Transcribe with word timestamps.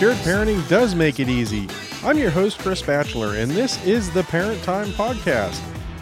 shared 0.00 0.16
parenting 0.16 0.66
does 0.66 0.94
make 0.94 1.20
it 1.20 1.28
easy. 1.28 1.68
I'm 2.02 2.16
your 2.16 2.30
host, 2.30 2.58
Chris 2.60 2.80
Batchelor, 2.80 3.36
and 3.36 3.50
this 3.50 3.84
is 3.84 4.10
the 4.10 4.22
Parent 4.22 4.62
Time 4.62 4.86
Podcast. 4.92 5.60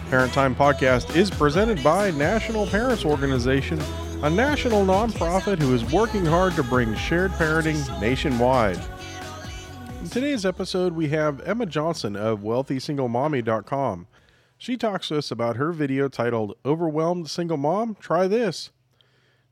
Parent 0.09 0.31
Time 0.31 0.55
Podcast 0.55 1.17
is 1.17 1.29
presented 1.29 1.83
by 1.83 2.09
National 2.11 2.65
Parents 2.65 3.03
Organization, 3.03 3.77
a 4.23 4.29
national 4.29 4.85
nonprofit 4.85 5.59
who 5.59 5.75
is 5.75 5.83
working 5.91 6.25
hard 6.25 6.53
to 6.53 6.63
bring 6.63 6.95
shared 6.95 7.31
parenting 7.31 7.99
nationwide. 7.99 8.79
In 9.99 10.07
today's 10.07 10.45
episode, 10.45 10.93
we 10.93 11.09
have 11.09 11.41
Emma 11.41 11.65
Johnson 11.65 12.15
of 12.15 12.39
WealthySingleMommy.com. 12.39 14.07
She 14.57 14.77
talks 14.77 15.09
to 15.09 15.17
us 15.17 15.29
about 15.29 15.57
her 15.57 15.73
video 15.73 16.07
titled 16.07 16.55
Overwhelmed 16.63 17.29
Single 17.29 17.57
Mom? 17.57 17.97
Try 17.99 18.27
This. 18.27 18.71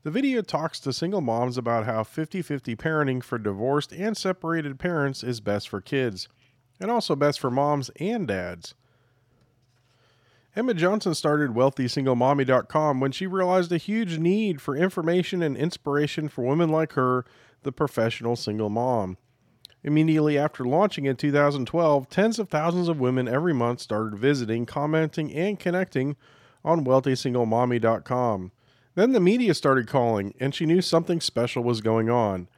The 0.04 0.10
video 0.12 0.42
talks 0.42 0.78
to 0.80 0.92
single 0.92 1.20
moms 1.20 1.58
about 1.58 1.84
how 1.84 2.04
50 2.04 2.40
50 2.40 2.76
parenting 2.76 3.22
for 3.22 3.36
divorced 3.36 3.92
and 3.92 4.16
separated 4.16 4.78
parents 4.78 5.24
is 5.24 5.40
best 5.40 5.68
for 5.68 5.80
kids, 5.80 6.28
and 6.80 6.90
also 6.90 7.16
best 7.16 7.40
for 7.40 7.50
moms 7.50 7.90
and 7.98 8.26
dads. 8.28 8.74
Emma 10.54 10.72
Johnson 10.72 11.14
started 11.14 11.50
WealthySingleMommy.com 11.50 13.00
when 13.00 13.12
she 13.12 13.26
realized 13.26 13.72
a 13.72 13.76
huge 13.76 14.18
need 14.18 14.60
for 14.60 14.76
information 14.76 15.42
and 15.42 15.56
inspiration 15.56 16.28
for 16.28 16.42
women 16.44 16.70
like 16.70 16.92
her, 16.92 17.24
the 17.62 17.72
professional 17.72 18.36
single 18.36 18.68
mom. 18.70 19.18
Immediately 19.84 20.38
after 20.38 20.64
launching 20.64 21.04
in 21.04 21.16
2012, 21.16 22.08
tens 22.08 22.38
of 22.38 22.48
thousands 22.48 22.88
of 22.88 22.98
women 22.98 23.28
every 23.28 23.52
month 23.52 23.80
started 23.80 24.18
visiting, 24.18 24.66
commenting, 24.66 25.32
and 25.32 25.58
connecting 25.58 26.16
on 26.64 26.84
WealthySingleMommy.com. 26.84 28.52
Then 28.98 29.12
the 29.12 29.20
media 29.20 29.54
started 29.54 29.86
calling, 29.86 30.34
and 30.40 30.52
she 30.52 30.66
knew 30.66 30.82
something 30.82 31.20
special 31.20 31.62
was 31.62 31.80
going 31.80 32.10
on. 32.10 32.48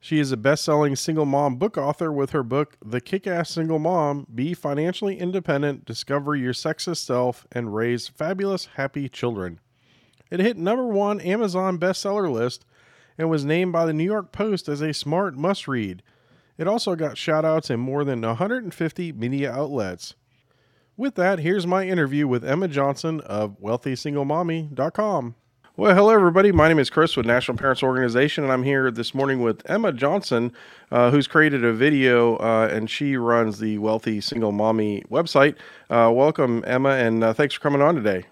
She 0.00 0.18
is 0.18 0.32
a 0.32 0.36
best 0.36 0.64
selling 0.64 0.96
single 0.96 1.26
mom 1.26 1.58
book 1.58 1.78
author 1.78 2.10
with 2.12 2.30
her 2.30 2.42
book, 2.42 2.76
The 2.84 3.00
Kick 3.00 3.24
Ass 3.24 3.50
Single 3.50 3.78
Mom 3.78 4.26
Be 4.34 4.52
Financially 4.52 5.16
Independent, 5.16 5.84
Discover 5.84 6.34
Your 6.34 6.52
Sexiest 6.52 7.04
Self, 7.04 7.46
and 7.52 7.72
Raise 7.72 8.08
Fabulous, 8.08 8.70
Happy 8.74 9.08
Children. 9.08 9.60
It 10.28 10.40
hit 10.40 10.56
number 10.56 10.88
one 10.88 11.20
Amazon 11.20 11.78
bestseller 11.78 12.32
list 12.32 12.64
and 13.16 13.30
was 13.30 13.44
named 13.44 13.70
by 13.70 13.86
the 13.86 13.92
New 13.92 14.02
York 14.02 14.32
Post 14.32 14.68
as 14.68 14.80
a 14.80 14.92
smart 14.92 15.36
must 15.36 15.68
read. 15.68 16.02
It 16.58 16.66
also 16.66 16.96
got 16.96 17.16
shout 17.16 17.44
outs 17.44 17.70
in 17.70 17.78
more 17.78 18.02
than 18.02 18.22
150 18.22 19.12
media 19.12 19.52
outlets. 19.52 20.16
With 20.96 21.14
that, 21.14 21.38
here's 21.38 21.64
my 21.64 21.86
interview 21.86 22.26
with 22.26 22.44
Emma 22.44 22.66
Johnson 22.66 23.20
of 23.20 23.60
WealthySingleMommy.com. 23.60 25.36
Well, 25.78 25.94
hello, 25.94 26.08
everybody. 26.08 26.52
My 26.52 26.68
name 26.68 26.78
is 26.78 26.88
Chris 26.88 27.18
with 27.18 27.26
National 27.26 27.58
Parents 27.58 27.82
Organization, 27.82 28.44
and 28.44 28.50
I'm 28.50 28.62
here 28.62 28.90
this 28.90 29.14
morning 29.14 29.42
with 29.42 29.60
Emma 29.68 29.92
Johnson, 29.92 30.54
uh, 30.90 31.10
who's 31.10 31.26
created 31.26 31.66
a 31.66 31.72
video 31.74 32.36
uh, 32.36 32.70
and 32.72 32.88
she 32.88 33.18
runs 33.18 33.58
the 33.58 33.76
Wealthy 33.76 34.22
Single 34.22 34.52
Mommy 34.52 35.04
website. 35.10 35.54
Uh, 35.90 36.10
welcome, 36.14 36.64
Emma, 36.66 36.92
and 36.92 37.22
uh, 37.22 37.34
thanks 37.34 37.52
for 37.52 37.60
coming 37.60 37.82
on 37.82 37.94
today. 37.94 38.24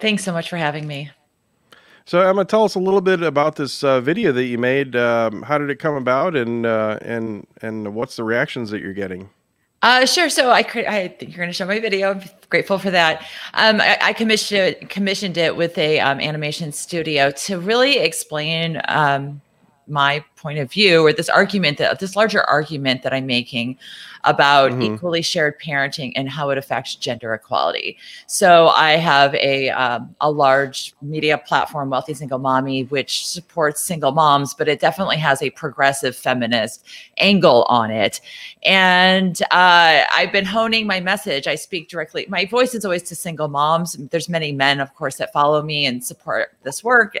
Thanks 0.00 0.22
so 0.22 0.34
much 0.34 0.50
for 0.50 0.58
having 0.58 0.86
me. 0.86 1.10
So, 2.04 2.20
Emma, 2.20 2.44
tell 2.44 2.64
us 2.64 2.74
a 2.74 2.78
little 2.78 3.00
bit 3.00 3.22
about 3.22 3.56
this 3.56 3.82
uh, 3.82 4.02
video 4.02 4.30
that 4.32 4.44
you 4.44 4.58
made. 4.58 4.94
Um, 4.94 5.40
how 5.40 5.56
did 5.56 5.70
it 5.70 5.78
come 5.78 5.94
about, 5.94 6.36
and 6.36 6.66
uh, 6.66 6.98
and 7.00 7.46
and 7.62 7.94
what's 7.94 8.16
the 8.16 8.24
reactions 8.24 8.68
that 8.68 8.82
you're 8.82 8.92
getting? 8.92 9.30
Uh, 9.82 10.06
sure. 10.06 10.28
So 10.28 10.50
I, 10.50 10.60
I 10.60 11.08
think 11.08 11.32
you're 11.32 11.38
going 11.38 11.48
to 11.48 11.52
show 11.52 11.66
my 11.66 11.80
video. 11.80 12.12
I'm 12.12 12.22
grateful 12.48 12.78
for 12.78 12.90
that. 12.92 13.22
Um, 13.54 13.80
I, 13.80 13.98
I, 14.00 14.12
commissioned 14.12 14.88
commissioned 14.88 15.36
it 15.36 15.56
with 15.56 15.76
a 15.76 15.98
um, 15.98 16.20
animation 16.20 16.70
studio 16.70 17.32
to 17.32 17.58
really 17.58 17.98
explain 17.98 18.80
um, 18.86 19.40
my 19.86 20.24
point 20.36 20.58
of 20.58 20.70
view 20.70 21.06
or 21.06 21.12
this 21.12 21.28
argument 21.28 21.78
that 21.78 21.98
this 22.00 22.16
larger 22.16 22.42
argument 22.44 23.02
that 23.02 23.12
I'm 23.12 23.26
making 23.26 23.78
about 24.24 24.70
mm-hmm. 24.70 24.94
equally 24.94 25.22
shared 25.22 25.60
parenting 25.60 26.12
and 26.14 26.28
how 26.28 26.50
it 26.50 26.58
affects 26.58 26.94
gender 26.94 27.34
equality. 27.34 27.96
So 28.26 28.68
I 28.68 28.92
have 28.92 29.34
a 29.34 29.70
um, 29.70 30.14
a 30.20 30.30
large 30.30 30.94
media 31.02 31.38
platform, 31.38 31.90
Wealthy 31.90 32.14
Single 32.14 32.38
Mommy, 32.38 32.84
which 32.84 33.26
supports 33.26 33.82
single 33.82 34.12
moms, 34.12 34.54
but 34.54 34.68
it 34.68 34.80
definitely 34.80 35.16
has 35.16 35.42
a 35.42 35.50
progressive 35.50 36.16
feminist 36.16 36.86
angle 37.18 37.64
on 37.64 37.90
it. 37.90 38.20
And 38.62 39.40
uh, 39.50 40.04
I've 40.12 40.32
been 40.32 40.44
honing 40.44 40.86
my 40.86 41.00
message. 41.00 41.46
I 41.46 41.56
speak 41.56 41.88
directly. 41.88 42.26
My 42.28 42.44
voice 42.44 42.74
is 42.74 42.84
always 42.84 43.02
to 43.04 43.16
single 43.16 43.48
moms. 43.48 43.94
There's 43.94 44.28
many 44.28 44.52
men, 44.52 44.80
of 44.80 44.94
course, 44.94 45.16
that 45.16 45.32
follow 45.32 45.62
me 45.62 45.86
and 45.86 46.02
support 46.02 46.56
this 46.62 46.84
work 46.84 47.16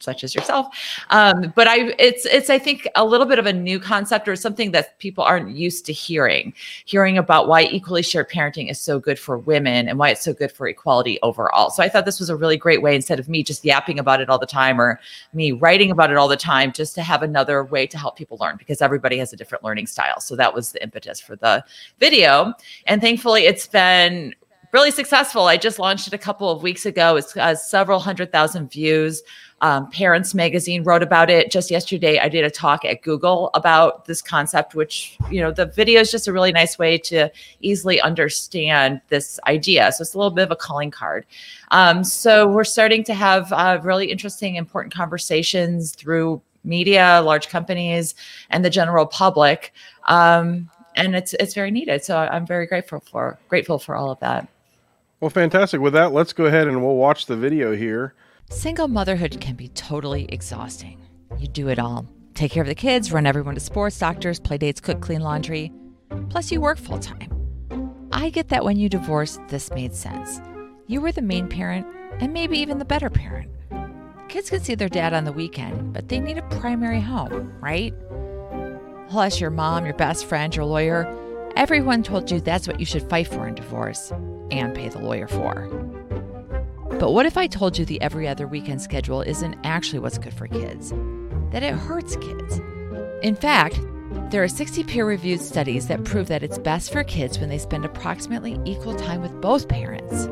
such 0.00 0.24
as 0.24 0.34
yourself. 0.34 0.66
Um, 1.10 1.52
but 1.54 1.68
I, 1.68 1.94
it's, 1.98 2.26
it's, 2.26 2.50
I 2.50 2.58
think 2.58 2.88
a 2.96 3.04
little 3.04 3.26
bit 3.26 3.38
of 3.38 3.46
a 3.46 3.52
new 3.52 3.78
concept 3.78 4.28
or 4.28 4.36
something 4.36 4.72
that 4.72 4.98
people 4.98 5.22
aren't 5.22 5.56
used 5.56 5.86
to 5.86 5.92
hearing, 5.92 6.52
hearing 6.84 7.18
about 7.18 7.48
why 7.48 7.62
equally 7.64 8.02
shared 8.02 8.30
parenting 8.30 8.70
is 8.70 8.80
so 8.80 8.98
good 8.98 9.18
for 9.18 9.38
women 9.38 9.88
and 9.88 9.98
why 9.98 10.10
it's 10.10 10.22
so 10.22 10.32
good 10.32 10.50
for 10.50 10.66
equality 10.66 11.18
overall. 11.22 11.70
So 11.70 11.82
I 11.82 11.88
thought 11.88 12.04
this 12.04 12.20
was 12.20 12.30
a 12.30 12.36
really 12.36 12.56
great 12.56 12.82
way 12.82 12.94
instead 12.94 13.20
of 13.20 13.28
me 13.28 13.42
just 13.42 13.64
yapping 13.64 13.98
about 13.98 14.20
it 14.20 14.28
all 14.28 14.38
the 14.38 14.46
time 14.46 14.80
or 14.80 15.00
me 15.32 15.52
writing 15.52 15.90
about 15.90 16.10
it 16.10 16.16
all 16.16 16.28
the 16.28 16.36
time, 16.36 16.72
just 16.72 16.94
to 16.96 17.02
have 17.02 17.22
another 17.22 17.64
way 17.64 17.86
to 17.86 17.98
help 17.98 18.16
people 18.16 18.38
learn 18.40 18.56
because 18.56 18.80
everybody 18.80 19.18
has 19.18 19.32
a 19.32 19.36
different 19.36 19.64
learning 19.64 19.86
style. 19.86 20.20
So 20.20 20.36
that 20.36 20.54
was 20.54 20.72
the 20.72 20.82
impetus 20.82 21.20
for 21.20 21.36
the 21.36 21.64
video. 21.98 22.54
And 22.86 23.00
thankfully 23.00 23.44
it's 23.44 23.66
been 23.66 24.34
really 24.72 24.90
successful. 24.90 25.46
I 25.46 25.56
just 25.56 25.78
launched 25.78 26.06
it 26.06 26.14
a 26.14 26.18
couple 26.18 26.50
of 26.50 26.62
weeks 26.62 26.86
ago. 26.86 27.16
It's 27.16 27.36
uh, 27.36 27.54
several 27.54 27.98
hundred 27.98 28.32
thousand 28.32 28.70
views. 28.70 29.22
Um, 29.62 29.90
Parents 29.90 30.34
Magazine 30.34 30.84
wrote 30.84 31.02
about 31.02 31.28
it 31.28 31.50
just 31.50 31.70
yesterday. 31.70 32.18
I 32.18 32.30
did 32.30 32.44
a 32.44 32.50
talk 32.50 32.84
at 32.86 33.02
Google 33.02 33.50
about 33.52 34.06
this 34.06 34.22
concept, 34.22 34.74
which, 34.74 35.18
you 35.30 35.40
know, 35.42 35.50
the 35.50 35.66
video 35.66 36.00
is 36.00 36.10
just 36.10 36.28
a 36.28 36.32
really 36.32 36.50
nice 36.50 36.78
way 36.78 36.96
to 36.96 37.28
easily 37.60 38.00
understand 38.00 39.02
this 39.08 39.38
idea. 39.46 39.92
So 39.92 40.00
it's 40.00 40.14
a 40.14 40.18
little 40.18 40.30
bit 40.30 40.44
of 40.44 40.50
a 40.50 40.56
calling 40.56 40.90
card. 40.90 41.26
Um, 41.72 42.04
so 42.04 42.48
we're 42.48 42.64
starting 42.64 43.04
to 43.04 43.12
have 43.12 43.52
uh, 43.52 43.80
really 43.82 44.10
interesting, 44.10 44.56
important 44.56 44.94
conversations 44.94 45.92
through 45.92 46.40
media, 46.64 47.20
large 47.22 47.48
companies, 47.48 48.14
and 48.48 48.64
the 48.64 48.70
general 48.70 49.04
public. 49.04 49.74
Um, 50.06 50.70
and 50.96 51.14
it's 51.14 51.34
it's 51.34 51.54
very 51.54 51.70
needed. 51.70 52.02
So 52.02 52.16
I'm 52.16 52.46
very 52.46 52.66
grateful 52.66 53.00
for 53.00 53.38
grateful 53.48 53.78
for 53.78 53.94
all 53.94 54.10
of 54.10 54.20
that. 54.20 54.48
Well, 55.20 55.30
fantastic. 55.30 55.80
With 55.80 55.92
that, 55.92 56.12
let's 56.12 56.32
go 56.32 56.46
ahead 56.46 56.66
and 56.66 56.82
we'll 56.82 56.96
watch 56.96 57.26
the 57.26 57.36
video 57.36 57.76
here. 57.76 58.14
Single 58.48 58.88
motherhood 58.88 59.40
can 59.40 59.54
be 59.54 59.68
totally 59.68 60.24
exhausting. 60.30 61.00
You 61.38 61.46
do 61.46 61.68
it 61.68 61.78
all 61.78 62.06
take 62.40 62.52
care 62.52 62.62
of 62.62 62.68
the 62.68 62.74
kids, 62.74 63.12
run 63.12 63.26
everyone 63.26 63.54
to 63.54 63.60
sports, 63.60 63.98
doctors, 63.98 64.40
play 64.40 64.56
dates, 64.56 64.80
cook, 64.80 65.02
clean 65.02 65.20
laundry. 65.20 65.70
Plus, 66.30 66.50
you 66.50 66.58
work 66.58 66.78
full 66.78 66.98
time. 66.98 67.30
I 68.12 68.30
get 68.30 68.48
that 68.48 68.64
when 68.64 68.78
you 68.78 68.88
divorced, 68.88 69.40
this 69.48 69.70
made 69.72 69.94
sense. 69.94 70.40
You 70.86 71.02
were 71.02 71.12
the 71.12 71.20
main 71.20 71.48
parent 71.48 71.86
and 72.18 72.32
maybe 72.32 72.58
even 72.58 72.78
the 72.78 72.86
better 72.86 73.10
parent. 73.10 73.50
Kids 74.28 74.48
can 74.48 74.60
see 74.60 74.74
their 74.74 74.88
dad 74.88 75.12
on 75.12 75.24
the 75.24 75.32
weekend, 75.32 75.92
but 75.92 76.08
they 76.08 76.18
need 76.18 76.38
a 76.38 76.42
primary 76.42 77.00
home, 77.00 77.52
right? 77.60 77.92
Plus, 79.10 79.38
your 79.38 79.50
mom, 79.50 79.84
your 79.84 79.94
best 79.94 80.24
friend, 80.24 80.56
your 80.56 80.64
lawyer, 80.64 81.04
everyone 81.56 82.02
told 82.02 82.30
you 82.30 82.40
that's 82.40 82.66
what 82.66 82.80
you 82.80 82.86
should 82.86 83.08
fight 83.08 83.28
for 83.28 83.46
in 83.46 83.54
divorce 83.54 84.12
and 84.50 84.74
pay 84.74 84.88
the 84.88 84.98
lawyer 84.98 85.28
for. 85.28 85.68
But 86.98 87.12
what 87.12 87.26
if 87.26 87.36
I 87.36 87.46
told 87.46 87.78
you 87.78 87.84
the 87.84 88.00
every 88.02 88.28
other 88.28 88.46
weekend 88.46 88.82
schedule 88.82 89.22
isn't 89.22 89.56
actually 89.64 90.00
what's 90.00 90.18
good 90.18 90.34
for 90.34 90.46
kids? 90.46 90.92
That 91.50 91.62
it 91.62 91.74
hurts 91.74 92.16
kids. 92.16 92.60
In 93.22 93.36
fact, 93.36 93.80
there 94.30 94.42
are 94.42 94.48
60 94.48 94.84
peer 94.84 95.06
reviewed 95.06 95.40
studies 95.40 95.86
that 95.88 96.04
prove 96.04 96.28
that 96.28 96.42
it's 96.42 96.58
best 96.58 96.92
for 96.92 97.04
kids 97.04 97.38
when 97.38 97.48
they 97.48 97.58
spend 97.58 97.84
approximately 97.84 98.58
equal 98.64 98.94
time 98.94 99.22
with 99.22 99.40
both 99.40 99.68
parents. 99.68 100.26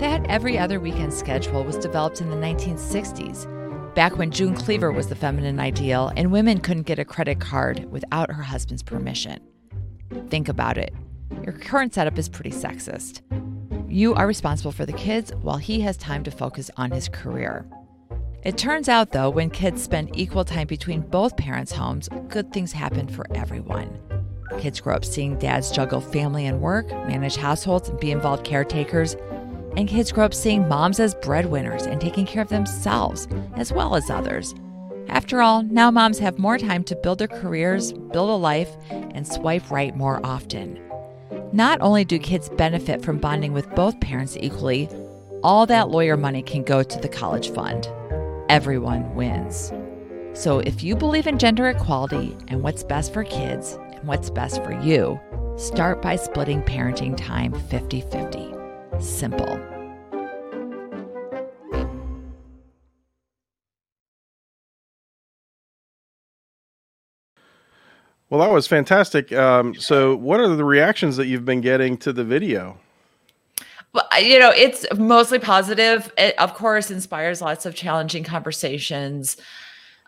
That 0.00 0.24
every 0.28 0.58
other 0.58 0.80
weekend 0.80 1.12
schedule 1.12 1.64
was 1.64 1.76
developed 1.76 2.20
in 2.20 2.30
the 2.30 2.36
1960s, 2.36 3.94
back 3.94 4.16
when 4.16 4.30
June 4.30 4.54
Cleaver 4.54 4.92
was 4.92 5.08
the 5.08 5.14
feminine 5.14 5.60
ideal 5.60 6.12
and 6.16 6.32
women 6.32 6.58
couldn't 6.58 6.86
get 6.86 6.98
a 6.98 7.04
credit 7.04 7.40
card 7.40 7.90
without 7.90 8.30
her 8.30 8.42
husband's 8.42 8.82
permission. 8.82 9.40
Think 10.28 10.48
about 10.48 10.78
it. 10.78 10.94
Your 11.44 11.52
current 11.52 11.94
setup 11.94 12.18
is 12.18 12.28
pretty 12.28 12.50
sexist. 12.50 13.22
You 13.90 14.14
are 14.14 14.26
responsible 14.26 14.72
for 14.72 14.86
the 14.86 14.92
kids 14.92 15.32
while 15.42 15.56
he 15.56 15.80
has 15.80 15.96
time 15.96 16.22
to 16.24 16.30
focus 16.30 16.70
on 16.76 16.90
his 16.90 17.08
career. 17.08 17.66
It 18.42 18.56
turns 18.56 18.88
out, 18.88 19.12
though, 19.12 19.28
when 19.28 19.50
kids 19.50 19.82
spend 19.82 20.16
equal 20.16 20.44
time 20.44 20.66
between 20.66 21.02
both 21.02 21.36
parents' 21.36 21.72
homes, 21.72 22.08
good 22.28 22.52
things 22.52 22.72
happen 22.72 23.08
for 23.08 23.26
everyone. 23.34 23.98
Kids 24.58 24.80
grow 24.80 24.94
up 24.94 25.04
seeing 25.04 25.38
dads 25.38 25.70
juggle 25.70 26.00
family 26.00 26.46
and 26.46 26.60
work, 26.60 26.88
manage 26.88 27.36
households, 27.36 27.88
and 27.88 28.00
be 28.00 28.10
involved 28.10 28.44
caretakers. 28.44 29.16
And 29.76 29.88
kids 29.88 30.10
grow 30.10 30.24
up 30.24 30.34
seeing 30.34 30.68
moms 30.68 30.98
as 31.00 31.14
breadwinners 31.16 31.86
and 31.86 32.00
taking 32.00 32.26
care 32.26 32.42
of 32.42 32.48
themselves 32.48 33.28
as 33.56 33.72
well 33.72 33.94
as 33.94 34.10
others. 34.10 34.54
After 35.10 35.42
all, 35.42 35.64
now 35.64 35.90
moms 35.90 36.20
have 36.20 36.38
more 36.38 36.56
time 36.56 36.84
to 36.84 36.94
build 36.94 37.18
their 37.18 37.26
careers, 37.26 37.92
build 37.92 38.30
a 38.30 38.34
life, 38.34 38.70
and 38.90 39.26
swipe 39.26 39.68
right 39.68 39.94
more 39.96 40.24
often. 40.24 40.80
Not 41.52 41.80
only 41.80 42.04
do 42.04 42.16
kids 42.20 42.48
benefit 42.48 43.02
from 43.02 43.18
bonding 43.18 43.52
with 43.52 43.68
both 43.74 43.98
parents 43.98 44.36
equally, 44.38 44.88
all 45.42 45.66
that 45.66 45.90
lawyer 45.90 46.16
money 46.16 46.42
can 46.42 46.62
go 46.62 46.84
to 46.84 46.98
the 47.00 47.08
college 47.08 47.50
fund. 47.50 47.88
Everyone 48.48 49.16
wins. 49.16 49.72
So 50.32 50.60
if 50.60 50.84
you 50.84 50.94
believe 50.94 51.26
in 51.26 51.38
gender 51.38 51.68
equality 51.68 52.36
and 52.46 52.62
what's 52.62 52.84
best 52.84 53.12
for 53.12 53.24
kids, 53.24 53.80
and 53.90 54.06
what's 54.06 54.30
best 54.30 54.62
for 54.62 54.80
you, 54.80 55.18
start 55.56 56.00
by 56.00 56.14
splitting 56.14 56.62
parenting 56.62 57.16
time 57.16 57.52
50 57.52 58.00
50. 58.02 58.54
Simple. 59.00 59.79
Well, 68.30 68.40
that 68.40 68.50
was 68.50 68.68
fantastic. 68.68 69.32
Um, 69.32 69.74
so, 69.74 70.14
what 70.14 70.38
are 70.38 70.48
the 70.48 70.64
reactions 70.64 71.16
that 71.16 71.26
you've 71.26 71.44
been 71.44 71.60
getting 71.60 71.96
to 71.98 72.12
the 72.12 72.24
video? 72.24 72.78
Well, 73.92 74.06
you 74.20 74.38
know, 74.38 74.52
it's 74.54 74.86
mostly 74.96 75.40
positive. 75.40 76.12
It, 76.16 76.38
of 76.38 76.54
course, 76.54 76.92
inspires 76.92 77.40
lots 77.42 77.66
of 77.66 77.74
challenging 77.74 78.22
conversations 78.22 79.36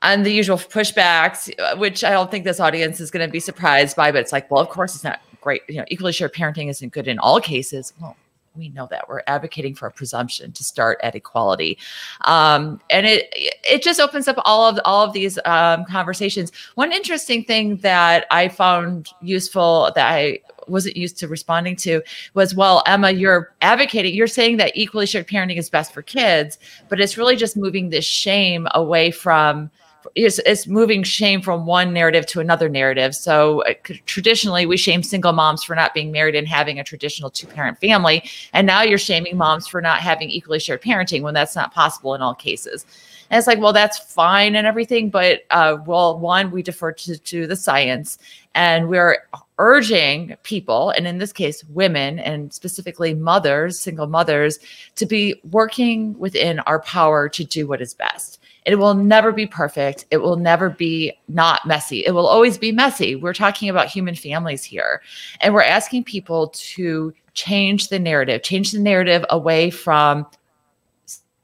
and 0.02 0.24
the 0.24 0.32
usual 0.32 0.56
pushbacks, 0.56 1.52
uh, 1.58 1.76
which 1.76 2.04
I 2.04 2.10
don't 2.10 2.30
think 2.30 2.44
this 2.44 2.60
audience 2.60 3.00
is 3.00 3.10
going 3.10 3.26
to 3.26 3.30
be 3.30 3.40
surprised 3.40 3.96
by. 3.96 4.12
But 4.12 4.20
it's 4.20 4.32
like, 4.32 4.48
well, 4.52 4.60
of 4.60 4.68
course, 4.68 4.94
it's 4.94 5.02
not 5.02 5.20
great. 5.40 5.62
You 5.68 5.78
know, 5.78 5.84
equally 5.88 6.12
shared 6.12 6.32
parenting 6.32 6.70
isn't 6.70 6.92
good 6.92 7.08
in 7.08 7.18
all 7.18 7.40
cases. 7.40 7.92
Well, 8.00 8.16
we 8.56 8.68
know 8.70 8.86
that. 8.90 9.08
We're 9.08 9.22
advocating 9.26 9.74
for 9.74 9.86
a 9.86 9.90
presumption 9.90 10.52
to 10.52 10.64
start 10.64 10.98
at 11.02 11.14
equality. 11.14 11.78
Um, 12.22 12.80
and 12.90 13.06
it 13.06 13.28
it 13.34 13.82
just 13.82 14.00
opens 14.00 14.28
up 14.28 14.36
all 14.44 14.68
of 14.68 14.78
all 14.84 15.04
of 15.04 15.12
these 15.12 15.38
um, 15.44 15.84
conversations. 15.84 16.52
One 16.74 16.92
interesting 16.92 17.44
thing 17.44 17.76
that 17.78 18.26
i 18.30 18.48
found 18.48 19.10
useful 19.20 19.90
that 19.94 20.12
i 20.12 20.38
wasn't 20.68 20.96
used 20.96 21.18
to 21.18 21.28
responding 21.28 21.76
to 21.76 22.00
was 22.34 22.54
well 22.54 22.82
emma 22.86 23.10
you're 23.10 23.54
advocating 23.62 24.14
you're 24.14 24.26
saying 24.26 24.56
that 24.56 24.72
equally 24.74 25.06
shared 25.06 25.26
parenting 25.26 25.56
is 25.56 25.68
best 25.68 25.92
for 25.92 26.02
kids 26.02 26.58
but 26.88 27.00
it's 27.00 27.18
really 27.18 27.36
just 27.36 27.56
moving 27.56 27.90
this 27.90 28.04
shame 28.04 28.68
away 28.74 29.10
from 29.10 29.70
is 30.14 30.66
moving 30.66 31.02
shame 31.02 31.42
from 31.42 31.66
one 31.66 31.92
narrative 31.92 32.26
to 32.26 32.40
another 32.40 32.68
narrative. 32.68 33.14
So 33.14 33.62
uh, 33.64 33.74
traditionally, 34.06 34.66
we 34.66 34.76
shame 34.76 35.02
single 35.02 35.32
moms 35.32 35.64
for 35.64 35.74
not 35.74 35.94
being 35.94 36.12
married 36.12 36.34
and 36.34 36.46
having 36.46 36.78
a 36.78 36.84
traditional 36.84 37.30
two 37.30 37.46
parent 37.46 37.78
family. 37.78 38.28
And 38.52 38.66
now 38.66 38.82
you're 38.82 38.98
shaming 38.98 39.36
moms 39.36 39.66
for 39.66 39.80
not 39.80 39.98
having 39.98 40.30
equally 40.30 40.58
shared 40.58 40.82
parenting 40.82 41.22
when 41.22 41.34
that's 41.34 41.56
not 41.56 41.72
possible 41.72 42.14
in 42.14 42.22
all 42.22 42.34
cases. 42.34 42.86
And 43.30 43.38
it's 43.38 43.46
like, 43.46 43.60
well, 43.60 43.72
that's 43.72 43.98
fine 43.98 44.56
and 44.56 44.66
everything. 44.66 45.08
But, 45.08 45.44
uh, 45.50 45.78
well, 45.86 46.18
one, 46.18 46.50
we 46.50 46.62
defer 46.62 46.92
to, 46.92 47.16
to 47.16 47.46
the 47.46 47.56
science 47.56 48.18
and 48.54 48.88
we're 48.88 49.16
urging 49.58 50.36
people, 50.42 50.90
and 50.90 51.06
in 51.06 51.18
this 51.18 51.32
case, 51.32 51.62
women 51.70 52.18
and 52.18 52.52
specifically 52.52 53.14
mothers, 53.14 53.78
single 53.78 54.06
mothers, 54.08 54.58
to 54.96 55.06
be 55.06 55.40
working 55.50 56.18
within 56.18 56.58
our 56.60 56.80
power 56.80 57.28
to 57.28 57.44
do 57.44 57.66
what 57.66 57.80
is 57.80 57.94
best. 57.94 58.41
It 58.64 58.76
will 58.76 58.94
never 58.94 59.32
be 59.32 59.46
perfect. 59.46 60.06
It 60.10 60.18
will 60.18 60.36
never 60.36 60.70
be 60.70 61.12
not 61.28 61.66
messy. 61.66 62.04
It 62.04 62.12
will 62.12 62.26
always 62.26 62.58
be 62.58 62.70
messy. 62.72 63.16
We're 63.16 63.34
talking 63.34 63.68
about 63.68 63.88
human 63.88 64.14
families 64.14 64.62
here. 64.62 65.02
And 65.40 65.52
we're 65.52 65.62
asking 65.62 66.04
people 66.04 66.48
to 66.48 67.12
change 67.34 67.88
the 67.88 67.98
narrative, 67.98 68.42
change 68.42 68.72
the 68.72 68.78
narrative 68.78 69.24
away 69.30 69.70
from 69.70 70.26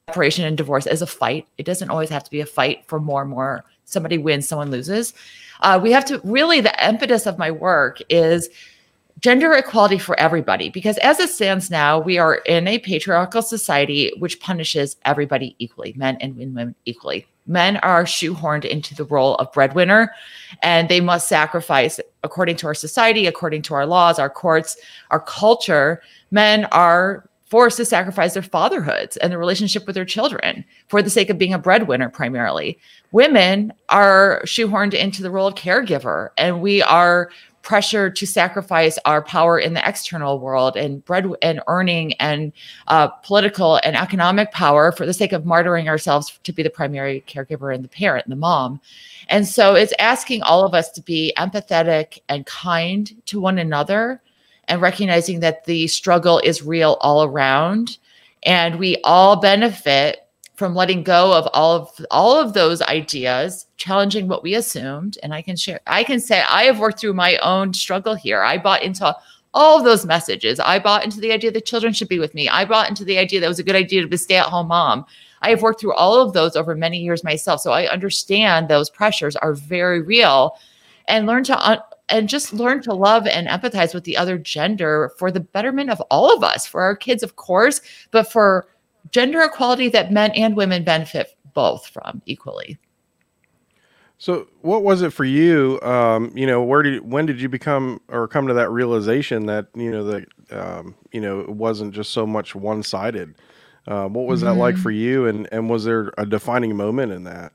separation 0.07 0.45
and 0.45 0.57
divorce 0.57 0.87
as 0.87 1.03
a 1.03 1.07
fight. 1.07 1.47
It 1.59 1.67
doesn't 1.67 1.91
always 1.91 2.11
have 2.11 2.25
to 2.25 2.31
be 2.31 2.41
a 2.41 2.47
fight 2.47 2.85
for 2.87 3.01
more 3.01 3.23
and 3.23 3.31
more. 3.31 3.65
Somebody 3.85 4.19
wins, 4.19 4.47
someone 4.47 4.71
loses. 4.71 5.15
Uh, 5.61 5.81
we 5.83 5.91
have 5.93 6.05
to 6.05 6.21
really, 6.23 6.61
the 6.61 6.87
impetus 6.87 7.27
of 7.27 7.39
my 7.39 7.51
work 7.51 7.99
is 8.09 8.49
gender 9.21 9.53
equality 9.53 9.99
for 9.99 10.19
everybody 10.19 10.69
because 10.69 10.99
as 10.99 11.19
it 11.19 11.29
stands 11.29 11.71
now 11.71 11.99
we 11.99 12.19
are 12.19 12.37
in 12.47 12.69
a 12.69 12.79
patriarchal 12.79 13.43
society 13.43 14.13
which 14.19 14.41
punishes 14.41 14.97
everybody 15.05 15.57
equally 15.59 15.93
men 15.97 16.17
and 16.21 16.37
women 16.37 16.75
equally. 16.85 17.27
Men 17.47 17.79
are 17.79 18.05
shoehorned 18.05 18.67
into 18.67 18.95
the 18.95 19.05
role 19.05 19.35
of 19.37 19.51
breadwinner 19.53 20.13
and 20.63 20.89
they 20.89 21.01
must 21.01 21.29
sacrifice 21.29 21.99
according 22.23 22.57
to 22.57 22.67
our 22.67 22.75
society 22.75 23.27
according 23.27 23.63
to 23.63 23.75
our 23.75 23.87
laws 23.87 24.19
our 24.19 24.31
courts 24.31 24.77
our 25.11 25.21
culture. 25.21 26.03
Men 26.31 26.67
are 26.67 27.29
forced 27.49 27.79
to 27.79 27.85
sacrifice 27.85 28.35
their 28.35 28.43
fatherhoods 28.43 29.17
and 29.17 29.33
their 29.33 29.39
relationship 29.39 29.87
with 29.87 29.95
their 29.95 30.05
children 30.05 30.65
for 30.89 31.01
the 31.01 31.09
sake 31.09 31.31
of 31.31 31.39
being 31.39 31.55
a 31.55 31.59
breadwinner 31.59 32.11
primarily. 32.11 32.79
Women 33.11 33.73
are 33.89 34.43
shoehorned 34.45 34.93
into 34.93 35.23
the 35.23 35.31
role 35.31 35.47
of 35.47 35.55
caregiver 35.55 36.29
and 36.37 36.61
we 36.61 36.83
are 36.83 37.31
pressure 37.69 38.09
to 38.09 38.27
sacrifice 38.27 38.99
our 39.05 39.21
power 39.21 39.59
in 39.59 39.75
the 39.75 39.87
external 39.87 40.41
world 40.41 40.75
and 40.75 41.05
bread 41.05 41.27
and 41.43 41.61
earning 41.69 42.15
and 42.15 42.51
uh, 42.87 43.09
political 43.09 43.79
and 43.85 43.95
economic 43.95 44.51
power 44.53 44.91
for 44.91 45.05
the 45.05 45.13
sake 45.13 45.35
of 45.35 45.43
martyring 45.43 45.87
ourselves 45.87 46.41
to 46.45 46.51
be 46.51 46.63
the 46.63 46.71
primary 46.71 47.23
caregiver 47.29 47.75
and 47.75 47.85
the 47.85 47.89
parent 47.89 48.25
and 48.25 48.33
the 48.33 48.37
mom. 48.37 48.81
And 49.29 49.47
so 49.47 49.75
it's 49.75 49.93
asking 49.99 50.43
all 50.43 50.65
of 50.65 50.73
us 50.73 50.91
to 50.93 51.03
be 51.03 51.35
empathetic 51.37 52.21
and 52.31 52.47
kind 52.47 53.15
to 53.27 53.39
one 53.39 53.59
another 53.59 54.23
and 54.67 54.81
recognizing 54.81 55.41
that 55.41 55.67
the 55.67 55.89
struggle 55.89 56.39
is 56.39 56.63
real 56.63 56.97
all 57.03 57.23
around 57.23 57.99
and 58.45 58.79
we 58.79 58.97
all 59.05 59.37
benefit 59.37 60.27
from 60.59 60.75
letting 60.75 61.05
go 61.05 61.33
of 61.33 61.49
all 61.55 61.77
of 61.77 62.07
all 62.11 62.37
of 62.37 62.53
those 62.53 62.83
ideas 62.83 63.69
challenging 63.77 64.27
what 64.27 64.43
we 64.43 64.57
assumed. 64.57 65.17
And 65.23 65.33
i 65.33 65.41
can 65.41 65.55
share 65.55 65.79
i 65.87 66.03
can 66.03 66.19
say 66.19 66.43
i 66.51 66.65
have 66.65 66.81
worked 66.81 66.99
through 66.99 67.15
my 67.15 67.37
own 67.39 67.73
struggle 67.73 68.17
here. 68.17 68.43
I 68.43 68.59
bought 68.59 68.83
into 68.83 69.17
all 69.55 69.79
of 69.79 69.85
those 69.85 70.05
messages. 70.05 70.59
I 70.59 70.81
bought 70.81 71.05
into 71.05 71.21
the 71.21 71.33
idea 71.33 71.53
that 71.53 71.65
children 71.65 71.93
should 71.93 72.09
be 72.09 72.19
with 72.19 72.35
me. 72.35 72.49
I 72.49 72.65
bought 72.65 72.89
into 72.89 73.05
the 73.05 73.19
idea 73.19 73.39
that 73.39 73.47
it 73.47 73.49
was 73.49 73.61
a 73.61 73.65
good 73.65 73.77
idea 73.77 74.03
to 74.03 74.09
be 74.09 74.17
a 74.17 74.19
stay-at-home 74.19 74.69
mom. 74.69 75.07
I 75.43 75.51
have 75.51 75.63
worked 75.63 75.81
through 75.81 75.95
all 75.95 76.21
of 76.21 76.33
those 76.33 76.57
over 76.57 76.75
many 76.75 76.99
years 76.99 77.23
myself. 77.23 77.61
So 77.61 77.71
i 77.71 77.87
understand 77.87 78.67
those 78.67 78.91
pressures 78.91 79.37
are 79.37 79.55
very 79.55 80.03
real. 80.03 80.59
And 81.07 81.27
learn 81.27 81.45
to 81.45 81.57
un- 81.57 81.81
and 82.09 82.29
just 82.29 82.53
learn 82.53 82.83
to 82.83 82.95
love 82.95 83.27
and 83.29 83.47
empathize 83.47 83.95
with 83.95 84.05
the 84.05 84.17
other 84.17 84.39
gender 84.39 85.13
for 85.19 85.31
the 85.31 85.41
betterment 85.41 85.91
of 85.91 86.01
all 86.11 86.35
of 86.37 86.43
us 86.43 86.67
for 86.67 86.83
our 86.83 86.97
kids 86.97 87.23
of 87.23 87.37
course 87.37 87.81
but 88.11 88.31
for 88.33 88.67
gender 89.11 89.43
equality 89.43 89.89
that 89.91 90.13
men 90.13 90.31
and 90.33 90.57
women 90.57 90.85
benefit 90.85 91.37
both 91.55 91.87
from 91.87 92.23
equally. 92.27 92.79
So, 94.21 94.49
what 94.63 94.83
was 94.83 95.03
it 95.03 95.13
for 95.13 95.25
you? 95.25 95.81
Um, 95.83 96.33
you 96.35 96.47
know, 96.47 96.63
where 96.63 96.83
did 96.83 97.09
when 97.09 97.25
did 97.25 97.41
you 97.41 97.49
become 97.49 98.01
or 98.09 98.27
come 98.27 98.49
to 98.49 98.55
that 98.55 98.71
realization 98.71 99.47
that 99.47 99.69
you 99.75 99.93
know 99.93 100.05
that 100.05 100.27
um, 100.51 100.97
you 101.13 101.21
know 101.21 101.41
it 101.41 101.51
wasn't 101.51 101.95
just 101.95 102.11
so 102.13 102.27
much 102.27 102.55
one 102.55 102.83
sided? 102.83 103.37
Uh, 103.87 104.09
what 104.09 104.27
was 104.27 104.41
mm-hmm. 104.41 104.49
that 104.49 104.61
like 104.61 104.75
mm-hmm. 104.75 104.83
for 104.83 104.91
you, 104.91 105.27
and 105.27 105.49
and 105.53 105.71
was 105.71 105.85
there 105.85 106.13
a 106.19 106.27
defining 106.27 106.77
moment 106.77 107.13
in 107.13 107.25
that? 107.25 107.53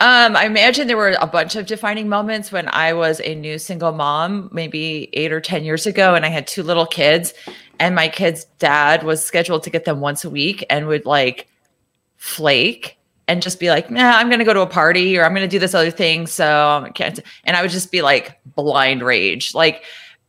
Um, 0.00 0.36
I 0.36 0.44
imagine 0.44 0.86
there 0.86 0.96
were 0.96 1.16
a 1.20 1.26
bunch 1.26 1.56
of 1.56 1.66
defining 1.66 2.08
moments 2.08 2.52
when 2.52 2.68
I 2.68 2.92
was 2.92 3.20
a 3.24 3.34
new 3.34 3.58
single 3.58 3.90
mom, 3.90 4.48
maybe 4.52 5.10
eight 5.12 5.32
or 5.32 5.40
10 5.40 5.64
years 5.64 5.86
ago, 5.86 6.14
and 6.14 6.24
I 6.24 6.28
had 6.28 6.46
two 6.46 6.62
little 6.62 6.86
kids. 6.86 7.34
And 7.80 7.94
my 7.94 8.08
kid's 8.08 8.44
dad 8.58 9.02
was 9.02 9.24
scheduled 9.24 9.62
to 9.64 9.70
get 9.70 9.84
them 9.84 10.00
once 10.00 10.24
a 10.24 10.30
week 10.30 10.64
and 10.68 10.86
would 10.86 11.06
like 11.06 11.48
flake 12.16 12.98
and 13.28 13.42
just 13.42 13.60
be 13.60 13.70
like, 13.70 13.90
nah, 13.90 14.16
I'm 14.16 14.28
going 14.28 14.38
to 14.38 14.44
go 14.44 14.54
to 14.54 14.62
a 14.62 14.66
party 14.66 15.16
or 15.18 15.24
I'm 15.24 15.32
going 15.32 15.48
to 15.48 15.48
do 15.48 15.58
this 15.58 15.74
other 15.74 15.90
thing. 15.90 16.26
So 16.26 16.82
I 16.84 16.90
can't. 16.90 17.20
And 17.44 17.56
I 17.56 17.62
would 17.62 17.70
just 17.70 17.92
be 17.92 18.02
like 18.02 18.40
blind 18.44 19.02
rage. 19.02 19.54
Like, 19.54 19.84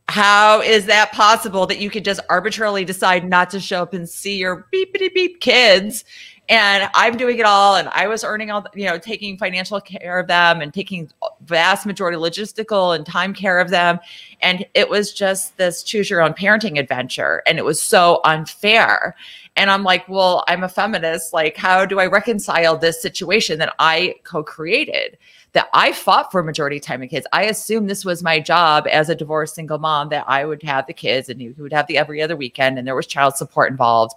how 0.08 0.60
is 0.60 0.86
that 0.86 1.12
possible 1.12 1.66
that 1.66 1.78
you 1.78 1.88
could 1.88 2.04
just 2.04 2.20
arbitrarily 2.28 2.84
decide 2.84 3.28
not 3.28 3.48
to 3.50 3.60
show 3.60 3.82
up 3.82 3.94
and 3.94 4.08
see 4.08 4.38
your 4.38 4.66
beep 4.70 4.92
beep 4.92 5.14
beep 5.14 5.40
kids 5.40 6.04
and 6.50 6.90
I'm 6.94 7.16
doing 7.16 7.38
it 7.38 7.46
all. 7.46 7.76
And 7.76 7.88
I 7.90 8.08
was 8.08 8.24
earning 8.24 8.50
all, 8.50 8.66
you 8.74 8.84
know, 8.84 8.98
taking 8.98 9.38
financial 9.38 9.80
care 9.80 10.18
of 10.18 10.26
them 10.26 10.60
and 10.60 10.74
taking 10.74 11.08
vast 11.42 11.86
majority 11.86 12.18
logistical 12.18 12.94
and 12.94 13.06
time 13.06 13.32
care 13.32 13.60
of 13.60 13.70
them. 13.70 14.00
And 14.42 14.66
it 14.74 14.90
was 14.90 15.12
just 15.12 15.56
this 15.58 15.84
choose 15.84 16.10
your 16.10 16.20
own 16.20 16.34
parenting 16.34 16.76
adventure. 16.76 17.44
And 17.46 17.56
it 17.56 17.64
was 17.64 17.80
so 17.80 18.20
unfair. 18.24 19.14
And 19.54 19.70
I'm 19.70 19.84
like, 19.84 20.08
well, 20.08 20.42
I'm 20.48 20.64
a 20.64 20.68
feminist. 20.68 21.32
Like, 21.32 21.56
how 21.56 21.86
do 21.86 22.00
I 22.00 22.06
reconcile 22.06 22.76
this 22.76 23.00
situation 23.00 23.60
that 23.60 23.72
I 23.78 24.16
co 24.24 24.42
created? 24.42 25.18
That 25.52 25.68
I 25.72 25.92
fought 25.92 26.32
for 26.32 26.42
majority 26.42 26.78
time 26.80 27.02
of 27.02 27.10
kids. 27.10 27.26
I 27.32 27.44
assumed 27.44 27.88
this 27.90 28.04
was 28.04 28.22
my 28.22 28.38
job 28.40 28.86
as 28.90 29.08
a 29.08 29.16
divorced 29.16 29.54
single 29.54 29.78
mom 29.78 30.08
that 30.08 30.24
I 30.28 30.44
would 30.44 30.62
have 30.62 30.86
the 30.86 30.92
kids 30.92 31.28
and 31.28 31.40
he 31.40 31.48
would 31.50 31.72
have 31.72 31.88
the 31.88 31.98
every 31.98 32.22
other 32.22 32.36
weekend 32.36 32.78
and 32.78 32.86
there 32.86 32.94
was 32.94 33.06
child 33.06 33.36
support 33.36 33.70
involved. 33.70 34.14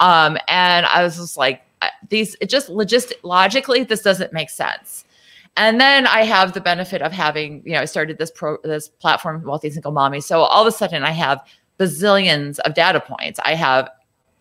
Um, 0.00 0.38
and 0.48 0.86
I 0.86 1.02
was 1.04 1.16
just 1.16 1.36
like, 1.36 1.62
these 2.08 2.36
it 2.40 2.48
just 2.48 2.68
logistic 2.68 3.14
logically 3.22 3.84
this 3.84 4.02
doesn't 4.02 4.32
make 4.32 4.50
sense. 4.50 5.04
And 5.56 5.80
then 5.80 6.06
i 6.06 6.22
have 6.22 6.52
the 6.52 6.60
benefit 6.60 7.02
of 7.02 7.12
having 7.12 7.62
you 7.64 7.72
know 7.72 7.80
i 7.80 7.84
started 7.84 8.18
this 8.18 8.30
pro 8.30 8.58
this 8.62 8.88
platform 8.88 9.42
wealthy 9.42 9.70
single 9.70 9.92
mommy. 9.92 10.20
So 10.20 10.40
all 10.40 10.62
of 10.62 10.72
a 10.72 10.76
sudden 10.76 11.04
i 11.04 11.10
have 11.10 11.40
bazillions 11.78 12.58
of 12.60 12.74
data 12.74 13.00
points. 13.00 13.40
I 13.44 13.54
have 13.54 13.88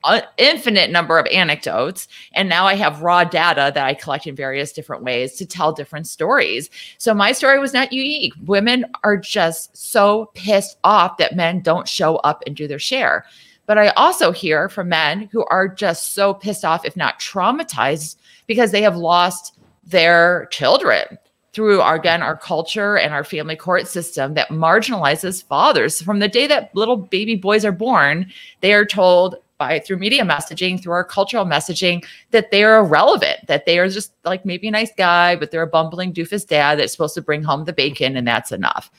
an 0.06 0.22
infinite 0.38 0.92
number 0.92 1.20
of 1.20 1.28
anecdotes. 1.28 2.08
And 2.34 2.48
now 2.48 2.66
i 2.66 2.76
have 2.76 3.02
raw 3.02 3.24
data 3.24 3.72
that 3.74 3.86
i 3.86 3.94
collect 3.94 4.28
in 4.28 4.36
various 4.36 4.72
different 4.72 5.04
ways 5.04 5.36
to 5.36 5.46
tell 5.46 5.74
different 5.74 6.08
stories. 6.08 6.70
So 6.98 7.14
my 7.14 7.32
story 7.32 7.60
was 7.60 7.74
not 7.74 7.92
unique. 7.94 8.34
Women 8.46 8.86
are 9.04 9.18
just 9.18 9.76
so 9.76 10.32
pissed 10.36 10.78
off 10.84 11.18
that 11.18 11.36
men 11.36 11.62
don't 11.62 11.88
show 11.88 12.18
up 12.18 12.44
and 12.46 12.56
do 12.56 12.68
their 12.68 12.80
share 12.80 13.26
but 13.70 13.78
I 13.78 13.90
also 13.90 14.32
hear 14.32 14.68
from 14.68 14.90
men 14.90 15.30
who 15.32 15.46
are 15.46 15.68
just 15.68 16.16
so 16.16 16.34
pissed 16.34 16.66
off, 16.66 16.86
if 16.86 16.98
not 16.98 17.20
traumatized, 17.20 18.16
because 18.48 18.72
they 18.72 18.82
have 18.82 18.98
lost 18.98 19.60
their 19.84 20.48
children 20.48 21.20
through 21.54 21.80
our 21.80 21.98
again 21.98 22.24
our 22.24 22.36
culture 22.36 22.98
and 22.98 23.14
our 23.14 23.24
family 23.24 23.56
court 23.56 23.88
system 23.88 24.34
that 24.34 24.50
marginalizes 24.50 25.44
fathers. 25.44 26.02
From 26.02 26.18
the 26.18 26.28
day 26.28 26.48
that 26.48 26.74
little 26.74 26.98
baby 26.98 27.36
boys 27.36 27.64
are 27.64 27.72
born 27.72 28.32
they 28.62 28.74
are 28.74 28.86
told 28.86 29.36
by 29.60 29.78
through 29.78 29.98
media 29.98 30.24
messaging 30.24 30.82
through 30.82 30.94
our 30.94 31.04
cultural 31.04 31.46
messaging 31.46 32.04
that 32.32 32.50
they 32.50 32.64
are 32.64 32.80
irrelevant 32.80 33.46
that 33.46 33.68
they 33.68 33.78
are 33.78 33.88
just 33.88 34.14
like 34.26 34.46
maybe 34.46 34.68
a 34.68 34.72
nice 34.72 34.92
guy 34.98 35.36
but 35.36 35.52
they're 35.52 35.62
a 35.62 35.68
bumbling 35.68 36.12
doofus 36.12 36.48
dad 36.48 36.80
that's 36.80 36.92
supposed 36.92 37.14
to 37.14 37.22
bring 37.22 37.44
home 37.44 37.66
the 37.66 37.74
bacon 37.74 38.18
and 38.18 38.28
that's 38.28 38.52
enough. 38.52 38.90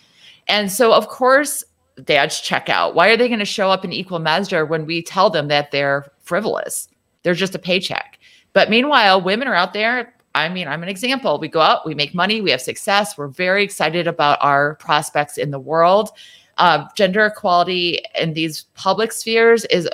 And 0.46 0.70
so 0.70 0.92
of 0.92 1.08
course 1.08 1.64
dads 2.04 2.40
check 2.40 2.68
out 2.68 2.94
why 2.94 3.08
are 3.08 3.16
they 3.16 3.28
going 3.28 3.38
to 3.38 3.44
show 3.44 3.70
up 3.70 3.84
in 3.84 3.92
equal 3.92 4.18
measure 4.18 4.64
when 4.64 4.86
we 4.86 5.02
tell 5.02 5.30
them 5.30 5.48
that 5.48 5.70
they're 5.70 6.10
frivolous 6.20 6.88
they're 7.22 7.34
just 7.34 7.54
a 7.54 7.58
paycheck 7.58 8.18
but 8.52 8.70
meanwhile 8.70 9.20
women 9.20 9.48
are 9.48 9.54
out 9.54 9.72
there 9.72 10.14
I 10.34 10.48
mean, 10.48 10.68
I'm 10.68 10.82
an 10.82 10.88
example. 10.88 11.38
We 11.38 11.48
go 11.48 11.60
out, 11.60 11.84
we 11.84 11.94
make 11.94 12.14
money, 12.14 12.40
we 12.40 12.52
have 12.52 12.60
success. 12.60 13.18
We're 13.18 13.28
very 13.28 13.64
excited 13.64 14.06
about 14.06 14.38
our 14.40 14.76
prospects 14.76 15.36
in 15.36 15.50
the 15.50 15.58
world. 15.58 16.10
Uh, 16.58 16.86
gender 16.94 17.26
equality 17.26 18.00
in 18.18 18.34
these 18.34 18.62
public 18.74 19.12
spheres 19.12 19.64
is 19.66 19.88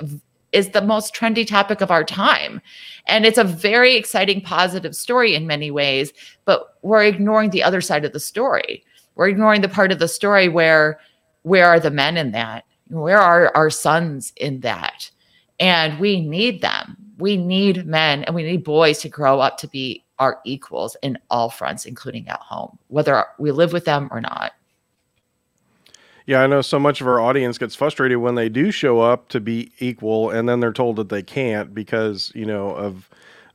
is 0.52 0.70
the 0.70 0.80
most 0.80 1.14
trendy 1.14 1.46
topic 1.46 1.80
of 1.80 1.90
our 1.90 2.04
time. 2.04 2.60
And 3.06 3.26
it's 3.26 3.38
a 3.38 3.44
very 3.44 3.94
exciting, 3.94 4.40
positive 4.40 4.96
story 4.96 5.34
in 5.34 5.46
many 5.46 5.70
ways, 5.70 6.12
but 6.44 6.76
we're 6.82 7.04
ignoring 7.04 7.50
the 7.50 7.62
other 7.62 7.80
side 7.80 8.04
of 8.04 8.12
the 8.12 8.20
story. 8.20 8.82
We're 9.16 9.28
ignoring 9.28 9.60
the 9.60 9.68
part 9.68 9.92
of 9.92 9.98
the 9.98 10.08
story 10.08 10.48
where 10.48 10.98
where 11.46 11.68
are 11.68 11.78
the 11.78 11.92
men 11.92 12.16
in 12.16 12.32
that? 12.32 12.64
Where 12.88 13.20
are 13.20 13.52
our 13.54 13.70
sons 13.70 14.32
in 14.34 14.60
that? 14.62 15.08
And 15.60 16.00
we 16.00 16.20
need 16.20 16.60
them. 16.60 16.96
We 17.18 17.36
need 17.36 17.86
men 17.86 18.24
and 18.24 18.34
we 18.34 18.42
need 18.42 18.64
boys 18.64 18.98
to 19.02 19.08
grow 19.08 19.38
up 19.38 19.56
to 19.58 19.68
be 19.68 20.04
our 20.18 20.40
equals 20.44 20.96
in 21.02 21.16
all 21.30 21.48
fronts, 21.48 21.86
including 21.86 22.26
at 22.26 22.40
home, 22.40 22.76
whether 22.88 23.24
we 23.38 23.52
live 23.52 23.72
with 23.72 23.84
them 23.84 24.08
or 24.10 24.20
not. 24.20 24.54
Yeah, 26.26 26.42
I 26.42 26.48
know 26.48 26.62
so 26.62 26.80
much 26.80 27.00
of 27.00 27.06
our 27.06 27.20
audience 27.20 27.58
gets 27.58 27.76
frustrated 27.76 28.18
when 28.18 28.34
they 28.34 28.48
do 28.48 28.72
show 28.72 28.98
up 28.98 29.28
to 29.28 29.38
be 29.38 29.70
equal 29.78 30.30
and 30.30 30.48
then 30.48 30.58
they're 30.58 30.72
told 30.72 30.96
that 30.96 31.10
they 31.10 31.22
can't 31.22 31.72
because, 31.72 32.32
you 32.34 32.44
know, 32.44 32.70
of 32.70 33.08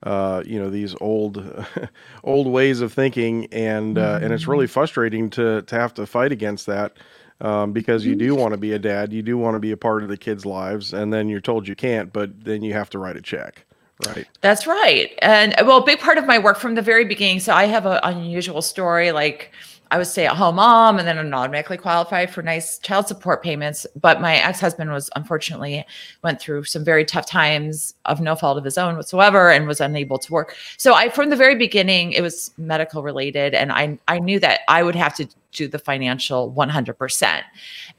uh, 0.04 0.42
you 0.46 0.58
know 0.58 0.70
these 0.70 0.96
old 1.00 1.66
old 2.24 2.48
ways 2.48 2.80
of 2.82 2.92
thinking 2.94 3.48
and 3.52 3.98
uh, 3.98 4.16
mm-hmm. 4.16 4.24
and 4.24 4.34
it's 4.34 4.48
really 4.48 4.66
mm-hmm. 4.66 4.74
frustrating 4.74 5.30
to 5.30 5.62
to 5.64 5.76
have 5.76 5.94
to 5.94 6.08
fight 6.08 6.32
against 6.32 6.66
that 6.66 6.94
um, 7.42 7.74
because 7.74 8.06
you 8.06 8.16
do 8.16 8.32
mm-hmm. 8.32 8.42
want 8.42 8.54
to 8.54 8.58
be 8.58 8.74
a 8.74 8.80
dad 8.80 9.12
you 9.12 9.22
do 9.22 9.38
want 9.38 9.56
to 9.56 9.60
be 9.60 9.72
a 9.72 9.78
part 9.78 10.04
of 10.04 10.10
the 10.10 10.18
kids 10.18 10.46
lives 10.46 10.94
and 10.94 11.14
then 11.14 11.28
you're 11.28 11.42
told 11.42 11.68
you 11.68 11.76
can't 11.76 12.14
but 12.14 12.44
then 12.44 12.62
you 12.62 12.74
have 12.74 12.90
to 12.90 12.98
write 12.98 13.18
a 13.18 13.22
check 13.22 13.66
Right. 14.08 14.28
That's 14.42 14.66
right. 14.66 15.12
And 15.22 15.54
well, 15.64 15.78
a 15.78 15.86
big 15.86 16.00
part 16.00 16.18
of 16.18 16.26
my 16.26 16.40
work 16.40 16.58
from 16.58 16.76
the 16.76 16.82
very 16.82 17.06
beginning. 17.06 17.40
So 17.40 17.54
I 17.54 17.66
have 17.66 17.86
an 17.86 18.00
unusual 18.04 18.62
story. 18.62 19.12
Like 19.12 19.52
I 19.92 19.98
was 19.98 20.10
stay 20.10 20.26
at 20.26 20.38
home 20.38 20.56
mom 20.56 20.98
and 20.98 21.08
then 21.08 21.18
I'm 21.18 21.34
automatically 21.34 21.78
qualified 21.78 22.32
for 22.32 22.42
nice 22.42 22.78
child 22.78 23.08
support 23.08 23.44
payments. 23.44 23.86
But 24.00 24.22
my 24.22 24.38
ex 24.38 24.62
husband 24.62 24.90
was 24.90 25.10
unfortunately 25.18 25.86
went 26.24 26.40
through 26.40 26.64
some 26.64 26.86
very 26.86 27.04
tough 27.04 27.26
times 27.26 27.94
of 28.06 28.22
no 28.22 28.36
fault 28.36 28.58
of 28.58 28.64
his 28.64 28.78
own 28.78 28.96
whatsoever 28.96 29.52
and 29.52 29.68
was 29.68 29.82
unable 29.82 30.18
to 30.18 30.32
work. 30.32 30.56
So 30.78 30.94
I, 30.94 31.10
from 31.10 31.30
the 31.30 31.36
very 31.36 31.56
beginning, 31.56 32.14
it 32.14 32.22
was 32.22 32.52
medical 32.58 33.04
related. 33.04 33.54
And 33.54 33.74
I, 33.74 34.00
I 34.08 34.20
knew 34.20 34.40
that 34.40 34.62
I 34.70 34.82
would 34.82 34.96
have 34.96 35.14
to 35.16 35.28
do 35.52 35.68
the 35.68 35.80
financial 35.80 36.54
100%. 36.54 37.42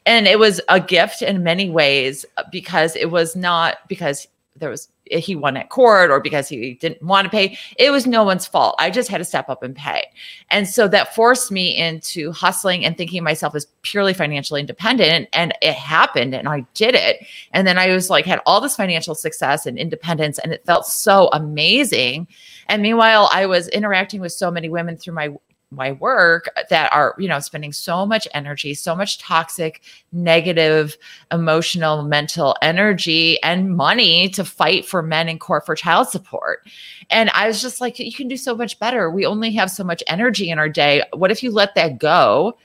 And 0.07 0.27
it 0.27 0.39
was 0.39 0.61
a 0.71 0.81
gift 0.81 1.21
in 1.21 1.43
many 1.43 1.69
ways 1.69 2.25
because 2.51 2.97
it 2.97 3.11
was 3.11 3.37
not 3.37 3.87
because 3.89 4.27
there 4.57 4.71
was 4.71 4.89
he 5.11 5.35
won 5.35 5.57
at 5.57 5.69
court 5.69 6.11
or 6.11 6.21
because 6.21 6.49
he 6.49 6.75
didn't 6.75 7.03
want 7.03 7.25
to 7.25 7.31
pay. 7.31 7.59
It 7.79 7.91
was 7.91 8.07
no 8.07 8.23
one's 8.25 8.47
fault. 8.47 8.77
I 8.79 8.91
just 8.91 9.11
had 9.11 9.19
to 9.19 9.25
step 9.25 9.49
up 9.49 9.63
and 9.63 9.75
pay. 9.75 10.05
And 10.51 10.67
so 10.67 10.89
that 10.89 11.15
forced 11.15 11.51
me 11.51 11.77
into 11.77 12.33
hustling 12.33 12.85
and 12.85 12.97
thinking 12.97 13.23
myself 13.23 13.55
as 13.55 13.67
purely 13.83 14.15
financially 14.15 14.61
independent. 14.61 15.29
And 15.33 15.53
it 15.61 15.75
happened 15.75 16.35
and 16.35 16.49
I 16.49 16.65
did 16.75 16.95
it. 16.95 17.27
And 17.53 17.67
then 17.67 17.79
I 17.79 17.89
was 17.89 18.11
like, 18.11 18.25
had 18.25 18.41
all 18.47 18.61
this 18.61 18.77
financial 18.77 19.15
success 19.15 19.67
and 19.67 19.79
independence, 19.79 20.39
and 20.39 20.53
it 20.53 20.65
felt 20.65 20.87
so 20.87 21.29
amazing. 21.33 22.29
And 22.69 22.83
meanwhile, 22.83 23.29
I 23.33 23.47
was 23.47 23.69
interacting 23.69 24.21
with 24.21 24.33
so 24.33 24.51
many 24.51 24.69
women 24.69 24.97
through 24.97 25.15
my 25.15 25.31
my 25.73 25.93
work 25.93 26.49
that 26.71 26.93
are 26.93 27.15
you 27.19 27.27
know 27.27 27.41
spending 27.41 27.73
so 27.73 28.07
much 28.07 28.29
energy 28.35 28.75
so 28.75 28.95
much 28.95 29.19
toxic 29.19 29.83
negative 30.13 30.97
emotional 31.31 32.03
mental 32.03 32.57
energy 32.63 33.43
and 33.43 33.77
money 33.77 34.29
to 34.29 34.45
fight 34.45 34.85
for 34.85 35.03
men 35.03 35.29
in 35.29 35.39
court 35.39 35.65
for 35.67 35.75
child 35.75 36.09
support. 36.09 36.67
And 37.11 37.31
i 37.31 37.47
was 37.47 37.63
just 37.63 37.81
like 37.81 37.99
you 37.99 38.13
can 38.13 38.29
do 38.29 38.37
so 38.37 38.55
much 38.55 38.79
better. 38.79 39.11
We 39.11 39.27
only 39.27 39.53
have 39.53 39.71
so 39.71 39.85
much 39.85 40.03
energy 40.07 40.51
in 40.51 40.59
our 40.59 40.69
day. 40.69 41.03
What 41.13 41.31
if 41.31 41.43
you 41.43 41.51
let 41.51 41.75
that 41.75 41.99
go 41.99 42.57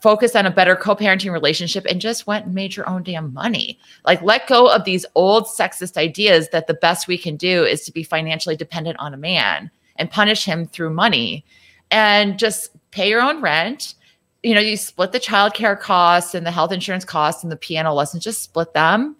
focus 0.00 0.36
on 0.36 0.46
a 0.46 0.50
better 0.50 0.76
co-parenting 0.76 1.32
relationship 1.32 1.84
and 1.86 2.00
just 2.00 2.26
went 2.26 2.46
and 2.46 2.54
made 2.54 2.76
your 2.76 2.88
own 2.88 3.02
damn 3.02 3.32
money. 3.32 3.78
Like 4.04 4.22
let 4.22 4.46
go 4.46 4.70
of 4.70 4.84
these 4.84 5.06
old 5.14 5.46
sexist 5.46 5.96
ideas 5.96 6.48
that 6.50 6.66
the 6.66 6.74
best 6.74 7.08
we 7.08 7.18
can 7.18 7.36
do 7.36 7.64
is 7.64 7.84
to 7.84 7.92
be 7.92 8.02
financially 8.02 8.56
dependent 8.56 8.98
on 8.98 9.14
a 9.14 9.18
man 9.18 9.70
and 9.96 10.10
punish 10.10 10.44
him 10.44 10.66
through 10.66 10.90
money 10.90 11.44
and 11.90 12.38
just 12.38 12.70
pay 12.90 13.08
your 13.08 13.20
own 13.20 13.40
rent. 13.40 13.94
You 14.42 14.54
know, 14.54 14.60
you 14.60 14.76
split 14.76 15.12
the 15.12 15.20
childcare 15.20 15.78
costs 15.78 16.34
and 16.34 16.46
the 16.46 16.50
health 16.50 16.72
insurance 16.72 17.04
costs 17.04 17.42
and 17.42 17.50
the 17.50 17.56
piano 17.56 17.92
lessons, 17.92 18.24
just 18.24 18.42
split 18.42 18.72
them. 18.74 19.16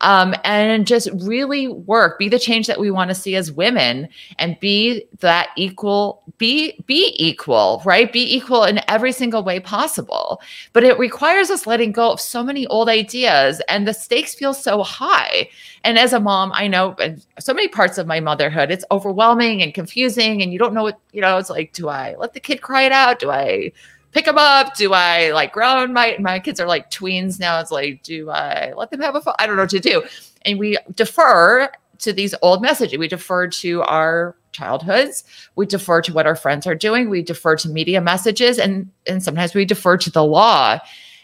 Um, 0.00 0.32
and 0.44 0.86
just 0.86 1.08
really 1.12 1.66
work, 1.66 2.20
be 2.20 2.28
the 2.28 2.38
change 2.38 2.68
that 2.68 2.78
we 2.78 2.88
want 2.88 3.08
to 3.10 3.16
see 3.16 3.34
as 3.34 3.50
women 3.50 4.08
and 4.38 4.58
be 4.60 5.04
that 5.18 5.48
equal, 5.56 6.22
be, 6.38 6.78
be 6.86 7.14
equal, 7.16 7.82
right? 7.84 8.12
Be 8.12 8.36
equal 8.36 8.62
in 8.62 8.80
every 8.86 9.10
single 9.10 9.42
way 9.42 9.58
possible. 9.58 10.40
But 10.72 10.84
it 10.84 10.98
requires 11.00 11.50
us 11.50 11.66
letting 11.66 11.90
go 11.90 12.12
of 12.12 12.20
so 12.20 12.44
many 12.44 12.64
old 12.68 12.88
ideas 12.88 13.60
and 13.68 13.88
the 13.88 13.92
stakes 13.92 14.34
feel 14.34 14.54
so 14.54 14.84
high. 14.84 15.48
And 15.82 15.98
as 15.98 16.12
a 16.12 16.20
mom, 16.20 16.52
I 16.54 16.68
know 16.68 16.94
so 17.40 17.52
many 17.52 17.66
parts 17.66 17.98
of 17.98 18.06
my 18.06 18.20
motherhood, 18.20 18.70
it's 18.70 18.84
overwhelming 18.92 19.62
and 19.62 19.74
confusing. 19.74 20.42
And 20.42 20.52
you 20.52 20.60
don't 20.60 20.74
know 20.74 20.84
what, 20.84 21.00
you 21.12 21.20
know, 21.20 21.38
it's 21.38 21.50
like, 21.50 21.72
do 21.72 21.88
I 21.88 22.14
let 22.18 22.34
the 22.34 22.40
kid 22.40 22.62
cry 22.62 22.82
it 22.82 22.92
out? 22.92 23.18
Do 23.18 23.30
I 23.30 23.72
pick 24.12 24.24
them 24.24 24.38
up? 24.38 24.74
Do 24.76 24.92
I 24.92 25.32
like 25.32 25.52
grown? 25.52 25.92
My 25.92 26.16
my 26.18 26.38
kids 26.38 26.60
are 26.60 26.66
like 26.66 26.90
tweens 26.90 27.38
now. 27.38 27.60
It's 27.60 27.70
like, 27.70 28.02
do 28.02 28.30
I 28.30 28.72
let 28.76 28.90
them 28.90 29.00
have 29.00 29.14
a 29.14 29.20
phone? 29.20 29.34
I 29.38 29.46
don't 29.46 29.56
know 29.56 29.62
what 29.62 29.70
to 29.70 29.80
do. 29.80 30.02
And 30.42 30.58
we 30.58 30.78
defer 30.94 31.70
to 31.98 32.12
these 32.12 32.34
old 32.42 32.62
messages. 32.62 32.98
We 32.98 33.08
defer 33.08 33.48
to 33.48 33.82
our 33.82 34.36
childhoods. 34.52 35.24
We 35.56 35.66
defer 35.66 36.00
to 36.02 36.12
what 36.12 36.26
our 36.26 36.36
friends 36.36 36.66
are 36.66 36.74
doing. 36.74 37.10
We 37.10 37.22
defer 37.22 37.56
to 37.56 37.68
media 37.68 38.00
messages 38.00 38.58
and 38.58 38.90
and 39.06 39.22
sometimes 39.22 39.54
we 39.54 39.64
defer 39.64 39.96
to 39.98 40.10
the 40.10 40.24
law. 40.24 40.78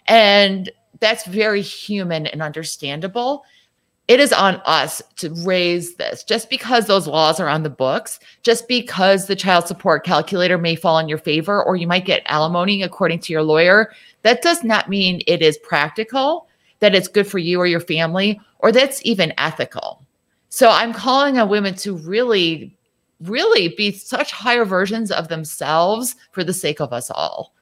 And 0.06 0.70
that's 1.00 1.26
very 1.26 1.62
human 1.62 2.26
and 2.26 2.42
understandable 2.42 3.44
it 4.06 4.20
is 4.20 4.32
on 4.32 4.56
us 4.66 5.02
to 5.16 5.32
raise 5.44 5.94
this. 5.94 6.22
Just 6.24 6.50
because 6.50 6.86
those 6.86 7.06
laws 7.06 7.40
are 7.40 7.48
on 7.48 7.62
the 7.62 7.70
books 7.70 8.20
just 8.42 8.68
because 8.68 9.26
the 9.26 9.36
child 9.36 9.66
support 9.66 10.04
calculator 10.04 10.58
may 10.58 10.76
fall 10.76 10.98
in 10.98 11.08
your 11.08 11.18
favor 11.18 11.62
or 11.62 11.76
you 11.76 11.86
might 11.86 12.04
get 12.04 12.22
alimony 12.26 12.82
according 12.82 13.18
to 13.20 13.32
your 13.32 13.42
lawyer 13.42 13.92
that 14.22 14.42
does 14.42 14.62
not 14.62 14.88
mean 14.88 15.20
it 15.26 15.42
is 15.42 15.58
practical 15.58 16.46
that 16.80 16.94
it's 16.94 17.08
good 17.08 17.26
for 17.26 17.38
you 17.38 17.58
or 17.58 17.66
your 17.66 17.80
family 17.80 18.38
or 18.58 18.70
that's 18.70 19.04
even 19.04 19.32
ethical. 19.38 20.04
So 20.50 20.68
i'm 20.68 20.92
calling 20.92 21.38
on 21.38 21.48
women 21.48 21.74
to 21.76 21.96
really 21.96 22.76
really 23.20 23.68
be 23.68 23.90
such 23.90 24.32
higher 24.32 24.64
versions 24.64 25.10
of 25.10 25.28
themselves 25.28 26.16
for 26.32 26.44
the 26.44 26.52
sake 26.52 26.80
of 26.80 26.92
us 26.92 27.10
all 27.10 27.54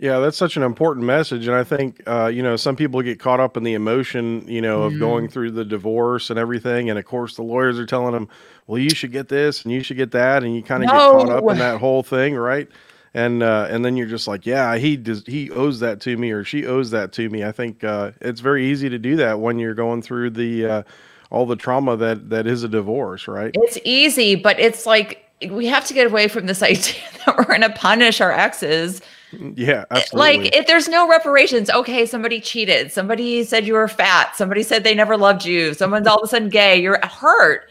yeah, 0.00 0.20
that's 0.20 0.36
such 0.36 0.56
an 0.56 0.62
important 0.62 1.04
message, 1.04 1.48
and 1.48 1.56
I 1.56 1.64
think 1.64 2.00
uh, 2.06 2.26
you 2.26 2.40
know 2.40 2.54
some 2.54 2.76
people 2.76 3.02
get 3.02 3.18
caught 3.18 3.40
up 3.40 3.56
in 3.56 3.64
the 3.64 3.74
emotion, 3.74 4.46
you 4.46 4.60
know, 4.60 4.84
of 4.84 4.96
going 4.96 5.24
mm-hmm. 5.24 5.32
through 5.32 5.50
the 5.50 5.64
divorce 5.64 6.30
and 6.30 6.38
everything, 6.38 6.88
and 6.88 6.98
of 7.00 7.04
course 7.04 7.34
the 7.34 7.42
lawyers 7.42 7.80
are 7.80 7.86
telling 7.86 8.12
them, 8.12 8.28
"Well, 8.68 8.78
you 8.78 8.90
should 8.90 9.10
get 9.10 9.28
this 9.28 9.64
and 9.64 9.72
you 9.72 9.82
should 9.82 9.96
get 9.96 10.12
that," 10.12 10.44
and 10.44 10.54
you 10.54 10.62
kind 10.62 10.84
of 10.84 10.90
get 10.90 10.96
caught 10.96 11.28
up 11.28 11.50
in 11.50 11.58
that 11.58 11.80
whole 11.80 12.04
thing, 12.04 12.36
right? 12.36 12.68
And 13.12 13.42
uh, 13.42 13.66
and 13.70 13.84
then 13.84 13.96
you're 13.96 14.06
just 14.06 14.28
like, 14.28 14.46
"Yeah, 14.46 14.76
he 14.76 14.96
does, 14.96 15.24
he 15.26 15.50
owes 15.50 15.80
that 15.80 16.00
to 16.02 16.16
me, 16.16 16.30
or 16.30 16.44
she 16.44 16.64
owes 16.64 16.92
that 16.92 17.10
to 17.14 17.28
me." 17.28 17.42
I 17.42 17.50
think 17.50 17.82
uh, 17.82 18.12
it's 18.20 18.40
very 18.40 18.66
easy 18.66 18.88
to 18.88 19.00
do 19.00 19.16
that 19.16 19.40
when 19.40 19.58
you're 19.58 19.74
going 19.74 20.02
through 20.02 20.30
the 20.30 20.64
uh, 20.64 20.82
all 21.30 21.44
the 21.44 21.56
trauma 21.56 21.96
that 21.96 22.30
that 22.30 22.46
is 22.46 22.62
a 22.62 22.68
divorce, 22.68 23.26
right? 23.26 23.50
It's 23.52 23.78
easy, 23.84 24.36
but 24.36 24.60
it's 24.60 24.86
like 24.86 25.24
we 25.50 25.66
have 25.66 25.86
to 25.86 25.94
get 25.94 26.06
away 26.06 26.28
from 26.28 26.46
this 26.46 26.62
idea 26.62 27.02
that 27.26 27.36
we're 27.36 27.46
going 27.46 27.62
to 27.62 27.70
punish 27.70 28.20
our 28.20 28.30
exes 28.30 29.02
yeah, 29.32 29.84
absolutely. 29.90 30.38
Like 30.44 30.56
if 30.56 30.66
there's 30.66 30.88
no 30.88 31.08
reparations, 31.08 31.70
okay, 31.70 32.06
somebody 32.06 32.40
cheated, 32.40 32.92
somebody 32.92 33.44
said 33.44 33.66
you 33.66 33.74
were 33.74 33.88
fat, 33.88 34.36
somebody 34.36 34.62
said 34.62 34.84
they 34.84 34.94
never 34.94 35.16
loved 35.16 35.44
you, 35.44 35.74
someone's 35.74 36.06
all 36.06 36.18
of 36.18 36.24
a 36.24 36.28
sudden 36.28 36.48
gay, 36.48 36.80
you're 36.80 36.98
hurt. 37.06 37.70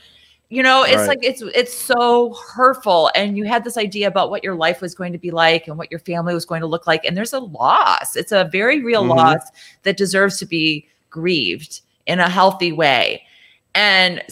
You 0.49 0.63
know, 0.63 0.83
it's 0.83 0.95
right. 0.95 1.07
like 1.09 1.19
it's 1.23 1.41
it's 1.41 1.73
so 1.73 2.33
hurtful 2.35 3.11
and 3.15 3.37
you 3.37 3.43
had 3.43 3.65
this 3.65 3.77
idea 3.77 4.07
about 4.07 4.29
what 4.29 4.45
your 4.45 4.55
life 4.55 4.79
was 4.79 4.95
going 4.95 5.11
to 5.11 5.17
be 5.17 5.29
like 5.29 5.67
and 5.67 5.77
what 5.77 5.91
your 5.91 5.99
family 5.99 6.33
was 6.33 6.45
going 6.45 6.61
to 6.61 6.67
look 6.67 6.87
like 6.87 7.03
and 7.03 7.17
there's 7.17 7.33
a 7.33 7.39
loss. 7.39 8.15
It's 8.15 8.31
a 8.31 8.45
very 8.49 8.81
real 8.81 9.01
mm-hmm. 9.01 9.17
loss 9.17 9.41
that 9.83 9.97
deserves 9.97 10.37
to 10.39 10.45
be 10.45 10.87
grieved 11.09 11.81
in 12.05 12.19
a 12.19 12.29
healthy 12.29 12.71
way. 12.71 13.23
And 13.75 14.23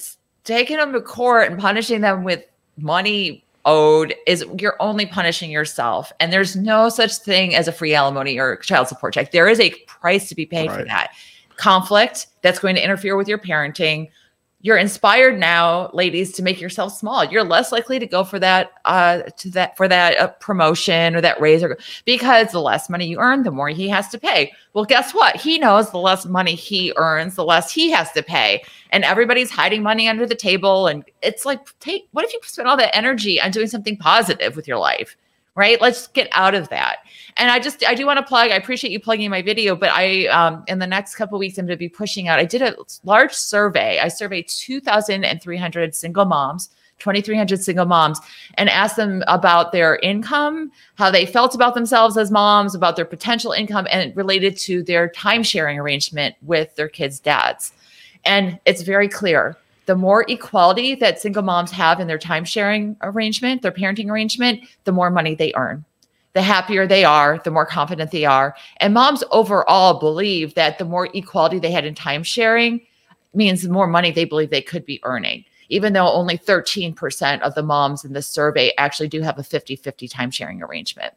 taking 0.45 0.77
them 0.77 0.93
to 0.93 1.01
court 1.01 1.51
and 1.51 1.59
punishing 1.59 2.01
them 2.01 2.23
with 2.23 2.43
money 2.77 3.44
owed 3.65 4.15
is 4.27 4.45
you're 4.59 4.77
only 4.79 5.05
punishing 5.05 5.51
yourself. 5.51 6.11
And 6.19 6.31
there's 6.31 6.55
no 6.55 6.89
such 6.89 7.15
thing 7.17 7.55
as 7.55 7.67
a 7.67 7.71
free 7.71 7.93
alimony 7.93 8.37
or 8.39 8.57
child 8.57 8.87
support 8.87 9.13
check. 9.13 9.31
There 9.31 9.47
is 9.47 9.59
a 9.59 9.71
price 9.87 10.29
to 10.29 10.35
be 10.35 10.45
paid 10.45 10.69
right. 10.69 10.79
for 10.79 10.85
that. 10.85 11.13
Conflict 11.57 12.27
that's 12.41 12.59
going 12.59 12.75
to 12.75 12.83
interfere 12.83 13.15
with 13.15 13.27
your 13.27 13.37
parenting 13.37 14.09
you're 14.65 14.77
inspired 14.77 15.37
now 15.37 15.91
ladies 15.93 16.31
to 16.31 16.41
make 16.41 16.59
yourself 16.59 16.91
small 16.91 17.23
you're 17.23 17.43
less 17.43 17.71
likely 17.71 17.99
to 17.99 18.07
go 18.07 18.23
for 18.23 18.39
that 18.39 18.71
uh 18.85 19.21
to 19.37 19.47
that 19.51 19.77
for 19.77 19.87
that 19.87 20.17
uh, 20.19 20.27
promotion 20.39 21.15
or 21.15 21.21
that 21.21 21.39
raise 21.39 21.61
or 21.61 21.77
because 22.03 22.51
the 22.51 22.59
less 22.59 22.89
money 22.89 23.05
you 23.05 23.19
earn 23.19 23.43
the 23.43 23.51
more 23.51 23.69
he 23.69 23.87
has 23.87 24.07
to 24.07 24.17
pay 24.17 24.51
well 24.73 24.83
guess 24.83 25.13
what 25.13 25.35
he 25.35 25.59
knows 25.59 25.91
the 25.91 25.99
less 25.99 26.25
money 26.25 26.55
he 26.55 26.91
earns 26.95 27.35
the 27.35 27.45
less 27.45 27.71
he 27.71 27.91
has 27.91 28.11
to 28.11 28.23
pay 28.23 28.63
and 28.95 29.03
everybody's 29.03 29.51
hiding 29.51 29.83
money 29.83 30.07
under 30.07 30.25
the 30.25 30.35
table 30.35 30.87
and 30.87 31.03
it's 31.21 31.45
like 31.45 31.59
take 31.79 32.07
what 32.13 32.25
if 32.25 32.33
you 32.33 32.39
spend 32.43 32.67
all 32.67 32.77
that 32.77 32.95
energy 32.95 33.39
on 33.41 33.51
doing 33.51 33.67
something 33.67 33.97
positive 33.97 34.55
with 34.55 34.67
your 34.67 34.77
life 34.77 35.17
right 35.55 35.81
let's 35.81 36.07
get 36.07 36.29
out 36.31 36.55
of 36.55 36.69
that 36.69 36.99
and 37.37 37.51
I 37.51 37.59
just 37.59 37.85
I 37.85 37.95
do 37.95 38.05
want 38.05 38.17
to 38.17 38.23
plug. 38.23 38.51
I 38.51 38.55
appreciate 38.55 38.91
you 38.91 38.99
plugging 38.99 39.29
my 39.29 39.41
video, 39.41 39.75
but 39.75 39.89
I 39.91 40.27
um, 40.27 40.63
in 40.67 40.79
the 40.79 40.87
next 40.87 41.15
couple 41.15 41.37
weeks 41.37 41.57
I'm 41.57 41.65
going 41.65 41.75
to 41.75 41.79
be 41.79 41.89
pushing 41.89 42.27
out. 42.27 42.39
I 42.39 42.45
did 42.45 42.61
a 42.61 42.75
large 43.03 43.33
survey. 43.33 43.99
I 43.99 44.07
surveyed 44.07 44.47
2,300 44.47 45.95
single 45.95 46.25
moms. 46.25 46.69
2,300 46.99 47.61
single 47.61 47.85
moms 47.85 48.21
and 48.57 48.69
asked 48.69 48.95
them 48.95 49.21
about 49.27 49.73
their 49.73 49.97
income, 49.97 50.71
how 50.95 51.11
they 51.11 51.25
felt 51.25 51.53
about 51.53 51.73
themselves 51.73 52.15
as 52.15 52.31
moms, 52.31 52.73
about 52.73 52.95
their 52.95 53.03
potential 53.03 53.51
income, 53.51 53.85
and 53.91 54.15
related 54.15 54.55
to 54.55 54.81
their 54.81 55.09
time 55.09 55.43
sharing 55.43 55.77
arrangement 55.77 56.35
with 56.41 56.73
their 56.77 56.87
kids' 56.87 57.19
dads. 57.19 57.73
And 58.25 58.59
it's 58.65 58.81
very 58.81 59.07
clear 59.07 59.55
the 59.85 59.95
more 59.95 60.25
equality 60.27 60.95
that 60.95 61.19
single 61.19 61.43
moms 61.43 61.71
have 61.71 61.99
in 61.99 62.07
their 62.07 62.17
time 62.17 62.43
sharing 62.43 62.97
arrangement, 63.01 63.61
their 63.61 63.71
parenting 63.71 64.09
arrangement, 64.09 64.61
the 64.83 64.91
more 64.91 65.11
money 65.11 65.35
they 65.35 65.53
earn 65.55 65.85
the 66.35 66.41
happier 66.41 66.85
they 66.85 67.05
are, 67.05 67.39
the 67.43 67.49
more 67.49 67.65
confident 67.65 68.11
they 68.11 68.25
are. 68.25 68.55
And 68.77 68.93
moms 68.93 69.23
overall 69.31 69.99
believe 69.99 70.53
that 70.55 70.77
the 70.77 70.85
more 70.85 71.07
equality 71.13 71.59
they 71.59 71.71
had 71.71 71.85
in 71.85 71.95
time 71.95 72.23
sharing 72.23 72.81
means 73.33 73.61
the 73.61 73.69
more 73.69 73.87
money 73.87 74.11
they 74.11 74.25
believe 74.25 74.49
they 74.49 74.61
could 74.61 74.85
be 74.85 74.99
earning, 75.03 75.45
even 75.69 75.93
though 75.93 76.11
only 76.11 76.37
13% 76.37 77.39
of 77.39 77.55
the 77.55 77.63
moms 77.63 78.03
in 78.03 78.11
the 78.11 78.21
survey 78.21 78.73
actually 78.77 79.07
do 79.07 79.21
have 79.21 79.39
a 79.39 79.43
50 79.43 79.77
50 79.77 80.07
time 80.09 80.29
sharing 80.29 80.61
arrangement. 80.61 81.13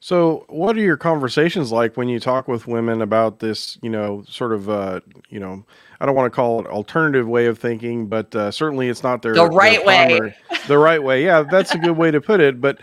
So, 0.00 0.44
what 0.48 0.76
are 0.76 0.80
your 0.80 0.96
conversations 0.96 1.72
like 1.72 1.96
when 1.96 2.08
you 2.08 2.20
talk 2.20 2.46
with 2.46 2.68
women 2.68 3.02
about 3.02 3.40
this, 3.40 3.78
you 3.82 3.90
know, 3.90 4.22
sort 4.28 4.52
of, 4.52 4.70
uh, 4.70 5.00
you 5.28 5.40
know, 5.40 5.64
I 6.00 6.06
don't 6.06 6.14
want 6.14 6.32
to 6.32 6.34
call 6.34 6.60
it 6.60 6.66
alternative 6.68 7.26
way 7.26 7.46
of 7.46 7.58
thinking, 7.58 8.06
but 8.06 8.32
uh, 8.34 8.52
certainly 8.52 8.88
it's 8.88 9.02
not 9.02 9.22
their 9.22 9.34
the 9.34 9.46
right 9.46 9.84
their 9.84 10.20
way. 10.20 10.36
the 10.68 10.78
right 10.78 11.02
way, 11.02 11.24
yeah, 11.24 11.42
that's 11.42 11.74
a 11.74 11.78
good 11.78 11.96
way 11.96 12.12
to 12.12 12.20
put 12.20 12.40
it. 12.40 12.60
But 12.60 12.78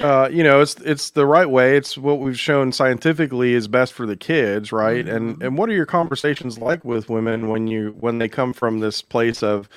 uh, 0.00 0.30
you 0.32 0.42
know, 0.42 0.62
it's 0.62 0.76
it's 0.76 1.10
the 1.10 1.26
right 1.26 1.48
way. 1.48 1.76
It's 1.76 1.98
what 1.98 2.20
we've 2.20 2.40
shown 2.40 2.72
scientifically 2.72 3.52
is 3.52 3.68
best 3.68 3.92
for 3.92 4.06
the 4.06 4.16
kids, 4.16 4.72
right? 4.72 5.04
Mm-hmm. 5.04 5.16
And 5.16 5.42
and 5.42 5.58
what 5.58 5.68
are 5.68 5.74
your 5.74 5.84
conversations 5.84 6.58
like 6.58 6.82
with 6.82 7.10
women 7.10 7.48
when 7.48 7.66
you 7.66 7.94
when 8.00 8.16
they 8.16 8.28
come 8.28 8.54
from 8.54 8.80
this 8.80 9.02
place 9.02 9.42
of 9.42 9.68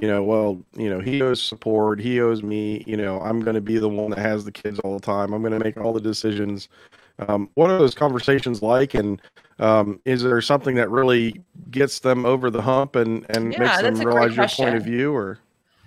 you 0.00 0.08
know, 0.08 0.22
well, 0.22 0.60
you 0.76 0.88
know, 0.88 1.00
he 1.00 1.20
owes 1.22 1.42
support, 1.42 2.00
he 2.00 2.20
owes 2.20 2.42
me, 2.42 2.84
you 2.86 2.96
know, 2.96 3.20
I'm 3.20 3.40
going 3.40 3.54
to 3.54 3.60
be 3.60 3.78
the 3.78 3.88
one 3.88 4.10
that 4.10 4.18
has 4.18 4.44
the 4.44 4.52
kids 4.52 4.78
all 4.80 4.94
the 4.94 5.04
time. 5.04 5.32
I'm 5.32 5.42
going 5.42 5.58
to 5.58 5.64
make 5.64 5.76
all 5.76 5.92
the 5.92 6.00
decisions. 6.00 6.68
Um, 7.26 7.50
what 7.54 7.70
are 7.70 7.78
those 7.78 7.94
conversations 7.94 8.62
like? 8.62 8.94
And 8.94 9.20
um, 9.58 10.00
is 10.04 10.22
there 10.22 10.40
something 10.40 10.76
that 10.76 10.90
really 10.90 11.42
gets 11.70 11.98
them 11.98 12.24
over 12.24 12.50
the 12.50 12.62
hump 12.62 12.94
and, 12.94 13.26
and 13.30 13.52
yeah, 13.52 13.58
makes 13.60 13.82
them 13.82 13.98
realize 13.98 14.36
your 14.36 14.48
point 14.48 14.76
of 14.76 14.84
view 14.84 15.12
or? 15.12 15.38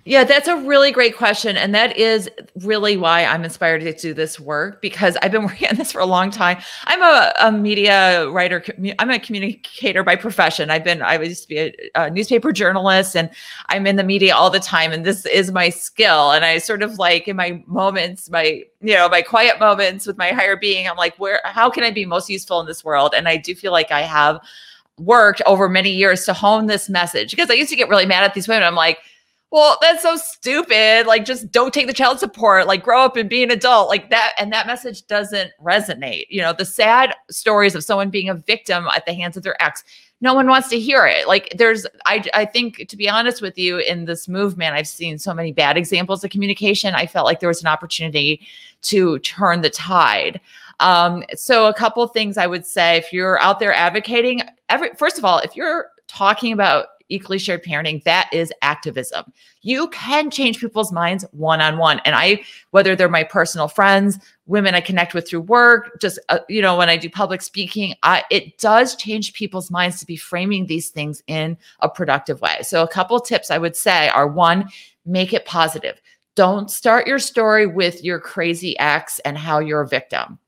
Yeah, 0.04 0.24
that's 0.24 0.48
a 0.48 0.56
really 0.56 0.90
great 0.90 1.16
question. 1.16 1.56
And 1.56 1.72
that 1.76 1.96
is 1.96 2.28
really 2.56 2.96
why 2.96 3.24
I'm 3.24 3.44
inspired 3.44 3.82
to 3.82 3.92
do 3.92 4.12
this 4.12 4.40
work 4.40 4.82
because 4.82 5.16
I've 5.22 5.30
been 5.30 5.42
working 5.46 5.68
on 5.68 5.76
this 5.76 5.92
for 5.92 6.00
a 6.00 6.06
long 6.06 6.32
time. 6.32 6.58
I'm 6.84 7.00
a, 7.02 7.32
a 7.38 7.52
media 7.52 8.28
writer, 8.30 8.64
I'm 8.98 9.10
a 9.10 9.20
communicator 9.20 10.02
by 10.02 10.16
profession. 10.16 10.70
I've 10.70 10.82
been, 10.82 11.02
I 11.02 11.20
used 11.22 11.42
to 11.42 11.48
be 11.48 11.58
a, 11.58 11.72
a, 11.94 12.10
newspaper 12.10 12.52
journalist 12.52 13.14
and 13.14 13.30
I'm 13.68 13.86
in 13.86 13.94
the 13.94 14.02
media 14.02 14.34
all 14.34 14.50
the 14.50 14.58
time. 14.58 14.90
And 14.90 15.06
this 15.06 15.24
is 15.24 15.52
my 15.52 15.68
skill. 15.68 16.32
And 16.32 16.44
I 16.44 16.58
sort 16.58 16.82
of 16.82 16.98
like 16.98 17.28
in 17.28 17.36
my 17.36 17.62
moments, 17.68 18.28
my, 18.28 18.64
you 18.80 18.94
know, 18.94 19.08
my 19.08 19.22
quiet 19.22 19.60
moments 19.60 20.04
with 20.04 20.18
my 20.18 20.30
higher 20.30 20.56
being, 20.56 20.88
I'm 20.88 20.96
like, 20.96 21.16
where, 21.20 21.40
how 21.44 21.70
can 21.70 21.84
I 21.84 21.92
be 21.92 22.06
most 22.06 22.28
useful 22.28 22.58
in 22.60 22.66
this 22.66 22.84
world? 22.84 23.14
And 23.16 23.28
I 23.28 23.36
do 23.36 23.54
feel 23.54 23.70
like 23.70 23.92
I 23.92 24.02
have 24.02 24.40
worked 24.98 25.42
over 25.46 25.68
many 25.68 25.90
years 25.90 26.24
to 26.24 26.32
hone 26.32 26.66
this 26.66 26.88
message 26.88 27.30
because 27.30 27.50
I 27.50 27.54
used 27.54 27.70
to 27.70 27.76
get 27.76 27.88
really 27.88 28.06
mad 28.06 28.24
at 28.24 28.34
these 28.34 28.48
women. 28.48 28.64
I'm 28.64 28.74
like, 28.74 28.98
well, 29.52 29.76
that's 29.82 30.02
so 30.02 30.16
stupid. 30.16 31.06
Like, 31.06 31.26
just 31.26 31.52
don't 31.52 31.74
take 31.74 31.86
the 31.86 31.92
child 31.92 32.18
support. 32.18 32.66
Like, 32.66 32.82
grow 32.82 33.02
up 33.02 33.16
and 33.16 33.28
be 33.28 33.42
an 33.42 33.50
adult. 33.50 33.90
Like 33.90 34.08
that. 34.08 34.32
And 34.38 34.50
that 34.50 34.66
message 34.66 35.06
doesn't 35.06 35.50
resonate. 35.62 36.24
You 36.30 36.40
know, 36.40 36.54
the 36.54 36.64
sad 36.64 37.14
stories 37.30 37.74
of 37.74 37.84
someone 37.84 38.08
being 38.08 38.30
a 38.30 38.34
victim 38.34 38.88
at 38.96 39.04
the 39.04 39.12
hands 39.12 39.36
of 39.36 39.42
their 39.42 39.62
ex, 39.62 39.84
no 40.22 40.32
one 40.32 40.46
wants 40.46 40.70
to 40.70 40.80
hear 40.80 41.04
it. 41.04 41.28
Like, 41.28 41.52
there's, 41.54 41.86
I, 42.06 42.24
I 42.32 42.46
think, 42.46 42.88
to 42.88 42.96
be 42.96 43.10
honest 43.10 43.42
with 43.42 43.58
you, 43.58 43.76
in 43.76 44.06
this 44.06 44.26
movement, 44.26 44.74
I've 44.74 44.88
seen 44.88 45.18
so 45.18 45.34
many 45.34 45.52
bad 45.52 45.76
examples 45.76 46.24
of 46.24 46.30
communication. 46.30 46.94
I 46.94 47.06
felt 47.06 47.26
like 47.26 47.40
there 47.40 47.48
was 47.50 47.60
an 47.60 47.68
opportunity 47.68 48.40
to 48.82 49.18
turn 49.18 49.60
the 49.60 49.68
tide. 49.68 50.40
Um, 50.80 51.24
so, 51.34 51.66
a 51.66 51.74
couple 51.74 52.06
things 52.06 52.38
I 52.38 52.46
would 52.46 52.64
say 52.64 52.96
if 52.96 53.12
you're 53.12 53.38
out 53.42 53.58
there 53.58 53.74
advocating, 53.74 54.40
every, 54.70 54.94
first 54.96 55.18
of 55.18 55.26
all, 55.26 55.40
if 55.40 55.54
you're 55.54 55.88
talking 56.08 56.54
about 56.54 56.86
equally 57.08 57.38
shared 57.38 57.64
parenting, 57.64 58.02
that 58.04 58.28
is 58.32 58.52
activism. 58.62 59.32
You 59.62 59.88
can 59.88 60.30
change 60.30 60.58
people's 60.58 60.92
minds 60.92 61.24
one 61.32 61.60
on 61.60 61.78
one. 61.78 62.00
And 62.04 62.14
I, 62.14 62.42
whether 62.70 62.96
they're 62.96 63.08
my 63.08 63.24
personal 63.24 63.68
friends, 63.68 64.18
women 64.46 64.74
I 64.74 64.80
connect 64.80 65.14
with 65.14 65.28
through 65.28 65.42
work, 65.42 66.00
just, 66.00 66.18
uh, 66.28 66.40
you 66.48 66.62
know, 66.62 66.76
when 66.76 66.88
I 66.88 66.96
do 66.96 67.08
public 67.10 67.42
speaking, 67.42 67.94
I, 68.02 68.24
it 68.30 68.58
does 68.58 68.96
change 68.96 69.32
people's 69.32 69.70
minds 69.70 70.00
to 70.00 70.06
be 70.06 70.16
framing 70.16 70.66
these 70.66 70.90
things 70.90 71.22
in 71.26 71.56
a 71.80 71.88
productive 71.88 72.40
way. 72.40 72.58
So, 72.62 72.82
a 72.82 72.88
couple 72.88 73.18
tips 73.20 73.50
I 73.50 73.58
would 73.58 73.76
say 73.76 74.08
are 74.08 74.26
one, 74.26 74.68
make 75.04 75.32
it 75.32 75.44
positive. 75.44 76.00
Don't 76.34 76.70
start 76.70 77.06
your 77.06 77.18
story 77.18 77.66
with 77.66 78.02
your 78.02 78.18
crazy 78.18 78.78
ex 78.78 79.18
and 79.20 79.36
how 79.36 79.58
you're 79.58 79.82
a 79.82 79.88
victim. 79.88 80.38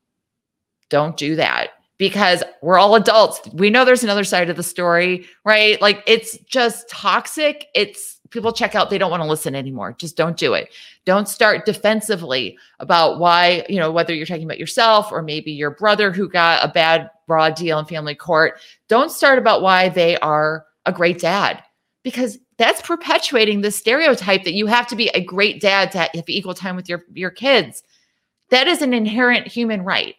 Don't 0.89 1.17
do 1.17 1.35
that 1.35 1.69
because 1.97 2.43
we're 2.61 2.77
all 2.77 2.95
adults. 2.95 3.41
We 3.53 3.69
know 3.69 3.85
there's 3.85 4.03
another 4.03 4.23
side 4.23 4.49
of 4.49 4.57
the 4.57 4.63
story, 4.63 5.25
right? 5.43 5.81
Like 5.81 6.03
it's 6.05 6.37
just 6.39 6.89
toxic. 6.89 7.67
It's 7.73 8.19
people 8.31 8.51
check 8.51 8.75
out, 8.75 8.89
they 8.89 8.97
don't 8.97 9.11
want 9.11 9.23
to 9.23 9.29
listen 9.29 9.55
anymore. 9.55 9.95
Just 9.97 10.17
don't 10.17 10.37
do 10.37 10.53
it. 10.53 10.73
Don't 11.05 11.29
start 11.29 11.65
defensively 11.65 12.57
about 12.79 13.19
why, 13.19 13.65
you 13.69 13.79
know, 13.79 13.91
whether 13.91 14.13
you're 14.13 14.25
talking 14.25 14.43
about 14.43 14.59
yourself 14.59 15.11
or 15.11 15.21
maybe 15.21 15.51
your 15.51 15.71
brother 15.71 16.11
who 16.11 16.27
got 16.27 16.63
a 16.63 16.71
bad 16.71 17.09
raw 17.27 17.49
deal 17.49 17.79
in 17.79 17.85
family 17.85 18.15
court. 18.15 18.59
Don't 18.89 19.11
start 19.11 19.37
about 19.37 19.61
why 19.61 19.89
they 19.89 20.17
are 20.17 20.65
a 20.85 20.91
great 20.91 21.19
dad 21.19 21.63
because 22.03 22.37
that's 22.57 22.81
perpetuating 22.81 23.61
the 23.61 23.71
stereotype 23.71 24.43
that 24.43 24.53
you 24.53 24.65
have 24.67 24.87
to 24.87 24.95
be 24.95 25.09
a 25.09 25.23
great 25.23 25.61
dad 25.61 25.91
to 25.91 25.97
have 25.99 26.09
equal 26.27 26.53
time 26.53 26.75
with 26.75 26.89
your 26.89 27.03
your 27.13 27.31
kids. 27.31 27.83
That 28.49 28.67
is 28.67 28.81
an 28.81 28.93
inherent 28.93 29.47
human 29.47 29.83
right 29.83 30.15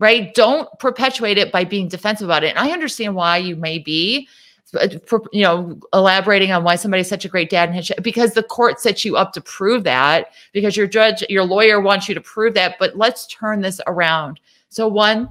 right? 0.00 0.34
Don't 0.34 0.68
perpetuate 0.78 1.38
it 1.38 1.52
by 1.52 1.62
being 1.62 1.86
defensive 1.86 2.26
about 2.26 2.42
it. 2.42 2.48
And 2.48 2.58
I 2.58 2.72
understand 2.72 3.14
why 3.14 3.36
you 3.36 3.54
may 3.54 3.78
be, 3.78 4.26
uh, 4.74 4.88
you 5.32 5.42
know, 5.42 5.78
elaborating 5.92 6.50
on 6.50 6.64
why 6.64 6.74
somebody's 6.76 7.08
such 7.08 7.24
a 7.24 7.28
great 7.28 7.50
dad 7.50 7.68
and 7.68 8.02
because 8.02 8.32
the 8.32 8.42
court 8.42 8.80
sets 8.80 9.04
you 9.04 9.16
up 9.16 9.32
to 9.34 9.40
prove 9.40 9.84
that 9.84 10.32
because 10.52 10.76
your 10.76 10.86
judge, 10.86 11.22
your 11.28 11.44
lawyer 11.44 11.80
wants 11.80 12.08
you 12.08 12.14
to 12.14 12.20
prove 12.20 12.54
that. 12.54 12.76
But 12.78 12.96
let's 12.96 13.26
turn 13.26 13.60
this 13.60 13.80
around. 13.86 14.40
So 14.70 14.88
one, 14.88 15.28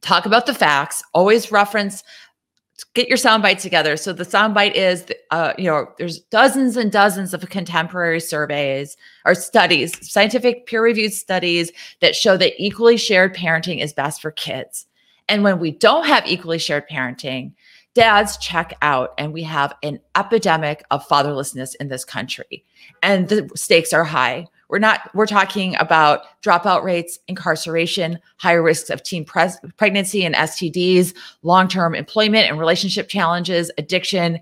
talk 0.00 0.26
about 0.26 0.46
the 0.46 0.54
facts. 0.54 1.02
Always 1.14 1.52
reference 1.52 2.02
get 2.94 3.08
your 3.08 3.18
soundbite 3.18 3.60
together. 3.60 3.96
So 3.96 4.12
the 4.12 4.24
soundbite 4.24 4.74
is, 4.74 5.06
uh, 5.30 5.54
you 5.56 5.64
know, 5.64 5.86
there's 5.98 6.20
dozens 6.20 6.76
and 6.76 6.92
dozens 6.92 7.32
of 7.32 7.48
contemporary 7.48 8.20
surveys 8.20 8.96
or 9.24 9.34
studies, 9.34 9.92
scientific 10.08 10.66
peer-reviewed 10.66 11.12
studies 11.12 11.72
that 12.00 12.14
show 12.14 12.36
that 12.36 12.52
equally 12.58 12.96
shared 12.96 13.34
parenting 13.34 13.82
is 13.82 13.92
best 13.92 14.20
for 14.20 14.30
kids. 14.30 14.86
And 15.28 15.42
when 15.42 15.58
we 15.58 15.72
don't 15.72 16.06
have 16.06 16.26
equally 16.26 16.58
shared 16.58 16.88
parenting, 16.88 17.52
dads 17.94 18.36
check 18.36 18.76
out 18.82 19.14
and 19.16 19.32
we 19.32 19.42
have 19.42 19.74
an 19.82 19.98
epidemic 20.14 20.84
of 20.90 21.06
fatherlessness 21.08 21.74
in 21.80 21.88
this 21.88 22.04
country 22.04 22.62
and 23.02 23.28
the 23.30 23.48
stakes 23.56 23.94
are 23.94 24.04
high 24.04 24.46
we're 24.68 24.78
not, 24.78 25.10
we're 25.14 25.26
talking 25.26 25.76
about 25.76 26.22
dropout 26.42 26.82
rates, 26.82 27.18
incarceration, 27.28 28.18
higher 28.36 28.62
risks 28.62 28.90
of 28.90 29.02
teen 29.02 29.24
pres- 29.24 29.58
pregnancy 29.76 30.24
and 30.24 30.34
STDs, 30.34 31.14
long 31.42 31.68
term 31.68 31.94
employment 31.94 32.48
and 32.48 32.58
relationship 32.58 33.08
challenges, 33.08 33.70
addiction. 33.78 34.40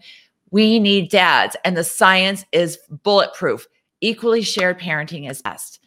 We 0.50 0.78
need 0.78 1.10
dads, 1.10 1.56
and 1.64 1.76
the 1.76 1.84
science 1.84 2.44
is 2.52 2.78
bulletproof. 3.02 3.66
Equally 4.00 4.42
shared 4.42 4.78
parenting 4.78 5.28
is 5.28 5.42
best. 5.42 5.80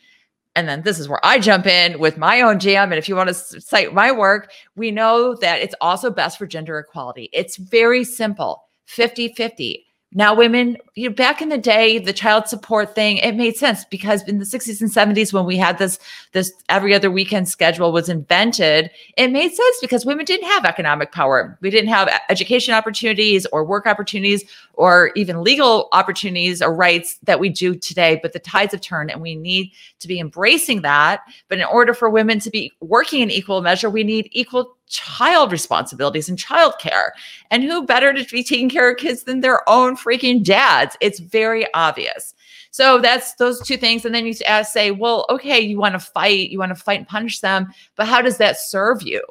And 0.56 0.68
then 0.68 0.82
this 0.82 1.00
is 1.00 1.08
where 1.08 1.24
I 1.24 1.38
jump 1.38 1.68
in 1.68 2.00
with 2.00 2.18
my 2.18 2.42
own 2.42 2.58
jam. 2.58 2.92
And 2.92 2.98
if 2.98 3.08
you 3.08 3.16
want 3.16 3.30
to 3.30 3.36
cite 3.36 3.94
my 3.94 4.12
work, 4.12 4.52
we 4.76 4.90
know 4.90 5.36
that 5.36 5.62
it's 5.62 5.76
also 5.82 6.10
best 6.10 6.38
for 6.38 6.48
gender 6.48 6.80
equality. 6.80 7.30
It's 7.32 7.58
very 7.58 8.04
simple 8.04 8.64
50 8.86 9.34
50 9.34 9.87
Now, 10.14 10.34
women, 10.34 10.78
you 10.96 11.10
know, 11.10 11.16
back 11.16 11.42
in 11.42 11.50
the 11.50 11.58
day, 11.58 12.00
the 12.00 12.14
child 12.14 12.48
support 12.48 12.96
thing, 12.96 13.18
it 13.18 13.36
made 13.36 13.58
sense 13.58 13.84
because 13.84 14.24
in 14.24 14.40
the 14.40 14.46
60s 14.46 14.80
and 14.80 14.90
70s, 14.90 15.34
when 15.34 15.46
we 15.46 15.58
had 15.58 15.78
this, 15.80 16.00
this 16.32 16.54
every 16.70 16.96
other 16.96 17.12
weekend 17.12 17.50
schedule 17.50 17.92
was 17.92 18.08
invented, 18.08 18.90
it 19.18 19.32
made 19.32 19.54
sense 19.54 19.78
because 19.82 20.06
women 20.06 20.24
didn't 20.24 20.48
have 20.48 20.64
economic 20.64 21.12
power. 21.12 21.58
We 21.60 21.70
didn't 21.70 21.90
have 21.90 22.10
education 22.30 22.74
opportunities 22.74 23.46
or 23.48 23.66
work 23.66 23.86
opportunities 23.86 24.46
or 24.76 25.12
even 25.18 25.44
legal 25.44 25.90
opportunities 25.92 26.62
or 26.62 26.74
rights 26.74 27.20
that 27.24 27.42
we 27.42 27.50
do 27.50 27.76
today. 27.76 28.18
But 28.22 28.32
the 28.32 28.40
tides 28.40 28.72
have 28.72 28.82
turned 28.82 29.12
and 29.12 29.22
we 29.22 29.36
need 29.36 29.74
to 30.00 30.08
be 30.08 30.22
embracing 30.22 30.84
that. 30.84 31.20
But 31.50 31.58
in 31.58 31.66
order 31.66 31.94
for 31.94 32.10
women 32.10 32.40
to 32.40 32.50
be 32.50 32.72
working 32.80 33.22
in 33.22 33.30
equal 33.30 33.62
measure, 33.62 33.90
we 33.90 34.06
need 34.06 34.30
equal 34.32 34.77
child 34.88 35.52
responsibilities 35.52 36.30
and 36.30 36.38
childcare. 36.38 37.10
And 37.52 37.64
who 37.64 37.86
better 37.86 38.14
to 38.14 38.24
be 38.32 38.44
taking 38.44 38.70
care 38.70 38.92
of 38.92 38.98
kids 38.98 39.24
than 39.24 39.42
their 39.42 39.68
own 39.70 39.96
freaking 39.96 40.44
dads? 40.44 40.98
It's 41.02 41.20
very 41.20 41.72
obvious. 41.74 42.34
So 42.72 43.00
that's 43.00 43.34
those 43.36 43.62
two 43.62 43.78
things. 43.78 44.06
And 44.06 44.14
then 44.14 44.26
you 44.26 44.34
ask, 44.46 44.72
say, 44.72 44.92
well, 44.92 45.26
okay, 45.30 45.60
you 45.60 45.78
want 45.78 45.94
to 45.94 46.00
fight, 46.00 46.50
you 46.50 46.60
want 46.60 46.70
to 46.70 46.76
fight 46.76 47.00
and 47.00 47.08
punish 47.08 47.40
them, 47.40 47.72
but 47.96 48.08
how 48.08 48.22
does 48.22 48.38
that 48.38 48.60
serve 48.60 49.02
you? 49.02 49.24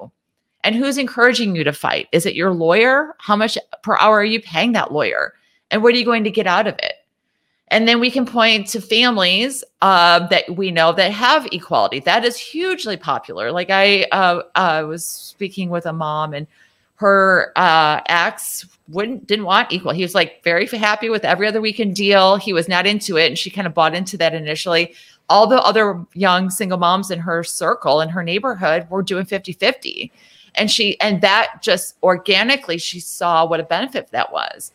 And 0.64 0.75
who's 0.75 0.99
encouraging 0.99 1.55
you 1.55 1.62
to 1.62 1.73
fight? 1.73 2.09
Is 2.11 2.27
it 2.27 2.35
your 2.35 2.53
lawyer? 2.53 3.14
How 3.19 3.37
much 3.37 3.57
per 3.83 3.97
hour 3.99 4.16
are 4.16 4.25
you 4.25 4.40
paying 4.40 4.73
that 4.73 4.92
lawyer? 4.92 5.35
And 5.71 5.83
what 5.83 5.95
are 5.95 5.99
you 5.99 6.05
going 6.05 6.25
to 6.25 6.31
get 6.31 6.47
out 6.47 6.66
of 6.66 6.75
it? 6.79 6.95
And 7.68 7.88
then 7.88 7.98
we 7.98 8.11
can 8.11 8.26
point 8.26 8.68
to 8.68 8.81
families 8.81 9.64
uh, 9.83 10.26
that 10.29 10.57
we 10.57 10.70
know 10.70 10.92
that 10.92 11.11
have 11.12 11.46
equality. 11.50 11.98
That 12.00 12.24
is 12.24 12.37
hugely 12.37 12.96
popular. 12.96 13.50
Like 13.50 13.70
I 13.70 14.05
uh, 14.12 14.42
uh, 14.55 14.85
was 14.87 15.07
speaking 15.07 15.68
with 15.68 15.85
a 15.87 15.92
mom, 15.92 16.33
and 16.33 16.46
her 16.96 17.52
uh, 17.57 18.00
ex 18.07 18.66
wouldn't 18.88 19.26
didn't 19.26 19.46
want 19.46 19.72
equal. 19.72 19.92
He 19.92 20.02
was 20.02 20.14
like 20.14 20.44
very 20.44 20.66
happy 20.66 21.09
with 21.09 21.24
every 21.24 21.48
other 21.48 21.61
weekend 21.61 21.96
deal. 21.96 22.37
He 22.37 22.52
was 22.52 22.68
not 22.68 22.87
into 22.87 23.16
it, 23.16 23.26
and 23.26 23.38
she 23.38 23.50
kind 23.50 23.66
of 23.66 23.74
bought 23.74 23.94
into 23.94 24.16
that 24.18 24.35
initially. 24.35 24.94
All 25.29 25.48
the 25.48 25.61
other 25.61 26.05
young 26.14 26.50
single 26.50 26.79
moms 26.79 27.11
in 27.11 27.18
her 27.18 27.42
circle 27.42 28.00
in 28.00 28.09
her 28.11 28.22
neighborhood 28.22 28.88
were 28.90 29.02
doing 29.02 29.24
50 29.24 29.52
50. 29.52 30.12
And 30.55 30.70
she, 30.70 30.98
and 31.00 31.20
that 31.20 31.61
just 31.62 31.96
organically, 32.02 32.79
she 32.79 33.00
saw 33.00 33.44
what 33.44 33.61
a 33.61 33.64
benefit 33.64 34.11
that 34.12 34.33
was. 34.33 34.72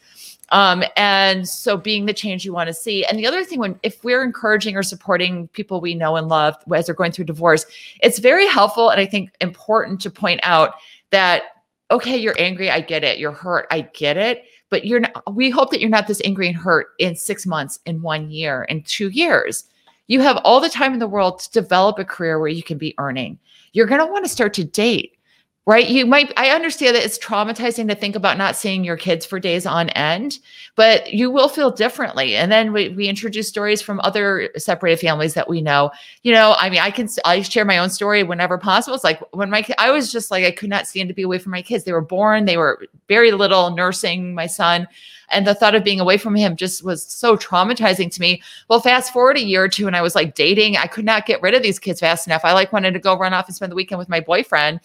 Um, 0.51 0.83
and 0.97 1.47
so 1.47 1.77
being 1.77 2.05
the 2.05 2.13
change 2.13 2.45
you 2.45 2.53
want 2.53 2.67
to 2.67 2.73
see. 2.73 3.05
And 3.05 3.17
the 3.17 3.25
other 3.25 3.43
thing, 3.43 3.59
when 3.59 3.79
if 3.83 4.03
we're 4.03 4.23
encouraging 4.23 4.75
or 4.75 4.83
supporting 4.83 5.47
people 5.49 5.81
we 5.81 5.95
know 5.95 6.17
and 6.17 6.27
love 6.27 6.55
as 6.75 6.85
they're 6.85 6.95
going 6.95 7.13
through 7.13 7.25
divorce, 7.25 7.65
it's 8.03 8.19
very 8.19 8.47
helpful 8.47 8.89
and 8.89 8.99
I 8.99 9.05
think 9.05 9.31
important 9.39 10.01
to 10.01 10.11
point 10.11 10.41
out 10.43 10.75
that 11.11 11.43
okay, 11.91 12.15
you're 12.15 12.35
angry, 12.39 12.71
I 12.71 12.79
get 12.79 13.03
it. 13.03 13.19
You're 13.19 13.33
hurt, 13.33 13.67
I 13.69 13.81
get 13.81 14.17
it. 14.17 14.45
But 14.69 14.85
you're 14.85 15.01
not, 15.01 15.35
we 15.35 15.49
hope 15.49 15.69
that 15.71 15.81
you're 15.81 15.89
not 15.89 16.07
this 16.07 16.21
angry 16.23 16.47
and 16.47 16.55
hurt 16.55 16.91
in 16.99 17.15
six 17.15 17.45
months, 17.45 17.79
in 17.85 18.01
one 18.01 18.31
year, 18.31 18.63
in 18.63 18.81
two 18.83 19.09
years. 19.09 19.65
You 20.07 20.21
have 20.21 20.37
all 20.37 20.61
the 20.61 20.69
time 20.69 20.93
in 20.93 20.99
the 20.99 21.07
world 21.07 21.39
to 21.39 21.51
develop 21.51 21.99
a 21.99 22.05
career 22.05 22.39
where 22.39 22.47
you 22.47 22.63
can 22.63 22.77
be 22.77 22.95
earning. 22.97 23.37
You're 23.73 23.87
going 23.87 23.99
to 23.99 24.11
want 24.11 24.23
to 24.23 24.29
start 24.29 24.53
to 24.55 24.63
date 24.63 25.17
right? 25.67 25.87
You 25.87 26.07
might, 26.07 26.33
I 26.37 26.49
understand 26.49 26.95
that 26.95 27.05
it's 27.05 27.19
traumatizing 27.19 27.87
to 27.87 27.95
think 27.95 28.15
about 28.15 28.37
not 28.37 28.55
seeing 28.55 28.83
your 28.83 28.97
kids 28.97 29.27
for 29.27 29.39
days 29.39 29.67
on 29.67 29.89
end, 29.89 30.39
but 30.75 31.13
you 31.13 31.29
will 31.29 31.47
feel 31.47 31.69
differently. 31.69 32.35
And 32.35 32.51
then 32.51 32.73
we, 32.73 32.89
we 32.89 33.07
introduce 33.07 33.47
stories 33.47 33.79
from 33.79 33.99
other 34.03 34.49
separated 34.57 34.99
families 34.99 35.35
that 35.35 35.47
we 35.47 35.61
know. 35.61 35.91
You 36.23 36.33
know, 36.33 36.55
I 36.57 36.71
mean, 36.71 36.79
I 36.79 36.89
can, 36.89 37.07
I 37.25 37.43
share 37.43 37.63
my 37.63 37.77
own 37.77 37.91
story 37.91 38.23
whenever 38.23 38.57
possible. 38.57 38.95
It's 38.95 39.03
like 39.03 39.21
when 39.35 39.51
my, 39.51 39.63
I 39.77 39.91
was 39.91 40.11
just 40.11 40.31
like, 40.31 40.43
I 40.43 40.51
could 40.51 40.69
not 40.69 40.87
stand 40.87 41.09
to 41.09 41.15
be 41.15 41.21
away 41.21 41.37
from 41.37 41.51
my 41.51 41.61
kids. 41.61 41.83
They 41.83 41.93
were 41.93 42.01
born, 42.01 42.45
they 42.45 42.57
were 42.57 42.87
very 43.07 43.31
little, 43.31 43.69
nursing 43.69 44.33
my 44.33 44.47
son. 44.47 44.87
And 45.29 45.47
the 45.47 45.55
thought 45.55 45.75
of 45.75 45.83
being 45.85 46.01
away 46.01 46.17
from 46.17 46.35
him 46.35 46.57
just 46.57 46.83
was 46.83 47.03
so 47.05 47.37
traumatizing 47.37 48.11
to 48.11 48.19
me. 48.19 48.41
Well, 48.67 48.81
fast 48.81 49.13
forward 49.13 49.37
a 49.37 49.43
year 49.43 49.63
or 49.63 49.69
two, 49.69 49.87
and 49.87 49.95
I 49.95 50.01
was 50.01 50.13
like 50.13 50.35
dating. 50.35 50.75
I 50.75 50.87
could 50.87 51.05
not 51.05 51.25
get 51.25 51.41
rid 51.41 51.53
of 51.53 51.63
these 51.63 51.79
kids 51.79 52.01
fast 52.01 52.27
enough. 52.27 52.43
I 52.43 52.51
like 52.51 52.73
wanted 52.73 52.91
to 52.95 52.99
go 52.99 53.17
run 53.17 53.33
off 53.33 53.47
and 53.47 53.55
spend 53.55 53.71
the 53.71 53.77
weekend 53.77 53.99
with 53.99 54.09
my 54.09 54.19
boyfriend 54.19 54.81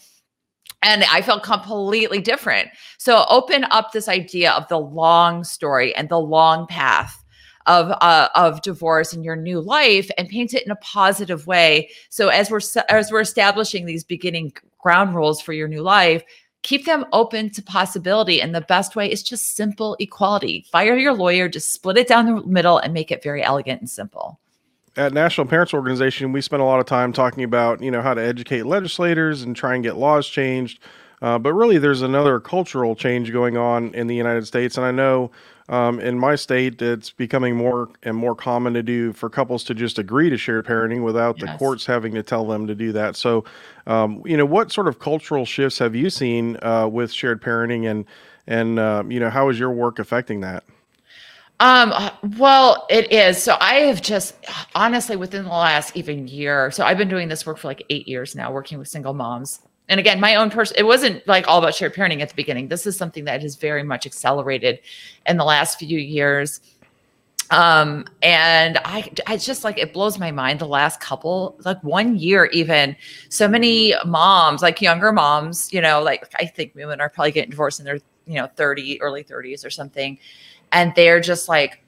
and 0.82 1.04
I 1.04 1.22
felt 1.22 1.42
completely 1.42 2.20
different. 2.20 2.68
So 2.98 3.24
open 3.28 3.64
up 3.70 3.92
this 3.92 4.08
idea 4.08 4.52
of 4.52 4.68
the 4.68 4.78
long 4.78 5.44
story 5.44 5.94
and 5.94 6.08
the 6.08 6.20
long 6.20 6.66
path 6.66 7.24
of 7.66 7.90
uh, 8.00 8.28
of 8.34 8.62
divorce 8.62 9.12
in 9.12 9.24
your 9.24 9.36
new 9.36 9.60
life 9.60 10.08
and 10.16 10.28
paint 10.28 10.54
it 10.54 10.64
in 10.64 10.70
a 10.70 10.76
positive 10.76 11.46
way. 11.46 11.90
So 12.10 12.28
as 12.28 12.50
we're 12.50 12.60
as 12.88 13.10
we're 13.10 13.20
establishing 13.20 13.86
these 13.86 14.04
beginning 14.04 14.52
ground 14.78 15.14
rules 15.16 15.40
for 15.40 15.52
your 15.52 15.66
new 15.66 15.82
life, 15.82 16.22
keep 16.62 16.84
them 16.84 17.04
open 17.12 17.50
to 17.50 17.62
possibility. 17.62 18.40
And 18.40 18.54
the 18.54 18.60
best 18.60 18.94
way 18.94 19.10
is 19.10 19.22
just 19.22 19.56
simple 19.56 19.96
equality. 19.98 20.66
Fire 20.70 20.96
your 20.96 21.14
lawyer, 21.14 21.48
just 21.48 21.72
split 21.72 21.96
it 21.96 22.06
down 22.06 22.26
the 22.26 22.46
middle 22.46 22.78
and 22.78 22.94
make 22.94 23.10
it 23.10 23.22
very 23.22 23.42
elegant 23.42 23.80
and 23.80 23.90
simple 23.90 24.38
at 24.96 25.12
National 25.12 25.46
Parents 25.46 25.74
Organization, 25.74 26.32
we 26.32 26.40
spend 26.40 26.62
a 26.62 26.64
lot 26.64 26.80
of 26.80 26.86
time 26.86 27.12
talking 27.12 27.44
about 27.44 27.82
you 27.82 27.90
know 27.90 28.02
how 28.02 28.14
to 28.14 28.20
educate 28.20 28.64
legislators 28.64 29.42
and 29.42 29.54
try 29.54 29.74
and 29.74 29.82
get 29.82 29.96
laws 29.96 30.26
changed. 30.28 30.80
Uh, 31.22 31.38
but 31.38 31.54
really, 31.54 31.78
there's 31.78 32.02
another 32.02 32.38
cultural 32.40 32.94
change 32.94 33.32
going 33.32 33.56
on 33.56 33.94
in 33.94 34.06
the 34.06 34.14
United 34.14 34.46
States, 34.46 34.76
and 34.76 34.84
I 34.84 34.90
know 34.90 35.30
um, 35.68 35.98
in 35.98 36.18
my 36.18 36.36
state 36.36 36.80
it's 36.80 37.10
becoming 37.10 37.56
more 37.56 37.88
and 38.02 38.16
more 38.16 38.34
common 38.34 38.74
to 38.74 38.82
do 38.82 39.12
for 39.12 39.28
couples 39.28 39.64
to 39.64 39.74
just 39.74 39.98
agree 39.98 40.30
to 40.30 40.36
shared 40.36 40.66
parenting 40.66 41.02
without 41.02 41.40
yes. 41.40 41.50
the 41.50 41.58
courts 41.58 41.86
having 41.86 42.14
to 42.14 42.22
tell 42.22 42.46
them 42.46 42.66
to 42.66 42.74
do 42.74 42.92
that. 42.92 43.16
So, 43.16 43.44
um, 43.86 44.22
you 44.24 44.36
know, 44.36 44.44
what 44.44 44.70
sort 44.70 44.88
of 44.88 44.98
cultural 44.98 45.46
shifts 45.46 45.78
have 45.78 45.94
you 45.94 46.10
seen 46.10 46.58
uh, 46.62 46.86
with 46.86 47.12
shared 47.12 47.42
parenting, 47.42 47.90
and 47.90 48.04
and 48.46 48.78
uh, 48.78 49.02
you 49.08 49.20
know, 49.20 49.30
how 49.30 49.48
is 49.48 49.58
your 49.58 49.70
work 49.70 49.98
affecting 49.98 50.40
that? 50.40 50.64
Um, 51.58 51.92
well, 52.36 52.86
it 52.90 53.10
is. 53.10 53.42
So 53.42 53.56
I 53.60 53.74
have 53.80 54.02
just 54.02 54.34
honestly 54.74 55.16
within 55.16 55.44
the 55.44 55.50
last 55.50 55.96
even 55.96 56.28
year. 56.28 56.70
So 56.70 56.84
I've 56.84 56.98
been 56.98 57.08
doing 57.08 57.28
this 57.28 57.46
work 57.46 57.58
for 57.58 57.68
like 57.68 57.82
eight 57.88 58.06
years 58.06 58.34
now, 58.34 58.52
working 58.52 58.78
with 58.78 58.88
single 58.88 59.14
moms. 59.14 59.60
And 59.88 60.00
again, 60.00 60.20
my 60.20 60.34
own 60.34 60.50
person, 60.50 60.76
it 60.78 60.82
wasn't 60.82 61.26
like 61.26 61.48
all 61.48 61.58
about 61.58 61.74
shared 61.74 61.94
parenting 61.94 62.20
at 62.20 62.28
the 62.28 62.34
beginning. 62.34 62.68
This 62.68 62.86
is 62.86 62.96
something 62.96 63.24
that 63.24 63.40
has 63.40 63.56
very 63.56 63.82
much 63.82 64.04
accelerated 64.04 64.80
in 65.26 65.36
the 65.36 65.44
last 65.44 65.78
few 65.78 65.98
years. 65.98 66.60
Um, 67.52 68.04
and 68.22 68.78
I, 68.84 69.08
I 69.28 69.36
just 69.36 69.62
like 69.62 69.78
it 69.78 69.92
blows 69.92 70.18
my 70.18 70.32
mind 70.32 70.58
the 70.58 70.66
last 70.66 71.00
couple, 71.00 71.56
like 71.64 71.82
one 71.84 72.16
year, 72.16 72.46
even 72.46 72.96
so 73.28 73.46
many 73.46 73.94
moms, 74.04 74.62
like 74.62 74.82
younger 74.82 75.12
moms, 75.12 75.72
you 75.72 75.80
know, 75.80 76.02
like 76.02 76.28
I 76.34 76.46
think 76.46 76.74
women 76.74 77.00
are 77.00 77.08
probably 77.08 77.30
getting 77.30 77.50
divorced 77.50 77.78
in 77.78 77.84
their, 77.84 78.00
you 78.26 78.34
know, 78.34 78.48
30, 78.56 79.00
early 79.00 79.22
30s 79.22 79.64
or 79.64 79.70
something 79.70 80.18
and 80.72 80.92
they're 80.94 81.20
just 81.20 81.48
like 81.48 81.82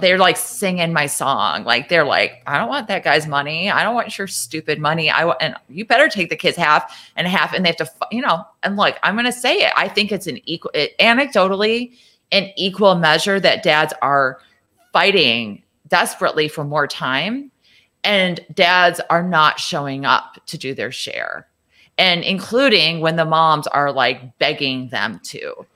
they're 0.00 0.18
like 0.18 0.36
singing 0.36 0.92
my 0.92 1.06
song. 1.06 1.64
Like 1.64 1.88
they're 1.88 2.04
like 2.04 2.42
i 2.46 2.58
don't 2.58 2.68
want 2.68 2.88
that 2.88 3.02
guy's 3.02 3.26
money. 3.26 3.70
I 3.70 3.82
don't 3.82 3.94
want 3.94 4.16
your 4.16 4.26
stupid 4.26 4.78
money. 4.78 5.10
I 5.10 5.24
want 5.24 5.38
and 5.40 5.54
you 5.68 5.84
better 5.84 6.08
take 6.08 6.28
the 6.28 6.36
kids 6.36 6.56
half 6.56 7.10
and 7.16 7.26
half 7.26 7.54
and 7.54 7.64
they 7.64 7.70
have 7.70 7.76
to 7.78 7.90
you 8.12 8.20
know 8.20 8.44
and 8.62 8.76
look 8.76 8.96
i'm 9.02 9.16
to 9.16 9.32
say 9.32 9.56
it. 9.58 9.72
I 9.76 9.88
think 9.88 10.12
it's 10.12 10.26
an 10.26 10.38
equal 10.44 10.70
it, 10.74 10.96
anecdotally 10.98 11.96
an 12.32 12.50
equal 12.56 12.96
measure 12.96 13.40
that 13.40 13.62
dads 13.62 13.94
are 14.02 14.40
fighting 14.92 15.62
desperately 15.88 16.48
for 16.48 16.64
more 16.64 16.86
time 16.86 17.50
and 18.04 18.40
dads 18.54 19.00
are 19.10 19.22
not 19.22 19.58
showing 19.58 20.04
up 20.04 20.38
to 20.46 20.58
do 20.58 20.74
their 20.74 20.92
share 20.92 21.48
and 21.98 22.22
including 22.24 23.00
when 23.00 23.16
the 23.16 23.24
moms 23.24 23.66
are 23.68 23.90
like 23.90 24.38
begging 24.38 24.88
them 24.88 25.18
to 25.24 25.66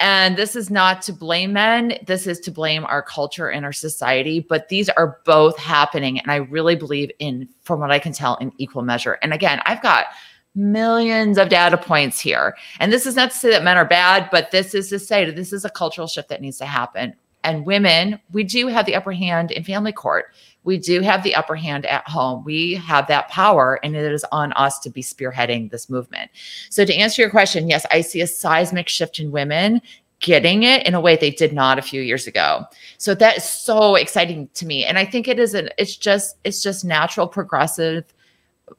and 0.00 0.36
this 0.36 0.56
is 0.56 0.70
not 0.70 1.02
to 1.02 1.12
blame 1.12 1.52
men. 1.52 1.98
This 2.06 2.26
is 2.26 2.40
to 2.40 2.50
blame 2.50 2.84
our 2.86 3.02
culture 3.02 3.50
and 3.50 3.64
our 3.66 3.72
society. 3.72 4.40
But 4.40 4.68
these 4.68 4.88
are 4.88 5.20
both 5.26 5.58
happening. 5.58 6.18
And 6.18 6.32
I 6.32 6.36
really 6.36 6.74
believe 6.74 7.10
in, 7.18 7.48
from 7.62 7.80
what 7.80 7.90
I 7.90 7.98
can 7.98 8.12
tell, 8.12 8.36
in 8.36 8.50
equal 8.56 8.82
measure. 8.82 9.18
And 9.22 9.34
again, 9.34 9.60
I've 9.66 9.82
got 9.82 10.06
millions 10.54 11.36
of 11.38 11.50
data 11.50 11.76
points 11.76 12.18
here. 12.18 12.56
And 12.80 12.90
this 12.90 13.06
is 13.06 13.14
not 13.14 13.30
to 13.30 13.36
say 13.36 13.50
that 13.50 13.62
men 13.62 13.76
are 13.76 13.84
bad, 13.84 14.30
but 14.32 14.50
this 14.50 14.74
is 14.74 14.88
to 14.88 14.98
say 14.98 15.24
that 15.26 15.36
this 15.36 15.52
is 15.52 15.64
a 15.64 15.70
cultural 15.70 16.06
shift 16.06 16.30
that 16.30 16.40
needs 16.40 16.58
to 16.58 16.66
happen. 16.66 17.14
And 17.44 17.66
women, 17.66 18.18
we 18.32 18.42
do 18.42 18.66
have 18.66 18.86
the 18.86 18.94
upper 18.94 19.12
hand 19.12 19.50
in 19.50 19.64
family 19.64 19.92
court 19.92 20.32
we 20.64 20.78
do 20.78 21.00
have 21.00 21.22
the 21.22 21.34
upper 21.34 21.56
hand 21.56 21.86
at 21.86 22.06
home. 22.08 22.44
We 22.44 22.74
have 22.74 23.06
that 23.08 23.28
power, 23.28 23.80
and 23.82 23.96
it 23.96 24.12
is 24.12 24.24
on 24.32 24.52
us 24.52 24.78
to 24.80 24.90
be 24.90 25.02
spearheading 25.02 25.70
this 25.70 25.88
movement. 25.88 26.30
So, 26.68 26.84
to 26.84 26.94
answer 26.94 27.22
your 27.22 27.30
question, 27.30 27.68
yes, 27.68 27.86
I 27.90 28.00
see 28.00 28.20
a 28.20 28.26
seismic 28.26 28.88
shift 28.88 29.18
in 29.18 29.30
women 29.30 29.80
getting 30.20 30.62
it 30.62 30.86
in 30.86 30.94
a 30.94 31.00
way 31.00 31.16
they 31.16 31.30
did 31.30 31.52
not 31.52 31.78
a 31.78 31.82
few 31.82 32.02
years 32.02 32.26
ago. 32.26 32.64
So 32.98 33.14
that 33.14 33.38
is 33.38 33.44
so 33.44 33.94
exciting 33.94 34.48
to 34.54 34.66
me. 34.66 34.84
And 34.84 34.98
I 34.98 35.04
think 35.04 35.26
it 35.26 35.38
is 35.38 35.54
an 35.54 35.70
it's 35.78 35.96
just 35.96 36.36
it's 36.44 36.62
just 36.62 36.84
natural 36.84 37.26
progressive 37.26 38.04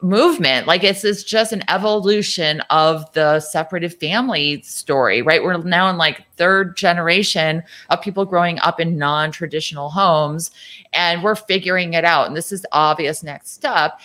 movement. 0.02 0.68
Like 0.68 0.84
it's, 0.84 1.04
it's 1.04 1.24
just 1.24 1.52
an 1.54 1.64
evolution 1.70 2.62
of 2.70 3.12
the 3.14 3.40
separated 3.40 3.94
family 3.94 4.62
story, 4.62 5.22
right? 5.22 5.44
We're 5.44 5.58
now 5.58 5.90
in 5.90 5.98
like 5.98 6.26
third 6.38 6.76
generation 6.76 7.64
of 7.90 8.02
people 8.02 8.26
growing 8.26 8.60
up 8.60 8.80
in 8.80 8.98
non-traditional 8.98 9.90
homes 9.90 10.52
and 10.94 11.24
we're 11.24 11.36
figuring 11.36 11.94
it 11.94 12.06
out. 12.06 12.28
And 12.28 12.36
this 12.36 12.52
is 12.52 12.66
obvious 12.72 13.24
next 13.24 13.52
step. 13.52 14.00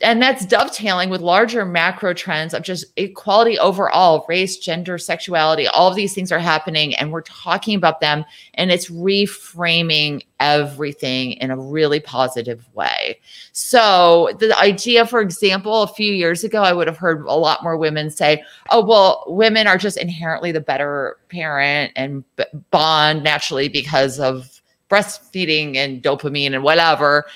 And 0.00 0.22
that's 0.22 0.46
dovetailing 0.46 1.10
with 1.10 1.20
larger 1.20 1.64
macro 1.64 2.14
trends 2.14 2.54
of 2.54 2.62
just 2.62 2.84
equality 2.96 3.58
overall 3.58 4.24
race 4.28 4.56
gender 4.56 4.96
sexuality 4.96 5.66
all 5.66 5.88
of 5.88 5.96
these 5.96 6.14
things 6.14 6.30
are 6.30 6.38
happening 6.38 6.94
and 6.94 7.10
we're 7.10 7.22
talking 7.22 7.74
about 7.74 8.00
them 8.00 8.24
and 8.54 8.70
it's 8.70 8.90
reframing 8.90 10.24
everything 10.40 11.32
in 11.32 11.50
a 11.50 11.56
really 11.56 11.98
positive 11.98 12.68
way. 12.74 13.18
So 13.52 14.30
the 14.38 14.56
idea 14.58 15.04
for 15.06 15.20
example 15.20 15.82
a 15.82 15.88
few 15.88 16.12
years 16.12 16.44
ago 16.44 16.62
i 16.62 16.72
would 16.72 16.86
have 16.86 16.96
heard 16.96 17.24
a 17.26 17.34
lot 17.34 17.62
more 17.62 17.76
women 17.76 18.10
say 18.10 18.42
oh 18.70 18.84
well 18.84 19.24
women 19.26 19.66
are 19.66 19.78
just 19.78 19.96
inherently 19.96 20.52
the 20.52 20.60
better 20.60 21.16
parent 21.28 21.92
and 21.96 22.24
bond 22.70 23.24
naturally 23.24 23.68
because 23.68 24.20
of 24.20 24.60
breastfeeding 24.88 25.76
and 25.76 26.02
dopamine 26.02 26.54
and 26.54 26.62
whatever 26.62 27.26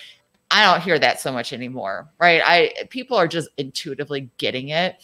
I 0.53 0.71
don't 0.71 0.83
hear 0.83 0.99
that 0.99 1.19
so 1.19 1.33
much 1.33 1.53
anymore, 1.53 2.09
right? 2.21 2.43
I 2.45 2.85
people 2.91 3.17
are 3.17 3.27
just 3.27 3.49
intuitively 3.57 4.31
getting 4.37 4.69
it. 4.69 4.97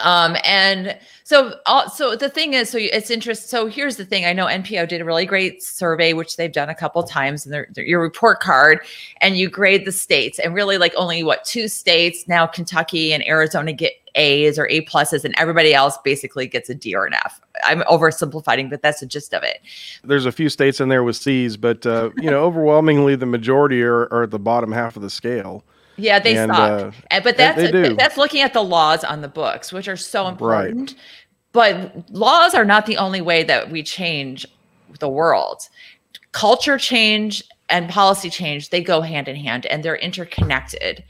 Um, 0.00 0.36
and 0.42 0.98
so, 1.22 1.54
uh, 1.66 1.88
so 1.88 2.16
the 2.16 2.28
thing 2.28 2.54
is, 2.54 2.70
so 2.70 2.78
it's 2.80 3.10
interesting. 3.10 3.46
So 3.46 3.66
here's 3.66 3.96
the 3.96 4.04
thing. 4.04 4.24
I 4.24 4.32
know 4.32 4.46
NPO 4.46 4.88
did 4.88 5.00
a 5.00 5.04
really 5.04 5.26
great 5.26 5.62
survey, 5.62 6.14
which 6.14 6.36
they've 6.36 6.50
done 6.50 6.68
a 6.68 6.74
couple 6.74 7.02
times, 7.04 7.46
and 7.46 7.54
they're, 7.54 7.68
your 7.76 8.00
report 8.00 8.40
card, 8.40 8.80
and 9.20 9.36
you 9.36 9.48
grade 9.48 9.84
the 9.84 9.92
states, 9.92 10.38
and 10.40 10.54
really 10.54 10.78
like 10.78 10.94
only 10.96 11.22
what 11.22 11.44
two 11.44 11.68
states 11.68 12.26
now, 12.26 12.46
Kentucky 12.46 13.12
and 13.12 13.24
Arizona 13.28 13.72
get 13.72 13.92
A's 14.14 14.58
or 14.58 14.68
A 14.68 14.84
pluses, 14.86 15.24
and 15.24 15.34
everybody 15.36 15.74
else 15.74 15.98
basically 16.04 16.46
gets 16.46 16.68
a 16.70 16.74
D 16.74 16.94
or 16.94 17.06
an 17.06 17.14
F. 17.14 17.40
I'm 17.64 17.80
oversimplifying, 17.82 18.70
but 18.70 18.82
that's 18.82 19.00
the 19.00 19.06
gist 19.06 19.34
of 19.34 19.42
it. 19.42 19.60
There's 20.02 20.26
a 20.26 20.32
few 20.32 20.48
states 20.48 20.80
in 20.80 20.88
there 20.88 21.04
with 21.04 21.16
C's, 21.16 21.56
but 21.56 21.84
uh, 21.86 22.10
you 22.16 22.30
know, 22.30 22.44
overwhelmingly 22.44 23.16
the 23.16 23.26
majority 23.26 23.82
are, 23.82 24.02
are 24.12 24.24
at 24.24 24.30
the 24.30 24.38
bottom 24.38 24.72
half 24.72 24.96
of 24.96 25.02
the 25.02 25.10
scale. 25.10 25.64
Yeah, 25.96 26.18
they 26.18 26.36
and, 26.36 26.52
suck. 26.52 26.94
Uh, 27.10 27.20
but 27.20 27.36
that's 27.36 27.96
that's 27.96 28.16
looking 28.16 28.40
at 28.40 28.52
the 28.52 28.64
laws 28.64 29.04
on 29.04 29.20
the 29.20 29.28
books, 29.28 29.72
which 29.72 29.88
are 29.88 29.96
so 29.96 30.26
important. 30.26 30.92
Right. 30.92 31.00
But 31.52 32.10
laws 32.10 32.52
are 32.54 32.64
not 32.64 32.86
the 32.86 32.96
only 32.96 33.20
way 33.20 33.44
that 33.44 33.70
we 33.70 33.84
change 33.84 34.44
the 34.98 35.08
world. 35.08 35.68
Culture 36.32 36.78
change 36.78 37.44
and 37.68 37.88
policy 37.88 38.28
change, 38.28 38.70
they 38.70 38.82
go 38.82 39.00
hand 39.00 39.28
in 39.28 39.36
hand 39.36 39.66
and 39.66 39.82
they're 39.82 39.96
interconnected. 39.96 41.04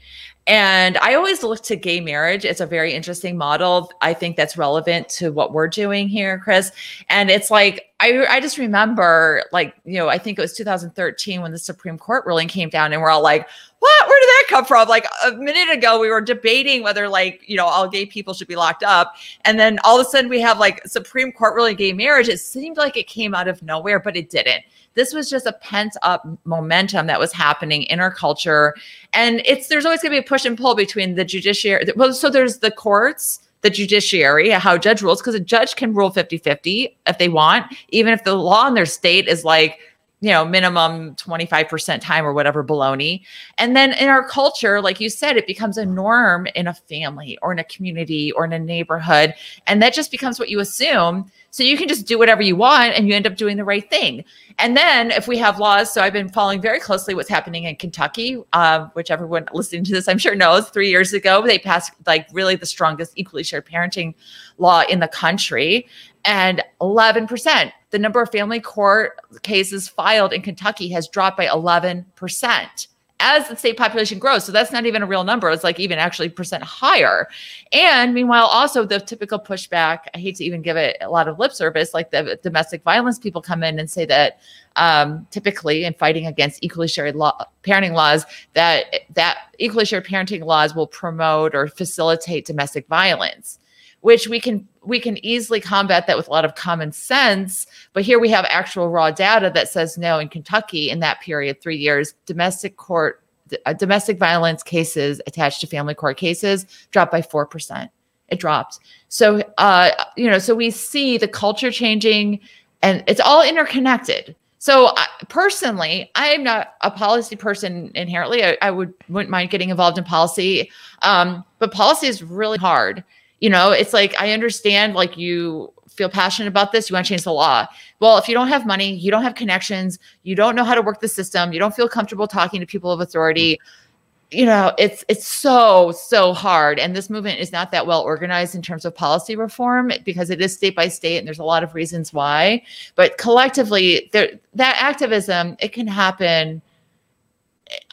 And 0.47 0.97
I 0.99 1.15
always 1.15 1.41
look 1.41 1.63
to 1.63 1.75
gay 1.75 1.99
marriage. 1.99 2.45
It's 2.45 2.61
a 2.61 2.67
very 2.67 2.93
interesting 2.93 3.35
model. 3.35 3.91
I 4.01 4.13
think 4.13 4.35
that's 4.37 4.57
relevant 4.57 5.09
to 5.09 5.31
what 5.31 5.53
we're 5.53 5.67
doing 5.67 6.07
here, 6.07 6.37
Chris. 6.37 6.71
And 7.09 7.31
it's 7.31 7.49
like, 7.49 7.89
I, 8.01 8.25
I 8.29 8.41
just 8.41 8.57
remember, 8.57 9.43
like, 9.51 9.73
you 9.85 9.97
know, 9.97 10.09
I 10.09 10.17
think 10.17 10.37
it 10.37 10.41
was 10.41 10.53
2013 10.53 11.41
when 11.41 11.51
the 11.51 11.57
Supreme 11.57 11.97
Court 11.97 12.25
ruling 12.25 12.47
came 12.47 12.69
down, 12.69 12.91
and 12.91 13.01
we're 13.01 13.09
all 13.09 13.23
like, 13.23 13.47
what? 13.79 14.07
Where 14.07 14.19
did 14.19 14.27
that 14.27 14.45
come 14.49 14.65
from? 14.65 14.87
Like 14.89 15.05
a 15.25 15.31
minute 15.31 15.73
ago, 15.73 15.99
we 15.99 16.09
were 16.09 16.21
debating 16.21 16.83
whether, 16.83 17.07
like, 17.07 17.41
you 17.47 17.55
know, 17.55 17.65
all 17.65 17.87
gay 17.87 18.05
people 18.05 18.33
should 18.33 18.47
be 18.47 18.55
locked 18.55 18.83
up. 18.83 19.15
And 19.45 19.59
then 19.59 19.79
all 19.83 19.99
of 19.99 20.05
a 20.05 20.09
sudden, 20.09 20.29
we 20.29 20.41
have 20.41 20.59
like 20.59 20.85
Supreme 20.85 21.31
Court 21.31 21.55
ruling 21.55 21.77
gay 21.77 21.93
marriage. 21.93 22.27
It 22.27 22.39
seemed 22.39 22.77
like 22.77 22.97
it 22.97 23.07
came 23.07 23.33
out 23.33 23.47
of 23.47 23.63
nowhere, 23.63 23.99
but 23.99 24.17
it 24.17 24.29
didn't 24.29 24.63
this 24.95 25.13
was 25.13 25.29
just 25.29 25.45
a 25.45 25.53
pent 25.53 25.95
up 26.01 26.25
momentum 26.45 27.07
that 27.07 27.19
was 27.19 27.31
happening 27.31 27.83
in 27.83 27.99
our 27.99 28.11
culture. 28.11 28.75
And 29.13 29.41
it's 29.45 29.67
there's 29.67 29.85
always 29.85 30.01
going 30.01 30.13
to 30.13 30.21
be 30.21 30.25
a 30.25 30.27
push 30.27 30.45
and 30.45 30.57
pull 30.57 30.73
between 30.73 31.15
the 31.15 31.25
judiciary. 31.25 31.85
Well, 31.95 32.13
so 32.13 32.29
there's 32.29 32.59
the 32.59 32.71
courts, 32.71 33.41
the 33.61 33.69
judiciary, 33.69 34.49
how 34.49 34.75
a 34.75 34.79
judge 34.79 35.01
rules, 35.01 35.21
because 35.21 35.35
a 35.35 35.39
judge 35.39 35.75
can 35.75 35.93
rule 35.93 36.11
50 36.11 36.37
50 36.37 36.97
if 37.07 37.17
they 37.17 37.29
want, 37.29 37.65
even 37.89 38.13
if 38.13 38.23
the 38.23 38.35
law 38.35 38.67
in 38.67 38.73
their 38.73 38.85
state 38.85 39.27
is 39.27 39.43
like, 39.43 39.79
you 40.21 40.31
know, 40.31 40.45
minimum 40.45 41.15
25% 41.15 42.01
time 42.01 42.25
or 42.25 42.33
whatever 42.33 42.63
baloney. 42.63 43.23
And 43.57 43.75
then 43.75 43.93
in 43.93 44.07
our 44.07 44.27
culture, 44.27 44.81
like 44.81 44.99
you 44.99 45.09
said, 45.09 45.37
it 45.37 45.45
becomes 45.45 45.77
a 45.77 45.85
norm 45.85 46.47
in 46.55 46.67
a 46.67 46.73
family 46.73 47.37
or 47.41 47.51
in 47.51 47.59
a 47.59 47.63
community 47.65 48.31
or 48.31 48.45
in 48.45 48.53
a 48.53 48.59
neighborhood. 48.59 49.35
And 49.67 49.81
that 49.81 49.93
just 49.93 50.11
becomes 50.11 50.39
what 50.39 50.49
you 50.49 50.59
assume. 50.59 51.29
So 51.51 51.63
you 51.63 51.77
can 51.77 51.87
just 51.87 52.05
do 52.05 52.17
whatever 52.17 52.41
you 52.41 52.55
want 52.55 52.93
and 52.95 53.07
you 53.07 53.13
end 53.13 53.27
up 53.27 53.35
doing 53.35 53.55
the 53.55 53.63
right 53.63 53.89
thing. 53.89 54.25
And 54.57 54.75
then 54.75 55.11
if 55.11 55.27
we 55.27 55.37
have 55.37 55.59
laws, 55.59 55.93
so 55.93 56.01
I've 56.01 56.13
been 56.13 56.29
following 56.29 56.61
very 56.61 56.79
closely 56.79 57.13
what's 57.13 57.29
happening 57.29 57.65
in 57.65 57.75
Kentucky, 57.75 58.41
uh, 58.53 58.87
which 58.93 59.11
everyone 59.11 59.47
listening 59.53 59.83
to 59.85 59.93
this, 59.93 60.07
I'm 60.07 60.17
sure 60.17 60.35
knows. 60.35 60.69
Three 60.69 60.89
years 60.89 61.13
ago, 61.13 61.45
they 61.45 61.59
passed 61.59 61.93
like 62.05 62.27
really 62.31 62.55
the 62.55 62.65
strongest 62.65 63.13
equally 63.15 63.43
shared 63.43 63.65
parenting 63.65 64.15
law 64.57 64.83
in 64.89 64.99
the 64.99 65.07
country 65.07 65.87
and 66.25 66.63
11%. 66.81 67.71
The 67.91 67.99
number 67.99 68.21
of 68.21 68.31
family 68.31 68.59
court 68.59 69.19
cases 69.43 69.87
filed 69.87 70.33
in 70.33 70.41
Kentucky 70.41 70.89
has 70.89 71.07
dropped 71.07 71.37
by 71.37 71.45
11% 71.45 72.87
as 73.21 73.47
the 73.47 73.55
state 73.55 73.77
population 73.77 74.19
grows. 74.19 74.43
So 74.43 74.51
that's 74.51 74.73
not 74.73 74.85
even 74.85 75.01
a 75.01 75.05
real 75.05 75.23
number. 75.23 75.49
It's 75.49 75.63
like 75.63 75.79
even 75.79 75.97
actually 75.97 76.27
percent 76.27 76.63
higher. 76.63 77.29
And 77.71 78.13
meanwhile, 78.13 78.45
also 78.45 78.83
the 78.83 78.99
typical 78.99 79.39
pushback, 79.39 79.99
I 80.13 80.17
hate 80.17 80.35
to 80.37 80.43
even 80.43 80.61
give 80.61 80.75
it 80.75 80.97
a 80.99 81.09
lot 81.09 81.29
of 81.29 81.39
lip 81.39 81.53
service, 81.53 81.93
like 81.93 82.11
the 82.11 82.37
domestic 82.43 82.83
violence 82.83 83.17
people 83.17 83.41
come 83.41 83.63
in 83.63 83.79
and 83.79 83.89
say 83.89 84.05
that 84.05 84.39
um, 84.75 85.25
typically 85.31 85.85
in 85.85 85.93
fighting 85.93 86.27
against 86.27 86.61
equally 86.61 86.89
shared 86.89 87.15
law, 87.15 87.45
parenting 87.63 87.93
laws, 87.93 88.25
that 88.53 88.85
that 89.13 89.37
equally 89.59 89.85
shared 89.85 90.05
parenting 90.05 90.43
laws 90.43 90.75
will 90.75 90.87
promote 90.87 91.55
or 91.55 91.69
facilitate 91.69 92.45
domestic 92.45 92.85
violence 92.87 93.59
which 94.05 94.27
we 94.27 94.39
can 94.39 94.67
we 94.83 94.99
can 94.99 95.17
easily 95.25 95.59
combat 95.59 96.05
that 96.05 96.15
with 96.15 96.27
a 96.27 96.29
lot 96.29 96.45
of 96.45 96.53
common 96.53 96.91
sense. 96.91 97.65
But 97.91 98.03
here 98.03 98.19
we 98.19 98.29
have 98.29 98.45
actual 98.49 98.87
raw 98.87 99.09
data 99.09 99.51
that 99.55 99.67
says 99.67 99.97
no 99.97 100.19
in 100.19 100.29
kentucky 100.29 100.91
in 100.91 100.99
that 100.99 101.21
period 101.21 101.59
three 101.59 101.77
years. 101.77 102.13
Domestic 102.27 102.77
court 102.77 103.23
uh, 103.65 103.73
domestic 103.73 104.19
violence 104.19 104.61
cases 104.61 105.19
attached 105.25 105.59
to 105.61 105.65
family 105.65 105.95
court 105.95 106.17
cases 106.17 106.67
dropped 106.91 107.11
by 107.11 107.21
4% 107.23 107.89
it 108.29 108.39
dropped. 108.39 108.77
So 109.09 109.41
uh 109.57 109.89
you 110.15 110.29
know 110.29 110.37
so 110.37 110.53
we 110.53 110.69
see 110.69 111.17
the 111.17 111.27
culture 111.27 111.71
changing 111.71 112.41
and 112.83 113.03
it's 113.07 113.21
all 113.21 113.41
interconnected. 113.41 114.35
So 114.59 114.85
uh, 114.85 115.05
personally, 115.29 116.11
I'm 116.13 116.43
not 116.43 116.75
a 116.81 116.91
policy 116.91 117.35
person 117.35 117.91
inherently. 117.95 118.43
I, 118.43 118.57
I, 118.61 118.71
would 118.71 118.93
wouldn't 119.09 119.29
mind 119.29 119.51
getting 119.51 119.69
involved 119.69 119.97
in 119.97 120.03
policy, 120.03 120.71
um, 121.03 121.43
but 121.59 121.71
policy 121.71 122.07
is 122.07 122.23
really 122.23 122.57
hard 122.57 123.03
you 123.39 123.49
know 123.49 123.71
it's 123.71 123.93
like 123.93 124.13
i 124.19 124.31
understand 124.31 124.93
like 124.93 125.17
you 125.17 125.71
feel 125.95 126.09
passionate 126.09 126.47
about 126.47 126.71
this 126.71 126.89
you 126.89 126.93
want 126.93 127.05
to 127.05 127.09
change 127.09 127.23
the 127.23 127.31
law. 127.31 127.65
Well 127.99 128.17
if 128.17 128.27
you 128.27 128.33
don't 128.33 128.49
have 128.49 128.65
money 128.65 128.93
you 128.93 129.11
don't 129.11 129.23
have 129.23 129.35
connections 129.35 129.97
you 130.23 130.35
don't 130.35 130.55
know 130.55 130.63
how 130.63 130.75
to 130.75 130.81
work 130.81 130.99
the 130.99 131.07
system 131.07 131.53
you 131.53 131.59
don't 131.59 131.75
feel 131.75 131.87
comfortable 131.87 132.27
talking 132.27 132.59
to 132.59 132.65
people 132.65 132.91
of 132.91 132.99
authority 132.99 133.53
mm-hmm. 133.53 134.37
you 134.37 134.45
know 134.45 134.73
it's 134.77 135.05
it's 135.07 135.27
so 135.27 135.91
so 135.91 136.33
hard. 136.33 136.79
And 136.79 136.95
this 136.95 137.09
movement 137.09 137.39
is 137.39 137.51
not 137.51 137.71
that 137.71 137.87
well 137.87 138.01
organized 138.01 138.55
in 138.55 138.61
terms 138.61 138.83
of 138.85 138.95
policy 138.95 139.35
reform 139.35 139.91
because 140.03 140.29
it 140.29 140.41
is 140.41 140.53
state 140.53 140.75
by 140.75 140.87
state 140.87 141.17
and 141.17 141.27
there's 141.27 141.39
a 141.39 141.43
lot 141.43 141.63
of 141.63 141.75
reasons 141.75 142.11
why. 142.11 142.63
But 142.95 143.17
collectively 143.17 144.09
there 144.11 144.39
that 144.53 144.75
activism 144.79 145.55
it 145.59 145.69
can 145.69 145.87
happen 145.87 146.61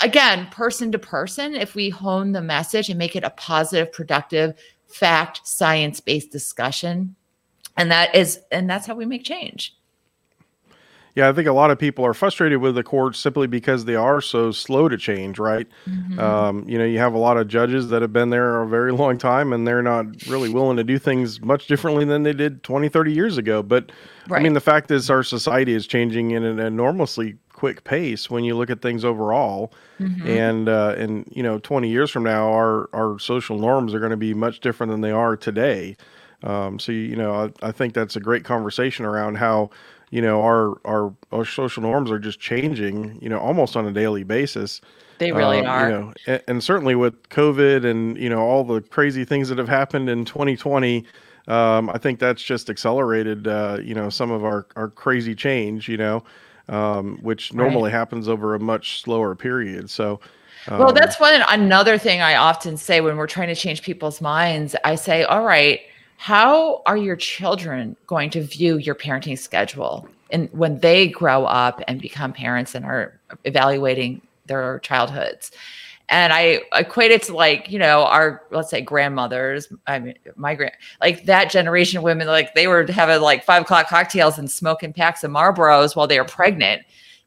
again 0.03 0.47
person 0.51 0.93
to 0.93 0.99
person 0.99 1.55
if 1.55 1.75
we 1.75 1.89
hone 1.89 2.33
the 2.33 2.43
message 2.43 2.89
and 2.89 2.99
make 2.99 3.17
it 3.17 3.25
a 3.25 3.31
positive 3.31 3.93
productive 3.93 4.55
fact 4.93 5.41
science 5.47 6.01
based 6.01 6.31
discussion 6.31 7.15
and 7.77 7.91
that 7.91 8.15
is 8.15 8.41
and 8.51 8.69
that's 8.69 8.87
how 8.87 8.95
we 8.95 9.07
make 9.07 9.25
change 9.25 9.77
yeah 11.15 11.29
i 11.29 11.33
think 11.33 11.49
a 11.49 11.53
lot 11.53 11.71
of 11.71 11.79
people 11.79 12.05
are 12.05 12.15
frustrated 12.15 12.59
with 12.59 12.75
the 12.75 12.83
courts 12.83 13.19
simply 13.19 13.47
because 13.47 13.85
they 13.85 13.95
are 13.95 14.21
so 14.21 14.51
slow 14.51 14.89
to 14.89 14.97
change 14.97 15.39
right 15.39 15.67
mm-hmm. 15.89 16.19
um, 16.19 16.69
you 16.69 16.77
know 16.77 16.85
you 16.85 16.99
have 16.99 17.15
a 17.15 17.19
lot 17.19 17.37
of 17.37 17.49
judges 17.49 17.89
that 17.89 18.03
have 18.03 18.13
been 18.13 18.31
there 18.31 18.61
a 18.63 18.69
very 18.69 18.93
long 19.03 19.17
time 19.17 19.53
and 19.53 19.67
they're 19.67 19.83
not 19.83 20.05
really 20.27 20.49
willing 20.49 20.77
to 20.77 20.85
do 20.85 20.99
things 20.99 21.41
much 21.41 21.67
differently 21.67 22.05
than 22.05 22.23
they 22.23 22.33
did 22.33 22.63
20 22.63 22.89
30 22.89 23.13
years 23.13 23.39
ago 23.39 23.63
but 23.63 23.91
right. 24.29 24.41
i 24.41 24.43
mean 24.43 24.53
the 24.53 24.61
fact 24.61 24.91
is 24.91 25.09
our 25.09 25.23
society 25.23 25.73
is 25.73 25.87
changing 25.87 26.33
in 26.33 26.45
an 26.45 26.59
enormously 26.59 27.37
quick 27.63 27.85
pace 27.85 28.29
when 28.29 28.43
you 28.43 28.57
look 28.57 28.71
at 28.71 28.83
things 28.83 29.05
overall. 29.05 29.73
Mm-hmm. 30.03 30.27
And 30.27 30.69
uh, 30.69 30.95
and 30.99 31.25
you 31.31 31.43
know, 31.43 31.59
20 31.59 31.89
years 31.89 32.11
from 32.11 32.25
now, 32.25 32.53
our 32.53 32.89
our 32.93 33.19
social 33.19 33.59
norms 33.59 33.95
are 33.95 33.99
going 33.99 34.11
to 34.11 34.17
be 34.17 34.35
much 34.35 34.61
different 34.61 34.91
than 34.91 35.01
they 35.01 35.11
are 35.11 35.37
today. 35.37 35.97
Um, 36.43 36.79
so 36.79 36.93
you 36.93 37.17
know, 37.17 37.35
I, 37.63 37.69
I, 37.69 37.73
think 37.73 37.95
that's 37.95 38.17
a 38.17 38.21
great 38.21 38.45
conversation 38.45 39.05
around 39.05 39.37
how 39.37 39.71
you 40.11 40.21
know 40.21 40.43
our 40.43 40.75
our 40.85 41.15
our 41.31 41.45
social 41.45 41.83
norms 41.83 42.11
are 42.11 42.19
just 42.19 42.41
changing. 42.41 43.19
You 43.23 43.29
know, 43.29 43.39
almost 43.39 43.77
on 43.77 43.87
a 43.87 43.93
daily 43.93 44.25
basis. 44.25 44.81
They 45.19 45.31
really 45.31 45.61
uh, 45.61 45.71
are. 45.71 45.89
You 45.89 45.95
know, 45.95 46.13
and, 46.27 46.43
and, 46.49 46.65
certainly 46.65 46.97
with 46.97 47.29
COVID 47.29 47.85
and 47.85 48.19
you 48.19 48.29
know 48.29 48.41
all 48.41 48.65
the 48.65 48.81
crazy 48.81 49.25
things 49.25 49.49
that 49.51 49.59
have 49.59 49.69
happened 49.69 50.09
in 50.09 50.25
2020. 50.25 51.05
Um, 51.49 51.91
I 51.91 51.99
think 51.99 52.21
that's 52.21 52.41
just 52.41 52.71
accelerated, 52.71 53.49
uh, 53.49 53.79
you 53.83 53.95
know, 53.95 54.11
some 54.11 54.31
of 54.31 54.45
our, 54.45 54.65
our 54.77 54.89
crazy 54.89 55.35
change, 55.35 55.89
you 55.89 55.97
know, 55.97 56.23
um, 56.73 57.19
which 57.21 57.53
normally 57.53 57.91
right. 57.91 57.99
happens 57.99 58.29
over 58.29 58.55
a 58.55 58.59
much 58.59 59.03
slower 59.03 59.35
period. 59.35 59.91
So, 59.91 60.21
um, 60.69 60.79
well, 60.79 60.93
that's 60.93 61.21
one 61.21 61.43
another 61.51 61.99
thing 61.99 62.23
I 62.23 62.37
often 62.37 62.77
say 62.77 63.01
when 63.01 63.17
we're 63.17 63.27
trying 63.27 63.49
to 63.49 63.55
change 63.55 63.83
people's 63.83 64.21
minds. 64.21 64.75
I 64.85 64.95
say, 64.95 65.25
all 65.25 65.45
right, 65.45 65.81
how 66.17 66.83
are 66.87 66.97
your 66.97 67.17
children 67.17 67.97
going 68.07 68.31
to 68.31 68.43
view 68.43 68.79
your 68.79 68.95
parenting 68.95 69.39
schedule? 69.39 70.09
And 70.31 70.49
when 70.53 70.79
they 70.79 71.09
grow 71.09 71.45
up 71.45 71.83
and 71.87 72.01
become 72.01 72.33
parents 72.33 72.75
and 72.75 72.87
are 72.87 73.21
evaluating 73.45 74.23
their 74.47 74.79
childhoods. 74.81 75.51
And 76.09 76.33
I 76.33 76.61
equate 76.75 77.11
it 77.11 77.23
to 77.25 77.35
like, 77.35 77.71
you 77.71 77.79
know, 77.79 78.05
our 78.05 78.43
let's 78.51 78.71
say 78.71 78.81
grandmothers. 78.81 79.73
I 79.87 79.99
mean, 79.99 80.15
my 80.37 80.55
grand 80.55 80.75
like 81.01 81.25
that 81.25 81.51
generation 81.51 81.99
of 81.99 82.05
women, 82.05 82.27
like 82.27 82.55
they 82.55 82.67
were 82.67 82.87
having 82.87 83.21
like 83.23 83.45
five 83.45 83.63
o'clock 83.63 83.89
cocktails 83.89 84.39
and 84.39 84.51
smoking 84.51 84.93
packs 84.93 85.25
of 85.25 85.31
Marlboros 85.31 85.97
while 85.97 86.07
they 86.07 86.19
were 86.19 86.27
pregnant 86.27 86.83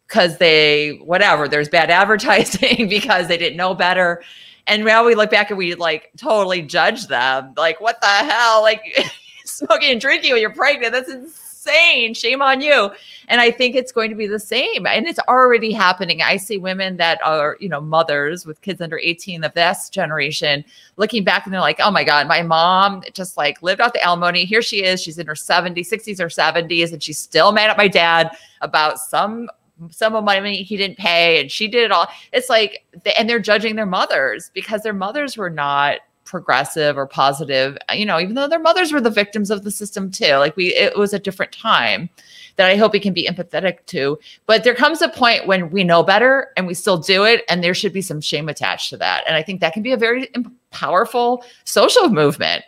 because 0.08 0.38
they 0.38 1.00
whatever. 1.04 1.48
There's 1.48 1.70
bad 1.70 1.90
advertising 1.92 2.88
because 2.90 3.28
they 3.28 3.38
didn't 3.38 3.58
know 3.58 3.74
better. 3.74 4.24
And 4.68 4.84
now 4.84 5.06
we 5.06 5.16
look 5.16 5.30
back 5.30 5.50
and 5.52 5.58
we 5.58 5.76
like 5.76 6.12
totally 6.18 6.62
judge 6.62 7.08
them. 7.08 7.54
Like, 7.56 7.80
what 7.82 8.02
the 8.02 8.08
hell? 8.08 8.62
Like 8.62 8.82
smoking 9.46 9.92
and 9.92 10.02
drinking 10.02 10.32
when 10.32 10.42
you're 10.42 10.54
pregnant. 10.54 10.92
That's 10.92 11.10
insane. 11.10 12.14
Shame 12.14 12.42
on 12.42 12.62
you. 12.62 12.92
And 13.28 13.42
I 13.42 13.52
think 13.52 13.76
it's 13.76 13.92
going 13.92 14.10
to 14.10 14.16
be 14.16 14.28
the 14.28 14.40
same. 14.40 14.86
And 14.86 15.08
it's 15.08 15.20
already 15.28 15.72
happening. 15.72 16.22
I 16.22 16.38
see 16.38 16.58
women 16.58 16.98
that 16.98 17.20
are, 17.24 17.58
you 17.60 17.70
know, 17.70 17.82
mothers 17.82 18.46
with 18.46 18.62
kids 18.62 18.82
under 18.82 19.00
18 19.00 19.44
of 19.44 19.54
this 19.54 19.90
generation 19.90 20.64
looking 20.98 21.24
back 21.24 21.46
and 21.46 21.54
they're 21.54 21.62
like, 21.62 21.80
oh 21.80 21.92
my 21.92 22.04
God, 22.04 22.28
my 22.28 22.42
mom 22.42 23.04
just 23.14 23.38
like 23.38 23.62
lived 23.62 23.82
off 23.82 23.94
the 23.94 24.04
alimony. 24.04 24.46
Here 24.46 24.62
she 24.62 24.84
is. 24.84 25.02
She's 25.02 25.18
in 25.18 25.28
her 25.28 25.34
70s, 25.34 25.90
60s 25.90 26.20
or 26.20 26.28
70s, 26.28 26.94
and 26.94 27.02
she's 27.02 27.18
still 27.18 27.52
mad 27.52 27.70
at 27.70 27.78
my 27.78 27.88
dad 27.88 28.36
about 28.62 29.00
some 29.00 29.50
some 29.90 30.16
of 30.16 30.24
my 30.24 30.40
money 30.40 30.64
he 30.64 30.78
didn't 30.78 30.98
pay 30.98 31.42
and 31.42 31.52
she 31.52 31.68
did 31.68 31.84
it 31.84 31.92
all. 31.92 32.08
It's 32.32 32.50
like, 32.50 32.86
and 33.18 33.30
they're 33.30 33.40
judging 33.40 33.76
their 33.76 33.86
mothers 33.86 34.50
because 34.54 34.84
their 34.84 34.94
mothers 34.94 35.36
were 35.36 35.50
not 35.50 36.00
progressive 36.26 36.98
or 36.98 37.06
positive 37.06 37.78
you 37.94 38.06
know 38.06 38.20
even 38.20 38.34
though 38.34 38.48
their 38.48 38.60
mothers 38.60 38.92
were 38.92 39.00
the 39.00 39.10
victims 39.10 39.52
of 39.52 39.64
the 39.64 39.72
system 39.72 40.10
too 40.12 40.36
like 40.36 40.56
we 40.56 40.74
it 40.74 40.98
was 40.98 41.14
a 41.14 41.20
different 41.20 41.52
time 41.52 42.10
that 42.56 42.68
i 42.68 42.76
hope 42.76 42.92
we 42.92 43.00
can 43.00 43.14
be 43.14 43.28
empathetic 43.28 43.86
to 43.86 44.18
but 44.48 44.64
there 44.64 44.76
comes 44.76 45.02
a 45.02 45.10
point 45.10 45.46
when 45.46 45.70
we 45.70 45.84
know 45.84 46.02
better 46.02 46.52
and 46.58 46.66
we 46.66 46.74
still 46.74 46.98
do 46.98 47.24
it 47.24 47.46
and 47.48 47.64
there 47.64 47.76
should 47.76 47.94
be 47.94 48.02
some 48.02 48.20
shame 48.20 48.50
attached 48.50 48.90
to 48.90 48.98
that 48.98 49.24
and 49.28 49.36
i 49.36 49.44
think 49.44 49.62
that 49.62 49.72
can 49.72 49.84
be 49.84 49.92
a 49.92 49.98
very 49.98 50.28
powerful 50.72 51.46
social 51.64 52.10
movement 52.10 52.64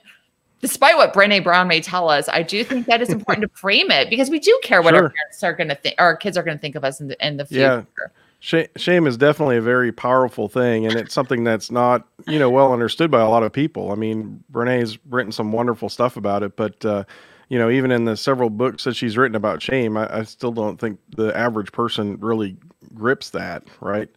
despite 0.61 0.97
what 0.97 1.13
Brene 1.13 1.43
Brown 1.43 1.67
may 1.67 1.79
tell 1.79 2.09
us, 2.09 2.27
I 2.29 2.41
do 2.41 2.63
think 2.63 2.87
that 2.87 2.99
it's 2.99 3.11
important 3.11 3.43
to 3.43 3.57
frame 3.59 3.91
it 3.91 4.09
because 4.09 4.31
we 4.31 4.39
do 4.39 4.59
care 4.63 4.81
what 4.81 4.95
sure. 4.95 5.03
our 5.03 5.09
parents 5.11 5.43
are 5.43 5.53
going 5.53 5.69
to 5.69 5.75
think, 5.75 5.95
our 5.99 6.17
kids 6.17 6.35
are 6.35 6.41
going 6.41 6.57
to 6.57 6.61
think 6.61 6.75
of 6.75 6.83
us 6.83 6.99
in 6.99 7.09
the 7.09 7.27
in 7.27 7.37
the 7.37 7.45
future. 7.45 7.85
Yeah. 7.99 8.07
Shame 8.39 9.07
is 9.07 9.17
definitely 9.17 9.57
a 9.57 9.61
very 9.61 9.91
powerful 9.91 10.47
thing, 10.47 10.85
and 10.85 10.95
it's 10.95 11.13
something 11.13 11.43
that's 11.43 11.71
not, 11.71 12.07
you 12.27 12.37
know, 12.37 12.51
well 12.51 12.71
understood 12.71 13.09
by 13.09 13.19
a 13.19 13.27
lot 13.27 13.41
of 13.41 13.51
people. 13.51 13.91
I 13.91 13.95
mean, 13.95 14.43
Brene's 14.49 14.99
written 15.09 15.31
some 15.31 15.51
wonderful 15.51 15.89
stuff 15.89 16.17
about 16.17 16.43
it, 16.43 16.55
but 16.55 16.85
uh, 16.85 17.03
you 17.49 17.57
know, 17.57 17.69
even 17.69 17.91
in 17.91 18.05
the 18.05 18.15
several 18.15 18.51
books 18.51 18.83
that 18.83 18.95
she's 18.95 19.17
written 19.17 19.35
about 19.35 19.61
shame, 19.61 19.97
I, 19.97 20.19
I 20.19 20.23
still 20.23 20.51
don't 20.51 20.79
think 20.79 20.99
the 21.15 21.35
average 21.35 21.71
person 21.71 22.17
really 22.19 22.57
grips 22.93 23.31
that, 23.31 23.63
right? 23.81 24.09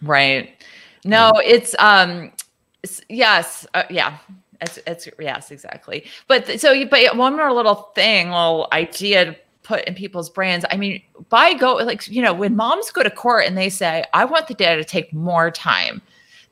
Right. 0.00 0.64
No, 1.04 1.32
it's 1.44 1.74
um, 1.78 2.32
it's, 2.82 3.02
yes, 3.08 3.66
uh, 3.74 3.84
yeah, 3.90 4.16
it's, 4.60 4.78
it's 4.86 5.08
yes, 5.20 5.50
exactly. 5.50 6.06
But 6.28 6.60
so, 6.60 6.84
but 6.86 7.16
one 7.16 7.36
more 7.36 7.52
little 7.52 7.90
thing, 7.94 8.30
little 8.30 8.68
idea 8.72 9.36
put 9.66 9.84
in 9.84 9.94
people's 9.94 10.30
brains. 10.30 10.64
I 10.70 10.76
mean, 10.76 11.02
by 11.28 11.52
go 11.54 11.74
like 11.74 12.08
you 12.08 12.22
know, 12.22 12.32
when 12.32 12.54
moms 12.56 12.90
go 12.90 13.02
to 13.02 13.10
court 13.10 13.44
and 13.46 13.58
they 13.58 13.68
say, 13.68 14.04
"I 14.14 14.24
want 14.24 14.46
the 14.46 14.54
dad 14.54 14.76
to 14.76 14.84
take 14.84 15.12
more 15.12 15.50
time," 15.50 16.00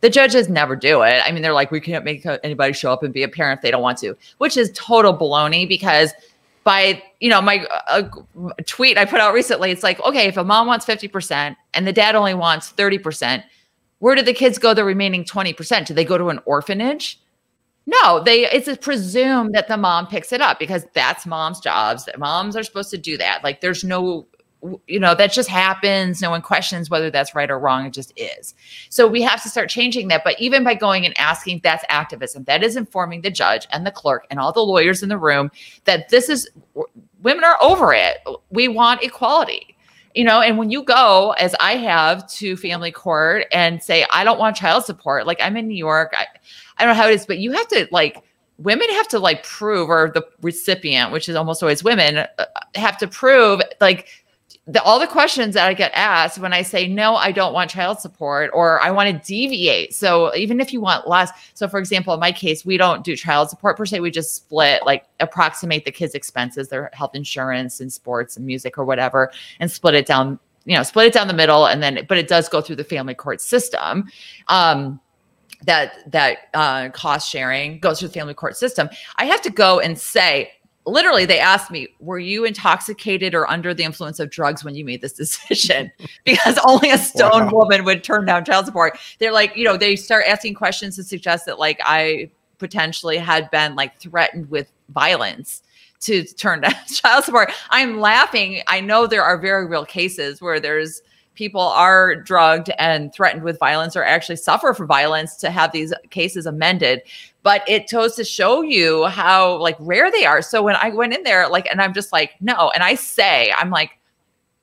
the 0.00 0.10
judges 0.10 0.48
never 0.48 0.74
do 0.74 1.02
it. 1.02 1.22
I 1.24 1.30
mean, 1.30 1.42
they're 1.42 1.52
like, 1.52 1.70
"We 1.70 1.80
can't 1.80 2.04
make 2.04 2.26
anybody 2.42 2.72
show 2.72 2.92
up 2.92 3.02
and 3.02 3.14
be 3.14 3.22
a 3.22 3.28
parent 3.28 3.58
if 3.58 3.62
they 3.62 3.70
don't 3.70 3.82
want 3.82 3.98
to," 3.98 4.16
which 4.38 4.56
is 4.56 4.72
total 4.74 5.16
baloney 5.16 5.68
because 5.68 6.12
by 6.64 7.02
you 7.20 7.30
know 7.30 7.40
my 7.40 7.64
uh, 7.86 8.02
tweet 8.66 8.98
I 8.98 9.04
put 9.04 9.20
out 9.20 9.32
recently, 9.32 9.70
it's 9.70 9.84
like, 9.84 10.00
okay, 10.00 10.26
if 10.26 10.36
a 10.36 10.44
mom 10.44 10.66
wants 10.66 10.84
fifty 10.84 11.08
percent 11.08 11.56
and 11.72 11.86
the 11.86 11.92
dad 11.92 12.16
only 12.16 12.34
wants 12.34 12.70
thirty 12.70 12.98
percent, 12.98 13.44
where 14.00 14.16
do 14.16 14.22
the 14.22 14.34
kids 14.34 14.58
go 14.58 14.74
the 14.74 14.84
remaining 14.84 15.24
twenty 15.24 15.52
percent? 15.52 15.86
Do 15.86 15.94
they 15.94 16.04
go 16.04 16.18
to 16.18 16.30
an 16.30 16.40
orphanage? 16.46 17.20
No, 17.86 18.22
they 18.22 18.50
it's 18.50 18.74
presumed 18.78 19.54
that 19.54 19.68
the 19.68 19.76
mom 19.76 20.06
picks 20.06 20.32
it 20.32 20.40
up 20.40 20.58
because 20.58 20.86
that's 20.94 21.26
mom's 21.26 21.60
jobs. 21.60 22.06
That 22.06 22.18
moms 22.18 22.56
are 22.56 22.62
supposed 22.62 22.90
to 22.90 22.98
do 22.98 23.18
that. 23.18 23.44
Like 23.44 23.60
there's 23.60 23.84
no 23.84 24.26
you 24.86 24.98
know 24.98 25.14
that 25.14 25.32
just 25.32 25.48
happens. 25.50 26.22
No 26.22 26.30
one 26.30 26.40
questions 26.40 26.88
whether 26.88 27.10
that's 27.10 27.34
right 27.34 27.50
or 27.50 27.58
wrong. 27.58 27.84
It 27.84 27.92
just 27.92 28.12
is. 28.16 28.54
So 28.88 29.06
we 29.06 29.20
have 29.22 29.42
to 29.42 29.50
start 29.50 29.68
changing 29.68 30.08
that. 30.08 30.24
But 30.24 30.40
even 30.40 30.64
by 30.64 30.74
going 30.74 31.04
and 31.04 31.18
asking 31.18 31.60
that's 31.62 31.84
activism. 31.90 32.44
That 32.44 32.62
is 32.62 32.76
informing 32.76 33.20
the 33.20 33.30
judge 33.30 33.66
and 33.70 33.86
the 33.86 33.90
clerk 33.90 34.26
and 34.30 34.40
all 34.40 34.52
the 34.52 34.64
lawyers 34.64 35.02
in 35.02 35.10
the 35.10 35.18
room 35.18 35.50
that 35.84 36.08
this 36.08 36.30
is 36.30 36.48
women 37.22 37.44
are 37.44 37.58
over 37.60 37.92
it. 37.92 38.18
We 38.50 38.68
want 38.68 39.02
equality. 39.02 39.76
You 40.14 40.24
know 40.24 40.40
and 40.40 40.58
when 40.58 40.70
you 40.70 40.84
go 40.84 41.32
as 41.40 41.56
i 41.58 41.72
have 41.74 42.24
to 42.34 42.56
family 42.56 42.92
court 42.92 43.46
and 43.50 43.82
say 43.82 44.06
i 44.12 44.22
don't 44.22 44.38
want 44.38 44.54
child 44.54 44.84
support 44.84 45.26
like 45.26 45.40
i'm 45.40 45.56
in 45.56 45.66
new 45.66 45.74
york 45.74 46.14
I, 46.16 46.26
I 46.78 46.84
don't 46.84 46.96
know 46.96 47.02
how 47.02 47.08
it 47.08 47.14
is, 47.14 47.26
but 47.26 47.38
you 47.38 47.52
have 47.52 47.68
to 47.68 47.88
like 47.90 48.22
women 48.58 48.88
have 48.90 49.08
to 49.08 49.18
like 49.18 49.42
prove, 49.44 49.88
or 49.88 50.10
the 50.14 50.22
recipient, 50.40 51.12
which 51.12 51.28
is 51.28 51.36
almost 51.36 51.62
always 51.62 51.82
women, 51.82 52.18
uh, 52.18 52.44
have 52.74 52.96
to 52.98 53.08
prove 53.08 53.60
like 53.80 54.08
the, 54.66 54.82
all 54.82 54.98
the 54.98 55.06
questions 55.06 55.54
that 55.54 55.66
I 55.66 55.74
get 55.74 55.90
asked 55.94 56.38
when 56.38 56.52
I 56.54 56.62
say, 56.62 56.88
no, 56.88 57.16
I 57.16 57.32
don't 57.32 57.52
want 57.52 57.70
child 57.70 58.00
support 58.00 58.50
or 58.54 58.80
I 58.80 58.90
want 58.90 59.10
to 59.10 59.26
deviate. 59.26 59.94
So 59.94 60.34
even 60.34 60.58
if 60.60 60.72
you 60.72 60.80
want 60.80 61.06
less, 61.06 61.30
so 61.52 61.68
for 61.68 61.78
example, 61.78 62.14
in 62.14 62.20
my 62.20 62.32
case, 62.32 62.64
we 62.64 62.78
don't 62.78 63.04
do 63.04 63.14
child 63.14 63.50
support 63.50 63.76
per 63.76 63.84
se. 63.84 64.00
We 64.00 64.10
just 64.10 64.34
split, 64.34 64.86
like 64.86 65.04
approximate 65.20 65.84
the 65.84 65.90
kids' 65.90 66.14
expenses, 66.14 66.68
their 66.68 66.90
health 66.94 67.14
insurance 67.14 67.80
and 67.80 67.92
sports 67.92 68.36
and 68.36 68.46
music 68.46 68.78
or 68.78 68.84
whatever, 68.86 69.30
and 69.60 69.70
split 69.70 69.94
it 69.94 70.06
down, 70.06 70.38
you 70.64 70.74
know, 70.74 70.82
split 70.82 71.08
it 71.08 71.12
down 71.12 71.28
the 71.28 71.34
middle. 71.34 71.66
And 71.66 71.82
then, 71.82 72.06
but 72.08 72.16
it 72.16 72.28
does 72.28 72.48
go 72.48 72.62
through 72.62 72.76
the 72.76 72.84
family 72.84 73.14
court 73.14 73.42
system. 73.42 74.04
Um, 74.48 74.98
that 75.64 76.10
that 76.10 76.48
uh, 76.54 76.88
cost 76.90 77.30
sharing 77.30 77.78
goes 77.78 77.98
through 77.98 78.08
the 78.08 78.14
family 78.14 78.34
court 78.34 78.56
system, 78.56 78.88
I 79.16 79.26
have 79.26 79.42
to 79.42 79.50
go 79.50 79.80
and 79.80 79.98
say, 79.98 80.52
literally, 80.86 81.24
they 81.24 81.38
asked 81.38 81.70
me, 81.70 81.88
"Were 82.00 82.18
you 82.18 82.44
intoxicated 82.44 83.34
or 83.34 83.50
under 83.50 83.74
the 83.74 83.84
influence 83.84 84.20
of 84.20 84.30
drugs 84.30 84.64
when 84.64 84.74
you 84.74 84.84
made 84.84 85.00
this 85.00 85.12
decision?" 85.12 85.90
because 86.24 86.58
only 86.64 86.90
a 86.90 86.98
stone 86.98 87.46
wow. 87.46 87.60
woman 87.60 87.84
would 87.84 88.04
turn 88.04 88.24
down 88.24 88.44
child 88.44 88.66
support. 88.66 88.98
They're 89.18 89.32
like, 89.32 89.56
you 89.56 89.64
know, 89.64 89.76
they 89.76 89.96
start 89.96 90.24
asking 90.26 90.54
questions 90.54 90.96
to 90.96 91.04
suggest 91.04 91.46
that 91.46 91.58
like 91.58 91.80
I 91.84 92.30
potentially 92.58 93.18
had 93.18 93.50
been 93.50 93.74
like 93.74 93.98
threatened 93.98 94.50
with 94.50 94.70
violence 94.90 95.62
to 96.00 96.24
turn 96.24 96.60
down 96.62 96.74
child 96.86 97.24
support. 97.24 97.52
I'm 97.70 98.00
laughing. 98.00 98.62
I 98.68 98.80
know 98.80 99.06
there 99.06 99.24
are 99.24 99.38
very 99.38 99.66
real 99.66 99.84
cases 99.84 100.40
where 100.40 100.60
there's 100.60 101.02
people 101.34 101.60
are 101.60 102.14
drugged 102.14 102.70
and 102.78 103.12
threatened 103.12 103.42
with 103.42 103.58
violence 103.58 103.96
or 103.96 104.04
actually 104.04 104.36
suffer 104.36 104.72
from 104.72 104.86
violence 104.86 105.36
to 105.36 105.50
have 105.50 105.72
these 105.72 105.92
cases 106.10 106.46
amended. 106.46 107.02
But 107.42 107.62
it 107.68 107.90
goes 107.90 108.14
to 108.16 108.24
show 108.24 108.62
you 108.62 109.04
how 109.06 109.56
like 109.56 109.76
rare 109.80 110.10
they 110.10 110.24
are. 110.24 110.42
So 110.42 110.62
when 110.62 110.76
i 110.76 110.90
went 110.90 111.14
in 111.14 111.22
there 111.24 111.48
like 111.48 111.66
and 111.70 111.80
i'm 111.80 111.92
just 111.92 112.12
like 112.12 112.32
no. 112.40 112.70
And 112.74 112.82
i 112.82 112.94
say 112.94 113.52
i'm 113.56 113.70
like 113.70 113.98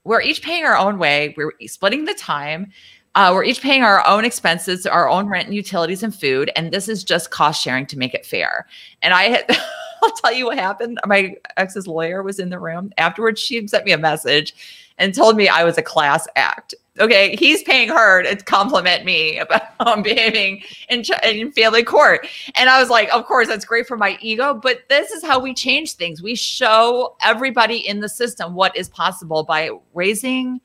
we're 0.04 0.22
each 0.22 0.42
paying 0.42 0.64
our 0.66 0.76
own 0.76 0.98
way. 0.98 1.34
We're 1.38 1.54
splitting 1.68 2.06
the 2.06 2.16
time. 2.16 2.72
Uh, 3.14 3.32
we're 3.34 3.44
each 3.44 3.62
paying 3.62 3.84
our 3.84 4.06
own 4.08 4.24
expenses 4.26 4.86
our 4.86 5.10
own 5.10 5.28
rent 5.28 5.46
and 5.46 5.56
utilities 5.56 6.02
and 6.02 6.16
food. 6.16 6.50
And 6.56 6.72
this 6.72 6.88
is 6.88 7.04
just 7.04 7.30
cost 7.30 7.62
sharing 7.62 7.86
to 7.88 7.98
make 7.98 8.14
it 8.14 8.26
fair. 8.26 8.66
And 9.02 9.14
i 9.14 9.24
had 9.24 9.46
I'll 10.04 10.12
tell 10.12 10.34
you 10.34 10.46
what 10.46 10.58
happened. 10.58 11.00
My 11.06 11.36
ex's 11.58 11.88
lawyer 11.88 12.24
was 12.24 12.40
in 12.40 12.50
the 12.50 12.60
room. 12.60 12.92
Afterwards, 12.98 13.40
she 13.40 13.66
sent 13.68 13.86
me 13.86 13.92
a 13.92 13.98
message 13.98 14.54
and 14.98 15.14
told 15.14 15.36
me 15.36 15.48
I 15.48 15.64
was 15.64 15.78
a 15.78 15.82
class 15.82 16.28
act. 16.36 16.76
Okay, 17.00 17.36
he's 17.38 17.64
paying 17.64 17.88
her 17.90 18.22
to 18.24 18.36
compliment 18.44 19.06
me 19.06 19.40
about 19.40 19.64
how 19.80 19.86
I'm 19.94 20.04
behaving 20.04 20.64
in, 20.90 21.04
in 21.24 21.52
family 21.54 21.84
court. 21.84 22.28
And 22.56 22.70
I 22.70 22.80
was 22.80 22.90
like, 22.90 23.12
of 23.14 23.26
course, 23.26 23.48
that's 23.48 23.66
great 23.66 23.88
for 23.88 23.98
my 23.98 24.18
ego, 24.22 24.54
but 24.54 24.80
this 24.90 25.12
is 25.12 25.24
how 25.24 25.40
we 25.40 25.54
change 25.54 25.94
things. 25.94 26.22
We 26.22 26.36
show 26.36 27.16
everybody 27.22 27.78
in 27.78 28.02
the 28.02 28.10
system 28.10 28.54
what 28.54 28.76
is 28.76 28.90
possible 28.90 29.44
by 29.44 29.72
raising 29.94 30.60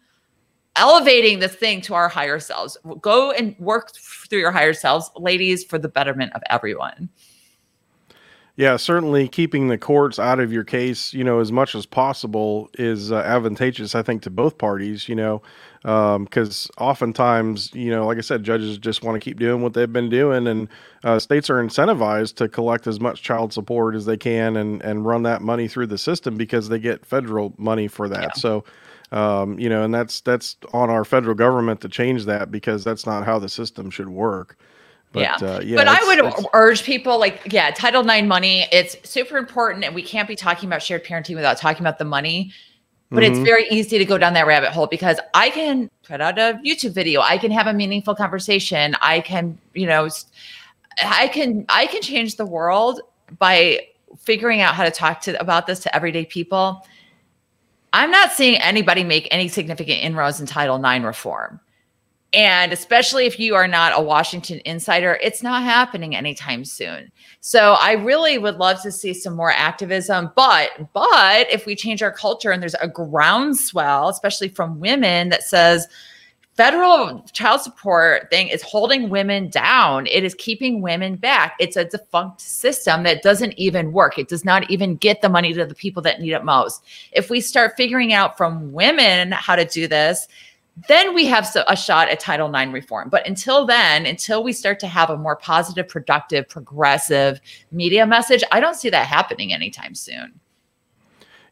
elevating 0.77 1.39
this 1.39 1.55
thing 1.55 1.81
to 1.81 1.95
our 1.95 2.09
higher 2.09 2.39
selves. 2.39 2.77
Go 3.01 3.33
and 3.33 3.57
work 3.59 3.93
through 3.95 4.39
your 4.39 4.53
higher 4.53 4.75
selves, 4.75 5.11
ladies, 5.17 5.65
for 5.65 5.79
the 5.79 5.89
betterment 5.89 6.33
of 6.35 6.43
everyone. 6.51 7.09
Yeah, 8.57 8.79
certainly 8.79 9.29
keeping 9.29 9.69
the 9.69 9.77
courts 9.77 10.19
out 10.19 10.41
of 10.41 10.51
your 10.51 10.65
case, 10.65 11.13
you 11.13 11.23
know, 11.23 11.41
as 11.41 11.53
much 11.53 11.75
as 11.75 11.85
possible 11.85 12.71
is 12.79 13.13
uh, 13.13 13.17
advantageous, 13.17 13.95
I 13.95 14.03
think, 14.03 14.23
to 14.23 14.31
both 14.31 14.57
parties, 14.57 15.11
you 15.11 15.15
know, 15.15 15.43
because 15.83 16.71
um, 16.79 16.87
oftentimes, 16.87 17.71
you 17.75 17.91
know, 17.91 18.07
like 18.07 18.17
I 18.17 18.23
said, 18.23 18.45
judges 18.45 18.79
just 18.79 19.03
want 19.03 19.15
to 19.15 19.21
keep 19.21 19.39
doing 19.39 19.61
what 19.61 19.75
they've 19.75 19.93
been 19.93 20.09
doing, 20.09 20.47
and 20.47 20.69
uh, 21.05 21.19
states 21.19 21.51
are 21.51 21.63
incentivized 21.63 22.37
to 22.37 22.49
collect 22.49 22.87
as 22.87 22.99
much 22.99 23.23
child 23.23 23.53
support 23.53 23.95
as 23.95 24.07
they 24.07 24.17
can 24.17 24.57
and, 24.57 24.83
and 24.83 25.05
run 25.05 25.23
that 25.25 25.43
money 25.43 25.69
through 25.69 25.89
the 25.89 25.99
system 25.99 26.39
because 26.39 26.71
they 26.71 26.79
get 26.79 27.05
federal 27.05 27.53
money 27.59 27.89
for 27.89 28.09
that. 28.09 28.23
Yeah. 28.23 28.33
So, 28.37 28.65
um, 29.13 29.59
you 29.59 29.69
know, 29.69 29.85
and 29.85 29.93
that's 29.93 30.23
that's 30.23 30.57
on 30.73 30.89
our 30.89 31.05
federal 31.05 31.35
government 31.35 31.83
to 31.83 31.91
change 31.91 32.25
that 32.25 32.51
because 32.51 32.85
that's 32.85 33.05
not 33.05 33.27
how 33.27 33.39
the 33.39 33.51
system 33.51 33.91
should 33.91 34.09
work. 34.09 34.57
But, 35.17 35.23
yeah. 35.23 35.49
Uh, 35.49 35.61
yeah. 35.65 35.77
But 35.77 35.89
I 35.89 36.05
would 36.05 36.47
urge 36.53 36.85
people 36.85 37.19
like, 37.19 37.41
yeah, 37.51 37.71
Title 37.71 38.07
IX 38.07 38.27
money, 38.27 38.67
it's 38.71 38.97
super 39.09 39.39
important. 39.39 39.83
And 39.83 39.95
we 39.95 40.03
can't 40.03 40.29
be 40.29 40.37
talking 40.37 40.69
about 40.69 40.83
shared 40.83 41.05
parenting 41.05 41.35
without 41.35 41.57
talking 41.57 41.81
about 41.81 41.99
the 41.99 42.05
money. 42.05 42.53
but 43.11 43.23
mm-hmm. 43.23 43.33
it's 43.33 43.41
very 43.41 43.67
easy 43.71 43.97
to 43.97 44.05
go 44.05 44.19
down 44.19 44.35
that 44.35 44.47
rabbit 44.47 44.73
hole 44.73 44.87
because 44.87 45.19
I 45.33 45.49
can 45.49 45.91
put 46.03 46.21
out 46.21 46.39
a 46.39 46.61
YouTube 46.63 46.93
video, 46.93 47.23
I 47.23 47.39
can 47.39 47.51
have 47.51 47.67
a 47.67 47.73
meaningful 47.73 48.15
conversation, 48.15 48.95
I 49.01 49.21
can, 49.21 49.59
you 49.73 49.87
know, 49.87 50.11
I 51.03 51.29
can 51.29 51.65
I 51.71 51.87
can 51.87 52.03
change 52.03 52.37
the 52.37 52.47
world 52.47 53.01
by 53.39 53.87
figuring 54.19 54.61
out 54.61 54.75
how 54.75 54.85
to 54.85 54.91
talk 54.91 55.23
to 55.23 55.41
about 55.41 55.67
this 55.67 55.81
to 55.81 55.97
everyday 55.97 56.27
people. 56.27 56.87
I'm 57.95 58.11
not 58.11 58.33
seeing 58.33 58.61
anybody 58.61 59.03
make 59.03 59.29
any 59.31 59.49
significant 59.49 60.03
inroads 60.03 60.41
in 60.41 60.47
Title 60.47 60.77
IX 60.85 61.07
reform. 61.07 61.61
And 62.37 62.71
especially 62.71 63.25
if 63.25 63.41
you 63.41 63.55
are 63.55 63.67
not 63.67 63.99
a 63.99 64.03
Washington 64.03 64.61
insider, 64.67 65.19
it's 65.23 65.43
not 65.43 65.63
happening 65.63 66.15
anytime 66.15 66.67
soon. 66.67 67.11
So 67.41 67.77
I 67.81 67.93
really 67.93 68.37
would 68.37 68.57
love 68.57 68.83
to 68.83 68.93
see 68.93 69.15
some 69.15 69.35
more 69.35 69.53
activism. 69.53 70.31
But 70.37 70.93
but 70.93 71.51
if 71.51 71.65
we 71.65 71.75
change 71.75 72.03
our 72.03 72.13
culture 72.13 72.51
and 72.51 72.61
there's 72.61 72.75
a 72.75 72.89
groundswell, 72.89 74.11
especially 74.11 74.51
from 74.51 74.81
women, 74.81 75.31
that 75.31 75.45
says 75.45 75.89
federal 76.57 77.23
child 77.33 77.63
support 77.63 78.29
thing 78.29 78.49
is 78.49 78.63
holding 78.63 79.09
women 79.09 79.49
down. 79.49 80.07
It 80.07 80.23
is 80.23 80.35
keeping 80.35 80.83
women 80.83 81.17
back. 81.17 81.57
It's 81.59 81.77
a 81.77 81.87
defunct 81.87 82.43
system 82.43 83.03
that 83.05 83.23
doesn't 83.23 83.59
even 83.59 83.93
work. 83.93 84.19
It 84.19 84.29
does 84.29 84.45
not 84.45 84.71
even 84.71 84.97
get 84.97 85.23
the 85.23 85.31
money 85.31 85.55
to 85.55 85.65
the 85.65 85.75
people 85.75 86.03
that 86.03 86.21
need 86.21 86.33
it 86.33 86.45
most. 86.45 86.85
If 87.13 87.31
we 87.31 87.41
start 87.41 87.79
figuring 87.79 88.13
out 88.13 88.37
from 88.37 88.73
women 88.75 89.33
how 89.33 89.57
to 89.57 89.65
do 89.65 89.89
this, 89.89 90.29
then 90.89 91.15
we 91.15 91.25
have 91.27 91.49
a 91.69 91.77
shot 91.77 92.09
at 92.09 92.21
Title 92.21 92.55
IX 92.55 92.73
reform. 92.73 93.09
But 93.09 93.27
until 93.27 93.65
then, 93.65 94.05
until 94.05 94.45
we 94.45 94.53
start 94.53 94.79
to 94.81 94.87
have 94.87 95.09
a 95.09 95.17
more 95.17 95.37
positive, 95.37 95.89
productive, 95.89 96.49
progressive 96.49 97.41
media 97.73 98.07
message, 98.07 98.45
I 98.53 98.61
don't 98.61 98.77
see 98.77 98.91
that 98.91 99.07
happening 99.07 99.53
anytime 99.53 99.95
soon. 99.95 100.39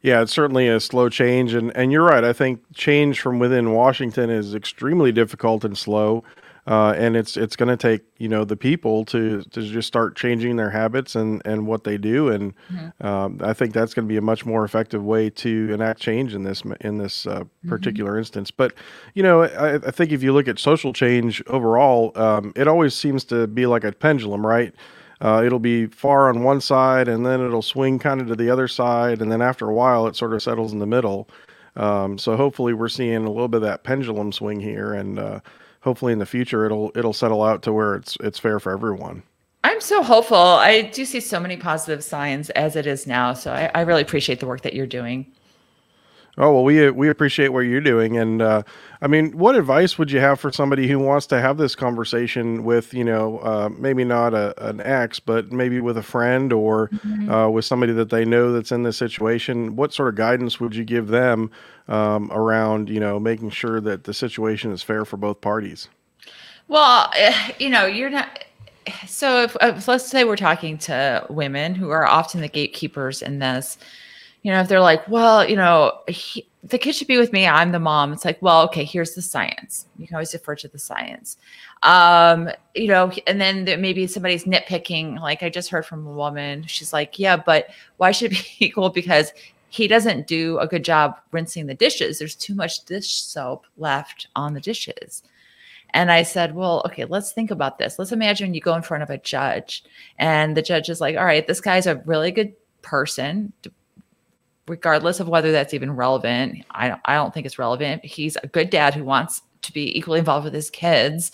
Yeah, 0.03 0.21
it's 0.21 0.33
certainly 0.33 0.69
a 0.69 0.81
slow 0.81 1.09
change, 1.09 1.55
and 1.55 1.75
and 1.75 1.91
you're 1.91 2.05
right. 2.05 2.25
I 2.25 2.35
think 2.35 2.61
change 2.75 3.21
from 3.21 3.39
within 3.39 3.73
Washington 3.73 4.29
is 4.29 4.55
extremely 4.55 5.13
difficult 5.13 5.65
and 5.65 5.79
slow. 5.79 6.23
Uh, 6.67 6.95
and 6.97 7.15
it's 7.15 7.37
it's 7.37 7.57
going 7.57 7.69
to 7.69 7.77
take 7.77 8.03
you 8.17 8.29
know 8.29 8.43
the 8.43 8.57
people 8.57 9.05
to 9.05 9.43
to 9.51 9.61
just 9.63 9.87
start 9.87 10.17
changing 10.17 10.57
their 10.57 10.71
habits 10.71 11.15
and 11.15 11.43
and 11.45 11.67
what 11.67 11.85
they 11.85 11.99
do, 11.99 12.29
and 12.29 12.55
mm-hmm. 12.73 13.07
um, 13.07 13.39
I 13.43 13.53
think 13.53 13.75
that's 13.75 13.93
going 13.93 14.09
to 14.09 14.13
be 14.13 14.17
a 14.17 14.23
much 14.23 14.47
more 14.47 14.65
effective 14.65 15.05
way 15.05 15.29
to 15.29 15.71
enact 15.73 16.01
change 16.01 16.35
in 16.35 16.43
this 16.43 16.63
in 16.81 16.97
this 16.97 17.27
uh, 17.27 17.41
mm-hmm. 17.41 17.69
particular 17.69 18.13
mm-hmm. 18.13 18.21
instance. 18.21 18.51
But 18.51 18.73
you 19.13 19.23
know, 19.23 19.43
I, 19.43 19.75
I, 19.75 19.91
think 19.91 20.11
if 20.11 20.23
you 20.23 20.33
look 20.33 20.49
at 20.49 20.59
social 20.59 20.95
change 20.95 21.43
overall, 21.49 22.13
um, 22.17 22.55
it 22.57 22.67
always 22.67 22.95
seems 22.95 23.25
to 23.25 23.47
be 23.47 23.67
like 23.67 23.85
a 23.85 23.93
pendulum, 23.93 24.47
right? 24.47 24.75
Uh, 25.21 25.43
it'll 25.45 25.59
be 25.59 25.87
far 25.87 26.31
on 26.31 26.43
one 26.43 26.63
side, 26.63 27.09
and 27.09 27.27
then 27.27 27.43
it'll 27.43 27.63
swing 27.63 27.99
kind 27.99 28.23
of 28.23 28.29
to 28.29 28.37
the 28.37 28.49
other 28.49 28.69
side, 28.69 29.21
and 29.21 29.31
then 29.31 29.43
after 29.43 29.69
a 29.69 29.75
while, 29.75 30.07
it 30.07 30.17
sort 30.17 30.33
of 30.33 30.43
settles 30.43 30.73
in 30.73 30.79
the 30.79 30.87
middle. 30.87 31.29
Um, 31.77 32.17
so 32.19 32.37
hopefully, 32.37 32.73
we're 32.73 32.89
seeing 32.89 33.25
a 33.25 33.31
little 33.31 33.49
bit 33.49 33.59
of 33.59 33.63
that 33.63 33.85
pendulum 33.85 34.33
swing 34.33 34.61
here, 34.61 34.95
and 34.95 35.19
uh, 35.19 35.41
hopefully 35.85 36.13
in 36.13 36.19
the 36.19 36.27
future 36.27 36.65
it'll 36.65 36.91
it'll 36.97 37.13
settle 37.13 37.45
out 37.45 37.63
to 37.63 37.73
where 37.73 37.95
it's 37.95 38.17
it's 38.21 38.39
fair 38.39 38.59
for 38.59 38.73
everyone. 38.73 39.23
I'm 39.63 39.81
so 39.81 40.03
hopeful. 40.03 40.37
I 40.37 40.83
do 40.83 41.05
see 41.05 41.21
so 41.21 41.39
many 41.39 41.57
positive 41.57 42.03
signs 42.03 42.51
as 42.51 42.77
it 42.77 42.87
is 42.87 43.07
now. 43.07 43.33
So 43.33 43.53
I, 43.53 43.71
I 43.75 43.81
really 43.83 44.03
appreciate 44.03 44.41
the 44.41 44.47
work 44.47 44.63
that 44.63 44.75
you're 44.75 44.87
doing. 44.87 45.33
Oh 46.37 46.53
well, 46.53 46.65
we 46.65 46.91
we 46.91 47.09
appreciate 47.09 47.49
what 47.49 47.61
you're 47.61 47.81
doing, 47.81 48.17
and 48.17 48.43
uh, 48.43 48.63
I 49.01 49.07
mean, 49.07 49.37
what 49.37 49.55
advice 49.55 49.99
would 49.99 50.11
you 50.11 50.19
have 50.19 50.41
for 50.41 50.51
somebody 50.51 50.89
who 50.89 50.99
wants 50.99 51.27
to 51.27 51.41
have 51.41 51.59
this 51.59 51.77
conversation 51.77 52.65
with, 52.65 52.95
you 52.95 53.05
know, 53.05 53.39
uh, 53.39 53.69
maybe 53.77 54.03
not 54.03 54.33
a, 54.33 54.55
an 54.67 54.81
ex, 54.81 55.21
but 55.21 55.53
maybe 55.53 55.79
with 55.81 55.99
a 55.99 56.03
friend 56.03 56.55
or 56.55 56.89
mm-hmm. 56.89 57.31
uh, 57.31 57.49
with 57.51 57.67
somebody 57.67 57.93
that 57.93 58.09
they 58.09 58.25
know 58.25 58.51
that's 58.53 58.73
in 58.73 58.83
this 58.83 58.97
situation? 58.97 59.77
What 59.77 59.93
sort 59.93 60.09
of 60.09 60.15
guidance 60.15 60.59
would 60.59 60.75
you 60.75 60.85
give 60.85 61.09
them 61.09 61.51
um, 61.87 62.31
around, 62.33 62.89
you 62.89 62.99
know, 62.99 63.21
making 63.21 63.51
sure 63.51 63.81
that 63.83 64.05
the 64.05 64.15
situation 64.15 64.73
is 64.73 64.83
fair 64.83 65.05
for 65.05 65.19
both 65.19 65.41
parties? 65.41 65.89
Well, 66.67 67.13
eh, 67.15 67.53
you 67.59 67.69
know, 67.69 67.85
you're 67.87 68.11
not. 68.11 68.43
So 69.07 69.43
if, 69.43 69.57
if 69.61 69.87
let's 69.87 70.07
say 70.07 70.25
we're 70.25 70.37
talking 70.37 70.79
to 70.79 71.27
women 71.29 71.75
who 71.75 71.91
are 71.91 72.07
often 72.07 72.41
the 72.41 72.49
gatekeepers 72.49 73.23
in 73.23 73.39
this 73.39 73.79
you 74.45 74.53
know, 74.53 74.61
if 74.61 74.69
they're 74.69 74.81
like, 74.81 75.09
well, 75.09 75.49
you 75.49 75.57
know, 75.57 76.01
he, 76.07 76.47
the 76.63 76.77
kid 76.77 76.95
should 76.95 77.09
be 77.09 77.17
with 77.17 77.33
me, 77.33 77.47
I'm 77.47 77.73
the 77.73 77.79
mom. 77.79 78.13
It's 78.13 78.27
like, 78.27 78.41
well, 78.43 78.63
okay, 78.65 78.85
here's 78.85 79.15
the 79.15 79.23
science. 79.23 79.87
You 79.99 80.07
can 80.07 80.17
always 80.17 80.33
defer 80.33 80.55
to 80.57 80.69
the 80.69 80.79
science. 80.79 81.39
Um, 81.83 82.51
you 82.75 82.89
know, 82.89 83.11
and 83.27 83.41
then 83.41 83.65
there, 83.65 83.79
maybe 83.79 84.07
somebody's 84.07 84.45
nitpicking. 84.45 85.19
Like 85.19 85.43
I 85.43 85.49
just 85.49 85.71
heard 85.71 85.87
from 85.87 86.07
a 86.07 86.13
woman, 86.13 86.65
she's 86.67 86.93
like, 86.93 87.19
yeah, 87.19 87.39
but 87.39 87.69
why 87.97 88.13
should 88.13 88.33
it 88.33 88.45
be 88.59 88.67
equal? 88.67 88.91
Because 88.91 89.33
he 89.71 89.89
doesn't 89.89 90.27
do 90.27 90.59
a 90.59 90.69
good 90.69 90.85
job 90.85 91.19
rinsing 91.33 91.67
the 91.67 91.75
dishes. 91.75 92.19
There's 92.19 92.37
too 92.37 92.55
much 92.55 92.85
dish 92.85 93.15
soap 93.15 93.65
left 93.79 94.29
on 94.37 94.53
the 94.53 94.61
dishes. 94.61 95.23
And 95.95 96.13
I 96.13 96.23
said, 96.23 96.55
well, 96.55 96.83
okay, 96.85 97.07
let's 97.07 97.33
think 97.33 97.51
about 97.51 97.79
this. 97.79 97.99
Let's 97.99 98.13
imagine 98.13 98.53
you 98.53 98.61
go 98.61 98.75
in 98.75 98.83
front 98.83 99.03
of 99.03 99.11
a 99.11 99.17
judge 99.17 99.85
and 100.19 100.55
the 100.55 100.63
judge 100.63 100.91
is 100.91 101.01
like, 101.01 101.17
all 101.17 101.25
right, 101.25 101.47
this 101.47 101.63
guy's 101.63 101.87
a 101.87 102.03
really 102.05 102.31
good 102.31 102.53
person 102.83 103.55
regardless 104.67 105.21
of 105.21 105.29
whether 105.29 105.53
that's 105.53 105.75
even 105.75 105.95
relevant. 105.95 106.65
I 106.71 106.89
don't, 106.89 107.01
I 107.05 107.15
don't 107.15 107.35
think 107.35 107.47
it's 107.47 107.59
relevant. 107.59 108.05
He's 108.05 108.37
a 108.43 108.47
good 108.47 108.71
dad 108.71 108.95
who 108.95 109.05
wants 109.05 109.43
to 109.63 109.73
be 109.73 109.97
equally 109.97 110.19
involved 110.19 110.45
with 110.45 110.55
his 110.55 110.71
kids. 110.71 111.33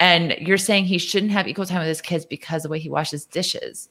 And 0.00 0.32
you're 0.40 0.58
saying 0.58 0.84
he 0.84 0.98
shouldn't 0.98 1.32
have 1.32 1.48
equal 1.48 1.66
time 1.66 1.78
with 1.78 1.88
his 1.88 2.02
kids 2.02 2.26
because 2.26 2.62
the 2.62 2.68
way 2.68 2.78
he 2.78 2.90
washes 2.90 3.24
dishes. 3.24 3.88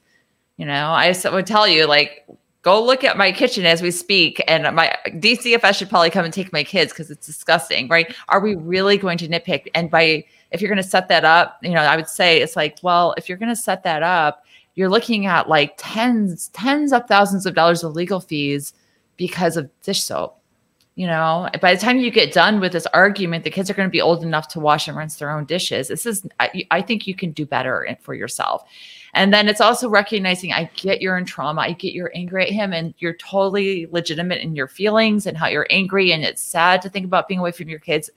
You 0.57 0.65
know, 0.65 0.91
I 0.91 1.13
would 1.31 1.47
tell 1.47 1.67
you, 1.67 1.85
like, 1.85 2.25
go 2.61 2.83
look 2.83 3.03
at 3.03 3.17
my 3.17 3.31
kitchen 3.31 3.65
as 3.65 3.81
we 3.81 3.91
speak. 3.91 4.43
And 4.47 4.75
my 4.75 4.95
DCFS 5.07 5.77
should 5.77 5.89
probably 5.89 6.09
come 6.09 6.25
and 6.25 6.33
take 6.33 6.53
my 6.53 6.63
kids 6.63 6.91
because 6.91 7.11
it's 7.11 7.25
disgusting, 7.25 7.87
right? 7.89 8.15
Are 8.29 8.39
we 8.39 8.55
really 8.55 8.97
going 8.97 9.17
to 9.19 9.27
nitpick? 9.27 9.67
And 9.75 9.91
by, 9.91 10.25
if 10.51 10.61
you're 10.61 10.69
going 10.69 10.81
to 10.81 10.89
set 10.89 11.07
that 11.09 11.25
up, 11.25 11.59
you 11.61 11.71
know, 11.71 11.81
I 11.81 11.95
would 11.95 12.07
say 12.07 12.41
it's 12.41 12.55
like, 12.55 12.77
well, 12.81 13.13
if 13.17 13.27
you're 13.27 13.37
going 13.37 13.49
to 13.49 13.55
set 13.55 13.83
that 13.83 14.01
up, 14.01 14.44
you're 14.75 14.89
looking 14.89 15.25
at 15.25 15.49
like 15.49 15.75
tens, 15.77 16.49
tens 16.49 16.93
of 16.93 17.07
thousands 17.07 17.45
of 17.45 17.55
dollars 17.55 17.83
of 17.83 17.93
legal 17.93 18.19
fees 18.19 18.73
because 19.17 19.57
of 19.57 19.69
dish 19.81 20.03
soap. 20.03 20.39
You 20.95 21.07
know, 21.07 21.49
by 21.61 21.75
the 21.75 21.81
time 21.81 21.97
you 21.97 22.09
get 22.09 22.31
done 22.31 22.61
with 22.61 22.71
this 22.71 22.85
argument, 22.87 23.43
the 23.43 23.49
kids 23.49 23.69
are 23.69 23.73
going 23.73 23.87
to 23.87 23.91
be 23.91 24.01
old 24.01 24.23
enough 24.23 24.47
to 24.49 24.61
wash 24.61 24.87
and 24.87 24.95
rinse 24.95 25.17
their 25.17 25.29
own 25.29 25.43
dishes. 25.43 25.89
This 25.89 26.05
is, 26.05 26.25
I, 26.39 26.65
I 26.71 26.81
think 26.81 27.05
you 27.05 27.13
can 27.13 27.31
do 27.31 27.45
better 27.45 27.97
for 27.99 28.13
yourself. 28.13 28.63
And 29.13 29.33
then 29.33 29.49
it's 29.49 29.59
also 29.59 29.89
recognizing 29.89 30.53
I 30.53 30.69
get 30.75 31.01
you're 31.01 31.17
in 31.17 31.25
trauma. 31.25 31.61
I 31.61 31.73
get 31.73 31.93
you're 31.93 32.11
angry 32.15 32.45
at 32.45 32.53
him 32.53 32.71
and 32.71 32.93
you're 32.99 33.15
totally 33.15 33.87
legitimate 33.87 34.41
in 34.41 34.55
your 34.55 34.67
feelings 34.67 35.25
and 35.25 35.37
how 35.37 35.47
you're 35.47 35.67
angry. 35.69 36.13
And 36.13 36.23
it's 36.23 36.41
sad 36.41 36.81
to 36.83 36.89
think 36.89 37.05
about 37.05 37.27
being 37.27 37.41
away 37.41 37.51
from 37.51 37.67
your 37.67 37.79
kids. 37.79 38.09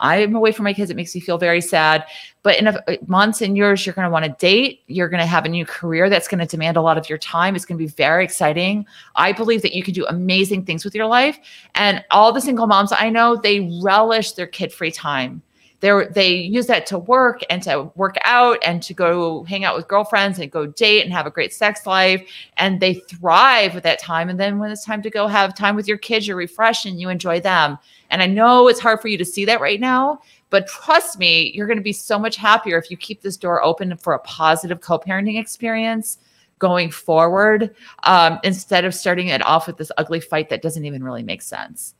I'm 0.00 0.34
away 0.34 0.52
from 0.52 0.64
my 0.64 0.72
kids. 0.72 0.90
It 0.90 0.96
makes 0.96 1.14
me 1.14 1.20
feel 1.20 1.38
very 1.38 1.60
sad. 1.60 2.04
But 2.42 2.58
in 2.58 2.68
a, 2.68 2.82
uh, 2.86 2.96
months 3.06 3.40
and 3.40 3.56
years, 3.56 3.84
you're 3.84 3.94
going 3.94 4.06
to 4.06 4.10
want 4.10 4.24
to 4.24 4.32
date. 4.32 4.82
You're 4.86 5.08
going 5.08 5.20
to 5.20 5.26
have 5.26 5.44
a 5.44 5.48
new 5.48 5.66
career 5.66 6.08
that's 6.08 6.28
going 6.28 6.40
to 6.40 6.46
demand 6.46 6.76
a 6.76 6.82
lot 6.82 6.98
of 6.98 7.08
your 7.08 7.18
time. 7.18 7.56
It's 7.56 7.64
going 7.64 7.78
to 7.78 7.84
be 7.84 7.90
very 7.90 8.24
exciting. 8.24 8.86
I 9.16 9.32
believe 9.32 9.62
that 9.62 9.74
you 9.74 9.82
can 9.82 9.94
do 9.94 10.06
amazing 10.06 10.64
things 10.64 10.84
with 10.84 10.94
your 10.94 11.06
life. 11.06 11.38
And 11.74 12.04
all 12.10 12.32
the 12.32 12.40
single 12.40 12.66
moms 12.66 12.92
I 12.92 13.10
know, 13.10 13.36
they 13.36 13.80
relish 13.82 14.32
their 14.32 14.46
kid 14.46 14.72
free 14.72 14.92
time. 14.92 15.42
They 15.86 16.06
they 16.10 16.34
use 16.34 16.66
that 16.66 16.84
to 16.86 16.98
work 16.98 17.42
and 17.48 17.62
to 17.62 17.92
work 17.94 18.16
out 18.24 18.58
and 18.64 18.82
to 18.82 18.92
go 18.92 19.44
hang 19.44 19.64
out 19.64 19.76
with 19.76 19.86
girlfriends 19.86 20.40
and 20.40 20.50
go 20.50 20.66
date 20.66 21.04
and 21.04 21.12
have 21.12 21.26
a 21.26 21.30
great 21.30 21.54
sex 21.54 21.86
life. 21.86 22.28
And 22.56 22.80
they 22.80 22.94
thrive 22.94 23.72
with 23.72 23.84
that 23.84 24.00
time. 24.00 24.28
And 24.28 24.40
then 24.40 24.58
when 24.58 24.72
it's 24.72 24.84
time 24.84 25.00
to 25.02 25.10
go 25.10 25.28
have 25.28 25.54
time 25.54 25.76
with 25.76 25.86
your 25.86 25.98
kids, 25.98 26.26
you're 26.26 26.36
refreshed 26.36 26.86
and 26.86 27.00
you 27.00 27.08
enjoy 27.08 27.40
them. 27.40 27.78
And 28.10 28.20
I 28.20 28.26
know 28.26 28.66
it's 28.66 28.80
hard 28.80 29.00
for 29.00 29.06
you 29.06 29.16
to 29.16 29.24
see 29.24 29.44
that 29.44 29.60
right 29.60 29.78
now, 29.78 30.20
but 30.50 30.66
trust 30.66 31.20
me, 31.20 31.52
you're 31.54 31.68
going 31.68 31.78
to 31.78 31.82
be 31.82 31.92
so 31.92 32.18
much 32.18 32.34
happier 32.34 32.78
if 32.78 32.90
you 32.90 32.96
keep 32.96 33.22
this 33.22 33.36
door 33.36 33.62
open 33.62 33.96
for 33.96 34.14
a 34.14 34.18
positive 34.20 34.80
co 34.80 34.98
parenting 34.98 35.38
experience 35.38 36.18
going 36.58 36.90
forward 36.90 37.74
um, 38.04 38.40
instead 38.42 38.84
of 38.84 38.94
starting 38.94 39.28
it 39.28 39.44
off 39.44 39.66
with 39.68 39.76
this 39.76 39.92
ugly 39.98 40.20
fight 40.20 40.48
that 40.48 40.62
doesn't 40.62 40.84
even 40.84 41.04
really 41.04 41.22
make 41.22 41.42
sense. 41.42 41.94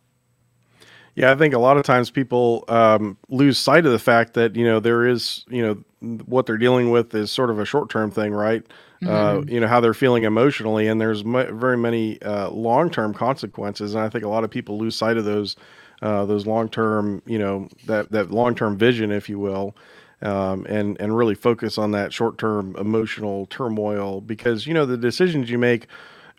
Yeah, 1.17 1.33
I 1.33 1.35
think 1.35 1.55
a 1.55 1.59
lot 1.59 1.79
of 1.79 1.83
times 1.83 2.11
people 2.11 2.65
um, 2.69 3.17
lose 3.31 3.57
sight 3.59 3.87
of 3.87 3.93
the 3.93 3.99
fact 3.99 4.35
that 4.35 4.55
you 4.55 4.67
know 4.67 4.81
there 4.81 5.07
is 5.07 5.47
you 5.49 5.63
know 5.63 6.19
what 6.27 6.45
they're 6.45 6.59
dealing 6.59 6.91
with 6.91 7.15
is 7.15 7.33
sort 7.33 7.49
of 7.49 7.59
a 7.59 7.65
short 7.65 7.89
term 7.89 8.11
thing, 8.11 8.33
right? 8.33 8.63
Uh, 9.03 9.07
mm-hmm. 9.07 9.39
Uh, 9.39 9.53
you 9.53 9.59
know 9.59 9.67
how 9.67 9.81
they're 9.81 9.95
feeling 9.95 10.25
emotionally, 10.25 10.87
and 10.87 11.01
there's 11.01 11.23
m- 11.23 11.59
very 11.59 11.77
many 11.77 12.21
uh, 12.21 12.51
long 12.51 12.91
term 12.91 13.15
consequences, 13.15 13.95
and 13.95 14.05
I 14.05 14.11
think 14.11 14.25
a 14.25 14.29
lot 14.29 14.45
of 14.45 14.51
people 14.51 14.79
lose 14.79 14.95
sight 14.95 15.17
of 15.17 15.25
those 15.25 15.57
uh, 16.03 16.27
those 16.27 16.47
long 16.47 16.69
term, 16.69 17.23
you 17.25 17.39
know, 17.39 17.69
that 17.87 18.13
that 18.13 18.31
long 18.31 18.55
term 18.55 18.77
vision, 18.77 19.11
if 19.11 19.31
you 19.31 19.39
will, 19.39 19.75
um, 20.21 20.67
and 20.69 21.01
and 21.01 21.17
really 21.17 21.35
focus 21.35 21.79
on 21.79 21.93
that 21.93 22.13
short 22.13 22.37
term 22.37 22.77
emotional 22.77 23.47
turmoil 23.47 24.21
because 24.21 24.67
you 24.67 24.75
know 24.75 24.85
the 24.85 24.99
decisions 24.99 25.49
you 25.49 25.57
make 25.57 25.87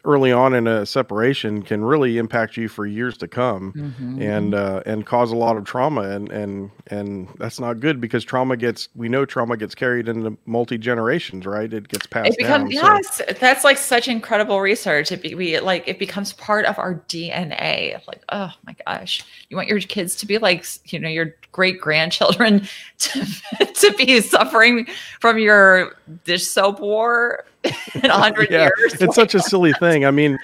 early 0.07 0.31
on 0.31 0.53
in 0.53 0.67
a 0.67 0.85
separation 0.85 1.61
can 1.61 1.83
really 1.83 2.17
impact 2.17 2.55
you 2.55 2.69
for 2.69 2.85
years 2.85 3.17
to 3.17 3.27
come 3.27 3.73
mm-hmm. 3.73 4.21
and 4.21 4.55
uh, 4.55 4.81
and 4.85 5.05
cause 5.05 5.31
a 5.31 5.35
lot 5.35 5.57
of 5.57 5.65
trauma 5.65 6.01
and 6.01 6.31
and 6.31 6.71
and 6.87 7.27
that's 7.37 7.59
not 7.59 7.81
good 7.81 7.99
because 7.99 8.23
trauma 8.23 8.55
gets 8.55 8.87
we 8.95 9.09
know 9.09 9.25
trauma 9.25 9.57
gets 9.57 9.75
carried 9.75 10.07
into 10.07 10.35
multi 10.45 10.77
generations 10.77 11.45
right 11.45 11.73
it 11.73 11.89
gets 11.89 12.07
passed 12.07 12.29
it 12.29 12.37
becomes, 12.37 12.73
down 12.73 12.95
yes 12.97 13.17
so. 13.17 13.25
that's 13.39 13.65
like 13.65 13.77
such 13.77 14.07
incredible 14.07 14.61
research 14.61 15.11
it 15.11 15.21
be, 15.21 15.35
we 15.35 15.59
like 15.59 15.85
it 15.85 15.99
becomes 15.99 16.31
part 16.33 16.65
of 16.65 16.79
our 16.79 16.95
dna 17.09 17.99
like 18.07 18.23
oh 18.29 18.51
my 18.65 18.75
gosh 18.85 19.25
you 19.49 19.57
want 19.57 19.67
your 19.67 19.79
kids 19.81 20.15
to 20.15 20.25
be 20.25 20.37
like 20.37 20.65
you 20.91 20.99
know 20.99 21.09
your 21.09 21.35
great 21.51 21.81
grandchildren 21.81 22.65
to, 22.97 23.25
to 23.73 23.93
be 23.97 24.21
suffering 24.21 24.87
from 25.19 25.37
your 25.37 25.97
dish 26.23 26.47
soap 26.47 26.79
war 26.79 27.43
in 28.03 28.09
hundred 28.09 28.49
yeah, 28.51 28.69
years. 28.77 28.93
It's 29.01 29.15
such 29.15 29.35
a 29.35 29.39
silly 29.39 29.73
thing. 29.73 30.05
I 30.05 30.11
mean, 30.11 30.37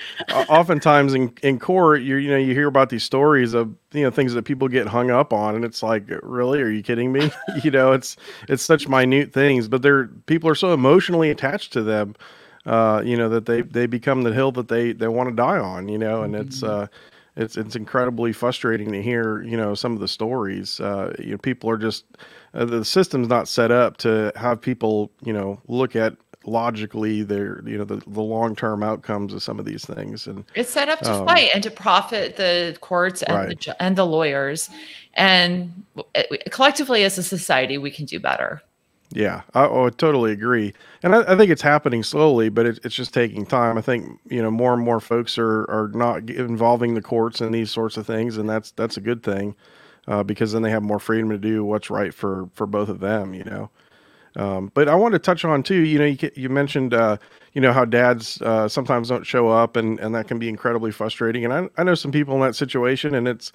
oftentimes 0.49 1.13
in, 1.13 1.33
in 1.43 1.59
court, 1.59 2.01
you 2.01 2.15
you 2.15 2.29
know 2.29 2.37
you 2.37 2.53
hear 2.53 2.67
about 2.67 2.89
these 2.89 3.03
stories 3.03 3.53
of 3.53 3.73
you 3.91 4.03
know 4.03 4.11
things 4.11 4.33
that 4.33 4.43
people 4.43 4.67
get 4.67 4.87
hung 4.87 5.11
up 5.11 5.31
on, 5.31 5.55
and 5.55 5.63
it's 5.63 5.83
like, 5.83 6.03
really, 6.23 6.61
are 6.61 6.69
you 6.69 6.83
kidding 6.83 7.11
me? 7.11 7.31
you 7.63 7.71
know, 7.71 7.91
it's 7.91 8.17
it's 8.49 8.63
such 8.63 8.87
minute 8.87 9.33
things, 9.33 9.67
but 9.67 9.81
they're 9.81 10.07
people 10.25 10.49
are 10.49 10.55
so 10.55 10.73
emotionally 10.73 11.29
attached 11.29 11.73
to 11.73 11.83
them. 11.83 12.15
Uh, 12.65 13.01
you 13.05 13.17
know 13.17 13.29
that 13.29 13.45
they 13.45 13.61
they 13.61 13.85
become 13.85 14.23
the 14.23 14.33
hill 14.33 14.51
that 14.51 14.67
they 14.67 14.93
they 14.93 15.07
want 15.07 15.29
to 15.29 15.35
die 15.35 15.59
on. 15.59 15.87
You 15.87 15.97
know, 15.97 16.23
and 16.23 16.35
it's. 16.35 16.61
Mm-hmm. 16.61 16.83
Uh, 16.83 16.87
it's 17.35 17.57
it's 17.57 17.75
incredibly 17.75 18.31
frustrating 18.31 18.91
to 18.91 19.01
hear 19.01 19.41
you 19.41 19.57
know 19.57 19.73
some 19.73 19.93
of 19.93 19.99
the 19.99 20.07
stories. 20.07 20.79
Uh, 20.79 21.15
you 21.17 21.31
know, 21.31 21.37
people 21.39 21.67
are 21.67 21.77
just 21.77 22.05
uh, 22.53 22.63
the 22.63 22.85
system's 22.85 23.27
not 23.27 23.47
set 23.47 23.71
up 23.71 23.97
to 23.97 24.31
have 24.35 24.61
people 24.61 25.09
you 25.23 25.33
know 25.33 25.59
look 25.67 25.95
at 25.95 26.15
logically 26.45 27.23
their 27.23 27.61
you 27.65 27.77
know 27.77 27.83
the, 27.83 28.01
the 28.07 28.21
long-term 28.21 28.83
outcomes 28.83 29.33
of 29.33 29.41
some 29.41 29.59
of 29.59 29.65
these 29.65 29.85
things 29.85 30.27
and 30.27 30.43
it's 30.55 30.69
set 30.69 30.89
up 30.89 30.99
to 30.99 31.11
um, 31.11 31.25
fight 31.25 31.49
and 31.53 31.63
to 31.63 31.71
profit 31.71 32.35
the 32.35 32.75
courts 32.81 33.21
and, 33.23 33.37
right. 33.37 33.59
the, 33.61 33.81
and 33.81 33.95
the 33.95 34.05
lawyers. 34.05 34.69
And 35.15 35.85
collectively 36.49 37.03
as 37.03 37.17
a 37.17 37.23
society 37.23 37.77
we 37.77 37.91
can 37.91 38.05
do 38.05 38.19
better. 38.19 38.61
Yeah. 39.11 39.43
I, 39.53 39.65
oh, 39.65 39.85
I 39.85 39.89
totally 39.91 40.31
agree. 40.31 40.73
And 41.03 41.13
I, 41.15 41.33
I, 41.33 41.37
think 41.37 41.51
it's 41.51 41.61
happening 41.61 42.03
slowly 42.03 42.49
but 42.49 42.65
it, 42.65 42.79
it's 42.83 42.95
just 42.95 43.13
taking 43.13 43.45
time. 43.45 43.77
I 43.77 43.81
think 43.81 44.19
you 44.29 44.41
know 44.41 44.51
more 44.51 44.73
and 44.73 44.83
more 44.83 44.99
folks 44.99 45.37
are 45.37 45.69
are 45.69 45.91
not 45.93 46.29
involving 46.29 46.95
the 46.95 47.01
courts 47.01 47.41
in 47.41 47.51
these 47.51 47.71
sorts 47.71 47.95
of 47.95 48.07
things 48.07 48.37
and 48.37 48.49
that's 48.49 48.71
that's 48.71 48.97
a 48.97 49.01
good 49.01 49.23
thing 49.23 49.55
uh, 50.07 50.23
because 50.23 50.51
then 50.51 50.61
they 50.61 50.71
have 50.71 50.83
more 50.83 50.99
freedom 50.99 51.29
to 51.29 51.37
do 51.37 51.63
what's 51.63 51.89
right 51.89 52.13
for 52.13 52.49
for 52.53 52.65
both 52.65 52.89
of 52.89 52.99
them 52.99 53.33
you 53.33 53.43
know 53.43 53.69
um, 54.35 54.71
but 54.73 54.89
I 54.89 54.95
want 54.95 55.13
to 55.13 55.19
touch 55.19 55.45
on 55.45 55.63
too. 55.63 55.81
You 55.81 55.99
know, 55.99 56.05
you, 56.05 56.31
you 56.35 56.49
mentioned 56.49 56.93
uh, 56.93 57.17
you 57.53 57.61
know 57.61 57.71
how 57.71 57.85
dads 57.85 58.41
uh, 58.41 58.67
sometimes 58.67 59.09
don't 59.09 59.25
show 59.25 59.49
up, 59.49 59.75
and 59.75 59.99
and 59.99 60.15
that 60.15 60.27
can 60.27 60.39
be 60.39 60.49
incredibly 60.49 60.91
frustrating. 60.91 61.45
And 61.45 61.53
I 61.53 61.69
I 61.77 61.83
know 61.83 61.95
some 61.95 62.11
people 62.11 62.35
in 62.35 62.41
that 62.41 62.55
situation, 62.55 63.13
and 63.13 63.27
it's 63.27 63.51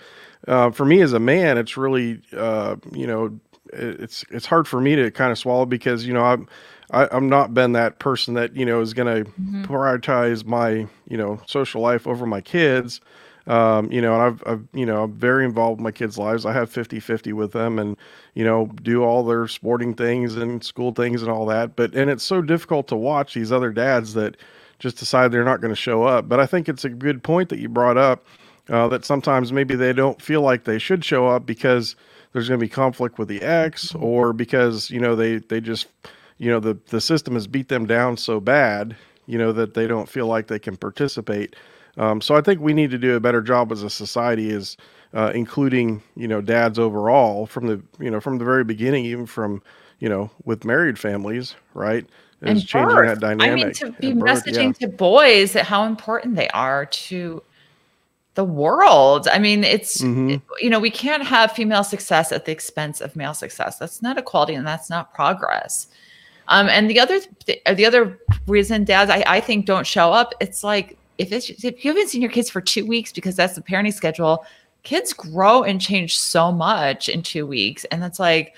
uh, 0.46 0.70
for 0.70 0.84
me 0.84 1.00
as 1.00 1.12
a 1.12 1.20
man, 1.20 1.58
it's 1.58 1.76
really 1.76 2.20
uh, 2.36 2.76
you 2.92 3.06
know 3.06 3.38
it's 3.72 4.24
it's 4.30 4.46
hard 4.46 4.68
for 4.68 4.80
me 4.80 4.96
to 4.96 5.10
kind 5.10 5.32
of 5.32 5.38
swallow 5.38 5.66
because 5.66 6.06
you 6.06 6.14
know 6.14 6.22
I'm 6.22 6.48
I, 6.90 7.02
am 7.02 7.08
i 7.12 7.16
am 7.16 7.28
not 7.28 7.54
been 7.54 7.72
that 7.72 7.98
person 7.98 8.34
that 8.34 8.56
you 8.56 8.64
know 8.64 8.80
is 8.80 8.94
going 8.94 9.24
to 9.24 9.30
mm-hmm. 9.30 9.64
prioritize 9.64 10.44
my 10.44 10.86
you 11.08 11.16
know 11.16 11.40
social 11.46 11.82
life 11.82 12.06
over 12.06 12.24
my 12.24 12.40
kids. 12.40 13.00
Um, 13.48 13.90
you 13.90 14.02
know, 14.02 14.12
and 14.12 14.22
I've, 14.22 14.42
I've, 14.46 14.68
you 14.74 14.84
know, 14.84 15.04
I'm 15.04 15.12
very 15.14 15.44
involved 15.44 15.80
in 15.80 15.82
my 15.82 15.90
kids' 15.90 16.18
lives. 16.18 16.44
I 16.44 16.52
have 16.52 16.70
50 16.70 17.00
50 17.00 17.32
with 17.32 17.52
them 17.52 17.78
and, 17.78 17.96
you 18.34 18.44
know, 18.44 18.66
do 18.82 19.02
all 19.02 19.24
their 19.24 19.48
sporting 19.48 19.94
things 19.94 20.36
and 20.36 20.62
school 20.62 20.92
things 20.92 21.22
and 21.22 21.30
all 21.30 21.46
that. 21.46 21.74
But, 21.74 21.94
and 21.94 22.10
it's 22.10 22.24
so 22.24 22.42
difficult 22.42 22.88
to 22.88 22.96
watch 22.96 23.32
these 23.32 23.50
other 23.50 23.72
dads 23.72 24.12
that 24.14 24.36
just 24.78 24.98
decide 24.98 25.32
they're 25.32 25.44
not 25.44 25.62
going 25.62 25.72
to 25.72 25.80
show 25.80 26.04
up. 26.04 26.28
But 26.28 26.40
I 26.40 26.46
think 26.46 26.68
it's 26.68 26.84
a 26.84 26.90
good 26.90 27.22
point 27.22 27.48
that 27.48 27.58
you 27.58 27.70
brought 27.70 27.96
up 27.96 28.24
uh, 28.68 28.86
that 28.88 29.06
sometimes 29.06 29.50
maybe 29.50 29.74
they 29.74 29.94
don't 29.94 30.20
feel 30.20 30.42
like 30.42 30.64
they 30.64 30.78
should 30.78 31.02
show 31.02 31.26
up 31.26 31.46
because 31.46 31.96
there's 32.32 32.48
going 32.48 32.60
to 32.60 32.64
be 32.64 32.68
conflict 32.68 33.18
with 33.18 33.28
the 33.28 33.40
ex 33.40 33.94
or 33.94 34.34
because, 34.34 34.90
you 34.90 35.00
know, 35.00 35.16
they, 35.16 35.38
they 35.38 35.62
just, 35.62 35.86
you 36.36 36.50
know, 36.50 36.60
the, 36.60 36.78
the 36.88 37.00
system 37.00 37.32
has 37.32 37.46
beat 37.46 37.68
them 37.68 37.86
down 37.86 38.18
so 38.18 38.40
bad, 38.40 38.94
you 39.26 39.38
know, 39.38 39.52
that 39.52 39.72
they 39.72 39.86
don't 39.86 40.08
feel 40.08 40.26
like 40.26 40.48
they 40.48 40.58
can 40.58 40.76
participate. 40.76 41.56
Um, 41.98 42.20
so 42.20 42.36
I 42.36 42.40
think 42.40 42.60
we 42.60 42.72
need 42.72 42.90
to 42.92 42.98
do 42.98 43.16
a 43.16 43.20
better 43.20 43.42
job 43.42 43.72
as 43.72 43.82
a 43.82 43.90
society, 43.90 44.50
is 44.50 44.76
uh, 45.14 45.32
including 45.34 46.02
you 46.16 46.28
know 46.28 46.40
dads 46.40 46.78
overall 46.78 47.46
from 47.46 47.66
the 47.66 47.82
you 47.98 48.10
know 48.10 48.20
from 48.20 48.38
the 48.38 48.44
very 48.44 48.64
beginning, 48.64 49.04
even 49.04 49.26
from 49.26 49.62
you 49.98 50.08
know 50.08 50.30
with 50.44 50.64
married 50.64 50.98
families, 50.98 51.54
right? 51.74 52.06
Is 52.40 52.48
and 52.48 52.66
changing 52.66 52.96
birth. 52.96 53.08
that 53.08 53.20
dynamic. 53.20 53.50
I 53.50 53.64
mean, 53.64 53.74
to 53.74 53.92
be 54.00 54.12
birth, 54.12 54.44
messaging 54.44 54.80
yeah. 54.80 54.86
to 54.86 54.92
boys 54.92 55.52
that 55.54 55.66
how 55.66 55.84
important 55.84 56.36
they 56.36 56.48
are 56.50 56.86
to 56.86 57.42
the 58.34 58.44
world. 58.44 59.26
I 59.26 59.40
mean, 59.40 59.64
it's 59.64 60.00
mm-hmm. 60.00 60.30
it, 60.30 60.42
you 60.60 60.70
know 60.70 60.78
we 60.78 60.90
can't 60.90 61.24
have 61.24 61.50
female 61.50 61.82
success 61.82 62.30
at 62.30 62.44
the 62.44 62.52
expense 62.52 63.00
of 63.00 63.16
male 63.16 63.34
success. 63.34 63.78
That's 63.78 64.02
not 64.02 64.18
equality, 64.18 64.54
and 64.54 64.64
that's 64.64 64.88
not 64.88 65.12
progress. 65.12 65.88
Um, 66.46 66.68
and 66.68 66.88
the 66.88 67.00
other 67.00 67.18
th- 67.44 67.60
the 67.74 67.84
other 67.84 68.20
reason 68.46 68.84
dads 68.84 69.10
I, 69.10 69.24
I 69.26 69.40
think 69.40 69.66
don't 69.66 69.86
show 69.86 70.12
up, 70.12 70.32
it's 70.38 70.62
like 70.62 70.96
if 71.18 71.32
if 71.32 71.84
you 71.84 71.90
haven't 71.90 72.08
seen 72.08 72.22
your 72.22 72.30
kids 72.30 72.48
for 72.48 72.60
two 72.60 72.86
weeks 72.86 73.12
because 73.12 73.36
that's 73.36 73.54
the 73.54 73.60
parenting 73.60 73.92
schedule, 73.92 74.46
kids 74.84 75.12
grow 75.12 75.64
and 75.64 75.80
change 75.80 76.18
so 76.18 76.52
much 76.52 77.08
in 77.08 77.22
two 77.22 77.46
weeks. 77.46 77.84
And 77.86 78.02
that's 78.02 78.20
like, 78.20 78.54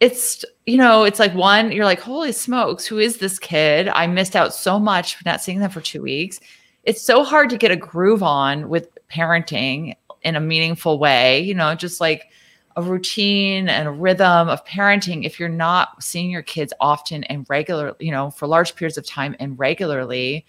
it's 0.00 0.44
you 0.64 0.76
know, 0.76 1.04
it's 1.04 1.18
like 1.18 1.34
one, 1.34 1.72
you're 1.72 1.84
like, 1.84 2.00
holy 2.00 2.32
smokes, 2.32 2.86
who 2.86 2.98
is 2.98 3.18
this 3.18 3.38
kid? 3.38 3.88
I 3.88 4.06
missed 4.06 4.36
out 4.36 4.54
so 4.54 4.78
much 4.78 5.16
for 5.16 5.22
not 5.26 5.42
seeing 5.42 5.58
them 5.58 5.70
for 5.70 5.80
two 5.80 6.02
weeks. 6.02 6.40
It's 6.84 7.02
so 7.02 7.24
hard 7.24 7.50
to 7.50 7.58
get 7.58 7.72
a 7.72 7.76
groove 7.76 8.22
on 8.22 8.68
with 8.68 8.88
parenting 9.08 9.96
in 10.22 10.36
a 10.36 10.40
meaningful 10.40 10.98
way, 10.98 11.40
you 11.40 11.54
know, 11.54 11.74
just 11.74 12.00
like 12.00 12.30
a 12.76 12.82
routine 12.82 13.68
and 13.68 13.88
a 13.88 13.90
rhythm 13.90 14.48
of 14.48 14.64
parenting 14.64 15.24
if 15.24 15.40
you're 15.40 15.48
not 15.48 16.00
seeing 16.02 16.30
your 16.30 16.42
kids 16.42 16.72
often 16.80 17.24
and 17.24 17.44
regularly, 17.48 17.96
you 17.98 18.12
know, 18.12 18.30
for 18.30 18.46
large 18.46 18.76
periods 18.76 18.96
of 18.96 19.04
time 19.04 19.34
and 19.40 19.58
regularly 19.58 20.46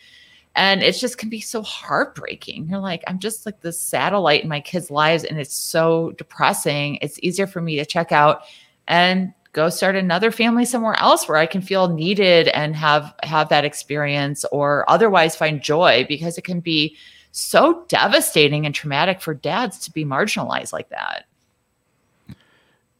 and 0.55 0.81
it 0.81 0.93
just 0.93 1.17
can 1.17 1.29
be 1.29 1.39
so 1.39 1.61
heartbreaking 1.61 2.67
you're 2.67 2.79
like 2.79 3.03
i'm 3.07 3.19
just 3.19 3.45
like 3.45 3.61
this 3.61 3.79
satellite 3.79 4.43
in 4.43 4.49
my 4.49 4.59
kids 4.59 4.89
lives 4.91 5.23
and 5.23 5.39
it's 5.39 5.55
so 5.55 6.11
depressing 6.11 6.97
it's 7.01 7.19
easier 7.21 7.47
for 7.47 7.61
me 7.61 7.75
to 7.75 7.85
check 7.85 8.11
out 8.11 8.41
and 8.87 9.33
go 9.53 9.69
start 9.69 9.95
another 9.95 10.31
family 10.31 10.65
somewhere 10.65 10.99
else 10.99 11.27
where 11.27 11.37
i 11.37 11.45
can 11.45 11.61
feel 11.61 11.87
needed 11.87 12.47
and 12.49 12.75
have 12.75 13.13
have 13.23 13.49
that 13.49 13.65
experience 13.65 14.45
or 14.51 14.89
otherwise 14.89 15.35
find 15.35 15.61
joy 15.61 16.05
because 16.07 16.37
it 16.37 16.43
can 16.43 16.59
be 16.59 16.95
so 17.31 17.85
devastating 17.87 18.65
and 18.65 18.73
traumatic 18.73 19.21
for 19.21 19.33
dads 19.33 19.77
to 19.79 19.91
be 19.91 20.03
marginalized 20.03 20.73
like 20.73 20.89
that 20.89 21.25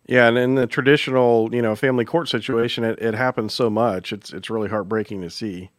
yeah, 0.09 0.27
and 0.27 0.39
in 0.39 0.55
the 0.55 0.65
traditional, 0.65 1.53
you 1.53 1.61
know, 1.61 1.75
family 1.75 2.03
court 2.03 2.29
situation, 2.29 2.83
it, 2.83 2.97
it 2.99 3.13
happens 3.13 3.53
so 3.53 3.69
much. 3.69 4.11
It's 4.11 4.33
it's 4.33 4.49
really 4.49 4.67
heartbreaking 4.67 5.21
to 5.21 5.29
see. 5.29 5.69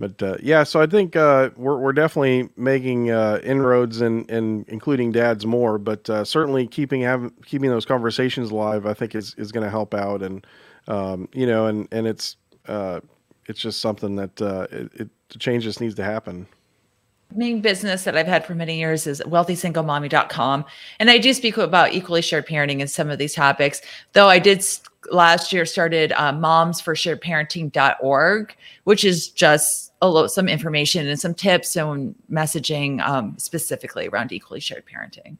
But 0.00 0.22
uh, 0.22 0.36
yeah, 0.42 0.62
so 0.62 0.80
I 0.80 0.86
think 0.86 1.14
uh, 1.14 1.50
we're 1.56 1.76
we're 1.76 1.92
definitely 1.92 2.48
making 2.56 3.10
uh, 3.10 3.38
inroads 3.42 4.00
and 4.00 4.28
in, 4.30 4.36
in 4.36 4.64
including 4.68 5.12
dads 5.12 5.44
more, 5.44 5.76
but 5.76 6.08
uh, 6.08 6.24
certainly 6.24 6.66
keeping 6.66 7.02
have, 7.02 7.30
keeping 7.44 7.68
those 7.68 7.84
conversations 7.84 8.50
alive, 8.50 8.86
I 8.86 8.94
think 8.94 9.14
is 9.14 9.34
is 9.36 9.52
going 9.52 9.62
to 9.62 9.70
help 9.70 9.92
out, 9.92 10.22
and 10.22 10.46
um, 10.88 11.28
you 11.34 11.46
know, 11.46 11.66
and 11.66 11.86
and 11.92 12.06
it's 12.06 12.38
uh, 12.66 13.00
it's 13.44 13.60
just 13.60 13.82
something 13.82 14.16
that 14.16 14.40
uh, 14.40 14.66
it, 14.70 14.90
it 14.94 15.38
change 15.38 15.64
just 15.64 15.82
needs 15.82 15.96
to 15.96 16.04
happen 16.04 16.46
main 17.32 17.60
business 17.60 18.02
that 18.02 18.16
I've 18.16 18.26
had 18.26 18.44
for 18.44 18.56
many 18.56 18.76
years 18.76 19.06
is 19.06 19.22
wealthysinglemommy.com. 19.24 20.64
And 20.98 21.10
I 21.10 21.18
do 21.18 21.32
speak 21.32 21.56
about 21.56 21.92
equally 21.92 22.22
shared 22.22 22.44
parenting 22.44 22.80
and 22.80 22.90
some 22.90 23.08
of 23.08 23.18
these 23.18 23.34
topics, 23.34 23.80
though 24.14 24.26
I 24.26 24.40
did 24.40 24.64
last 25.10 25.52
year 25.52 25.64
started 25.64 26.12
uh, 26.12 26.32
moms 26.32 26.80
for 26.80 26.94
shared 26.94 27.22
parenting.org, 27.22 28.56
which 28.84 29.04
is 29.04 29.28
just 29.28 29.89
a 30.02 30.08
lot, 30.08 30.30
some 30.30 30.48
information 30.48 31.06
and 31.06 31.20
some 31.20 31.34
tips 31.34 31.76
and 31.76 32.14
messaging 32.30 33.00
um, 33.06 33.36
specifically 33.38 34.08
around 34.08 34.32
equally 34.32 34.60
shared 34.60 34.84
parenting. 34.86 35.36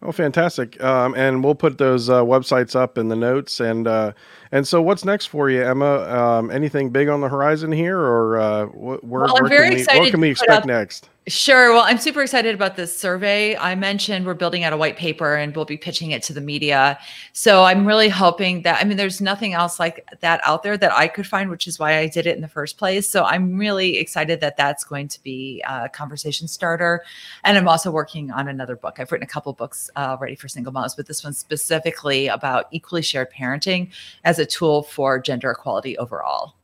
Oh, 0.00 0.12
fantastic! 0.12 0.80
Um, 0.80 1.14
and 1.16 1.42
we'll 1.42 1.56
put 1.56 1.76
those 1.78 2.08
uh, 2.08 2.22
websites 2.22 2.76
up 2.76 2.98
in 2.98 3.08
the 3.08 3.16
notes. 3.16 3.58
And 3.58 3.88
uh, 3.88 4.12
and 4.52 4.66
so, 4.66 4.80
what's 4.80 5.04
next 5.04 5.26
for 5.26 5.50
you, 5.50 5.60
Emma? 5.60 6.02
Um, 6.02 6.52
anything 6.52 6.90
big 6.90 7.08
on 7.08 7.20
the 7.20 7.28
horizon 7.28 7.72
here, 7.72 7.98
or 7.98 8.38
uh, 8.38 8.66
wh- 8.66 9.02
where, 9.02 9.24
well, 9.24 9.34
where 9.42 9.48
can 9.48 9.74
we, 9.74 9.84
what 9.84 10.10
can 10.10 10.20
we 10.20 10.30
expect 10.30 10.66
next? 10.66 11.08
Sure. 11.28 11.74
Well, 11.74 11.82
I'm 11.84 11.98
super 11.98 12.22
excited 12.22 12.54
about 12.54 12.76
this 12.76 12.96
survey. 12.96 13.54
I 13.54 13.74
mentioned 13.74 14.24
we're 14.24 14.32
building 14.32 14.64
out 14.64 14.72
a 14.72 14.78
white 14.78 14.96
paper 14.96 15.34
and 15.34 15.54
we'll 15.54 15.66
be 15.66 15.76
pitching 15.76 16.12
it 16.12 16.22
to 16.22 16.32
the 16.32 16.40
media. 16.40 16.98
So 17.34 17.64
I'm 17.64 17.84
really 17.84 18.08
hoping 18.08 18.62
that, 18.62 18.80
I 18.80 18.84
mean, 18.84 18.96
there's 18.96 19.20
nothing 19.20 19.52
else 19.52 19.78
like 19.78 20.08
that 20.20 20.40
out 20.46 20.62
there 20.62 20.78
that 20.78 20.90
I 20.90 21.06
could 21.06 21.26
find, 21.26 21.50
which 21.50 21.66
is 21.66 21.78
why 21.78 21.98
I 21.98 22.06
did 22.06 22.26
it 22.26 22.34
in 22.36 22.40
the 22.40 22.48
first 22.48 22.78
place. 22.78 23.10
So 23.10 23.24
I'm 23.24 23.58
really 23.58 23.98
excited 23.98 24.40
that 24.40 24.56
that's 24.56 24.84
going 24.84 25.08
to 25.08 25.22
be 25.22 25.62
a 25.68 25.90
conversation 25.90 26.48
starter. 26.48 27.04
And 27.44 27.58
I'm 27.58 27.68
also 27.68 27.90
working 27.90 28.30
on 28.30 28.48
another 28.48 28.76
book. 28.76 28.98
I've 28.98 29.12
written 29.12 29.24
a 29.24 29.30
couple 29.30 29.52
books 29.52 29.90
uh, 29.96 30.16
already 30.18 30.34
for 30.34 30.48
single 30.48 30.72
moms, 30.72 30.94
but 30.94 31.06
this 31.06 31.22
one 31.22 31.34
specifically 31.34 32.28
about 32.28 32.68
equally 32.70 33.02
shared 33.02 33.30
parenting 33.30 33.90
as 34.24 34.38
a 34.38 34.46
tool 34.46 34.82
for 34.82 35.18
gender 35.18 35.50
equality 35.50 35.98
overall. 35.98 36.54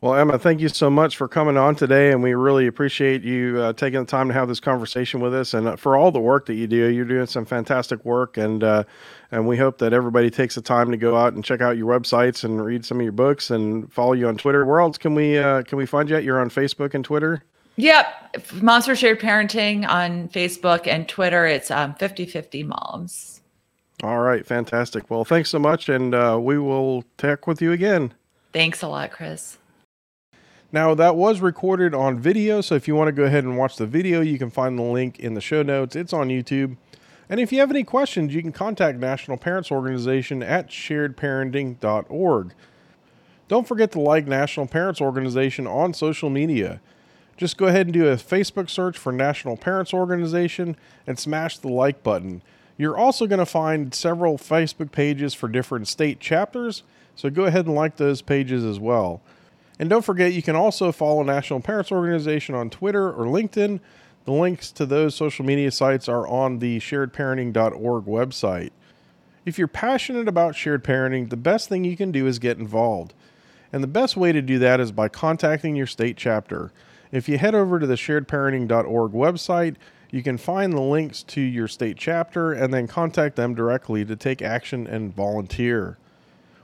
Well, 0.00 0.14
Emma, 0.14 0.38
thank 0.38 0.60
you 0.60 0.68
so 0.68 0.88
much 0.90 1.16
for 1.16 1.26
coming 1.26 1.56
on 1.56 1.74
today, 1.74 2.12
and 2.12 2.22
we 2.22 2.32
really 2.34 2.68
appreciate 2.68 3.24
you 3.24 3.60
uh, 3.60 3.72
taking 3.72 3.98
the 3.98 4.06
time 4.06 4.28
to 4.28 4.34
have 4.34 4.46
this 4.46 4.60
conversation 4.60 5.18
with 5.18 5.34
us, 5.34 5.54
and 5.54 5.66
uh, 5.66 5.74
for 5.74 5.96
all 5.96 6.12
the 6.12 6.20
work 6.20 6.46
that 6.46 6.54
you 6.54 6.68
do. 6.68 6.86
You're 6.86 7.04
doing 7.04 7.26
some 7.26 7.44
fantastic 7.44 8.04
work, 8.04 8.36
and 8.36 8.62
uh, 8.62 8.84
and 9.32 9.48
we 9.48 9.56
hope 9.56 9.78
that 9.78 9.92
everybody 9.92 10.30
takes 10.30 10.54
the 10.54 10.62
time 10.62 10.92
to 10.92 10.96
go 10.96 11.16
out 11.16 11.32
and 11.32 11.44
check 11.44 11.60
out 11.60 11.76
your 11.76 11.88
websites 11.88 12.44
and 12.44 12.64
read 12.64 12.84
some 12.84 12.98
of 12.98 13.02
your 13.02 13.10
books 13.10 13.50
and 13.50 13.92
follow 13.92 14.12
you 14.12 14.28
on 14.28 14.36
Twitter. 14.36 14.64
Where 14.64 14.78
else 14.78 14.98
can 14.98 15.16
we 15.16 15.36
uh, 15.36 15.64
can 15.64 15.78
we 15.78 15.84
find 15.84 16.08
you? 16.08 16.14
At? 16.14 16.22
You're 16.22 16.40
on 16.40 16.48
Facebook 16.48 16.94
and 16.94 17.04
Twitter. 17.04 17.42
Yep, 17.74 18.52
Moms 18.62 18.86
for 18.86 18.94
Shared 18.94 19.18
Parenting 19.20 19.88
on 19.88 20.28
Facebook 20.28 20.86
and 20.86 21.08
Twitter. 21.08 21.46
It's 21.46 21.70
um, 21.70 21.94
50-50 21.94 22.66
Moms. 22.66 23.40
All 24.02 24.18
right, 24.18 24.44
fantastic. 24.44 25.10
Well, 25.10 25.24
thanks 25.24 25.50
so 25.50 25.58
much, 25.60 25.88
and 25.88 26.12
uh, 26.12 26.38
we 26.40 26.58
will 26.58 27.04
talk 27.18 27.46
with 27.48 27.62
you 27.62 27.70
again. 27.70 28.14
Thanks 28.52 28.82
a 28.82 28.88
lot, 28.88 29.12
Chris. 29.12 29.58
Now, 30.70 30.94
that 30.94 31.16
was 31.16 31.40
recorded 31.40 31.94
on 31.94 32.18
video, 32.18 32.60
so 32.60 32.74
if 32.74 32.86
you 32.86 32.94
want 32.94 33.08
to 33.08 33.12
go 33.12 33.24
ahead 33.24 33.44
and 33.44 33.56
watch 33.56 33.76
the 33.76 33.86
video, 33.86 34.20
you 34.20 34.38
can 34.38 34.50
find 34.50 34.78
the 34.78 34.82
link 34.82 35.18
in 35.18 35.32
the 35.32 35.40
show 35.40 35.62
notes. 35.62 35.96
It's 35.96 36.12
on 36.12 36.28
YouTube. 36.28 36.76
And 37.30 37.40
if 37.40 37.52
you 37.52 37.60
have 37.60 37.70
any 37.70 37.84
questions, 37.84 38.34
you 38.34 38.42
can 38.42 38.52
contact 38.52 38.98
National 38.98 39.38
Parents 39.38 39.72
Organization 39.72 40.42
at 40.42 40.68
sharedparenting.org. 40.68 42.52
Don't 43.48 43.66
forget 43.66 43.92
to 43.92 44.00
like 44.00 44.26
National 44.26 44.66
Parents 44.66 45.00
Organization 45.00 45.66
on 45.66 45.94
social 45.94 46.28
media. 46.28 46.82
Just 47.38 47.56
go 47.56 47.66
ahead 47.66 47.86
and 47.86 47.94
do 47.94 48.08
a 48.08 48.16
Facebook 48.16 48.68
search 48.68 48.98
for 48.98 49.10
National 49.10 49.56
Parents 49.56 49.94
Organization 49.94 50.76
and 51.06 51.18
smash 51.18 51.56
the 51.56 51.68
like 51.68 52.02
button. 52.02 52.42
You're 52.76 52.98
also 52.98 53.26
going 53.26 53.38
to 53.38 53.46
find 53.46 53.94
several 53.94 54.36
Facebook 54.36 54.92
pages 54.92 55.32
for 55.32 55.48
different 55.48 55.88
state 55.88 56.20
chapters, 56.20 56.82
so 57.16 57.30
go 57.30 57.44
ahead 57.44 57.64
and 57.64 57.74
like 57.74 57.96
those 57.96 58.20
pages 58.20 58.64
as 58.64 58.78
well. 58.78 59.22
And 59.78 59.88
don't 59.88 60.04
forget, 60.04 60.32
you 60.32 60.42
can 60.42 60.56
also 60.56 60.90
follow 60.90 61.22
National 61.22 61.60
Parents 61.60 61.92
Organization 61.92 62.54
on 62.54 62.70
Twitter 62.70 63.08
or 63.12 63.26
LinkedIn. 63.26 63.80
The 64.24 64.32
links 64.32 64.72
to 64.72 64.84
those 64.84 65.14
social 65.14 65.44
media 65.44 65.70
sites 65.70 66.08
are 66.08 66.26
on 66.26 66.58
the 66.58 66.78
sharedparenting.org 66.80 68.04
website. 68.04 68.70
If 69.46 69.56
you're 69.58 69.68
passionate 69.68 70.28
about 70.28 70.56
shared 70.56 70.84
parenting, 70.84 71.30
the 71.30 71.36
best 71.36 71.68
thing 71.68 71.84
you 71.84 71.96
can 71.96 72.12
do 72.12 72.26
is 72.26 72.38
get 72.38 72.58
involved. 72.58 73.14
And 73.72 73.82
the 73.82 73.88
best 73.88 74.16
way 74.16 74.32
to 74.32 74.42
do 74.42 74.58
that 74.58 74.80
is 74.80 74.92
by 74.92 75.08
contacting 75.08 75.76
your 75.76 75.86
state 75.86 76.16
chapter. 76.16 76.72
If 77.12 77.28
you 77.28 77.38
head 77.38 77.54
over 77.54 77.78
to 77.78 77.86
the 77.86 77.94
sharedparenting.org 77.94 79.12
website, 79.12 79.76
you 80.10 80.22
can 80.22 80.38
find 80.38 80.72
the 80.72 80.80
links 80.80 81.22
to 81.22 81.40
your 81.40 81.68
state 81.68 81.96
chapter 81.96 82.52
and 82.52 82.72
then 82.72 82.86
contact 82.86 83.36
them 83.36 83.54
directly 83.54 84.04
to 84.04 84.16
take 84.16 84.42
action 84.42 84.86
and 84.86 85.14
volunteer. 85.14 85.98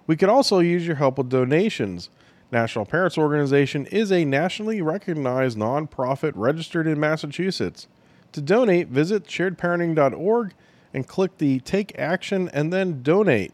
We 0.07 0.17
could 0.17 0.29
also 0.29 0.59
use 0.59 0.87
your 0.87 0.97
help 0.97 1.19
with 1.19 1.31
donations. 1.31 2.11
National 2.55 2.87
Parents 2.87 3.19
Organization 3.19 3.85
is 3.87 4.13
a 4.13 4.25
nationally 4.25 4.81
recognized 4.81 5.59
nonprofit 5.59 6.33
registered 6.37 6.87
in 6.87 7.01
Massachusetts. 7.01 7.89
To 8.33 8.41
donate, 8.41 8.89
visit 8.89 9.25
sharedparenting.org 9.25 10.55
and 10.95 11.07
click 11.07 11.39
the 11.39 11.59
Take 11.61 11.99
Action 11.99 12.49
and 12.55 12.73
then 12.73 13.03
Donate. 13.03 13.53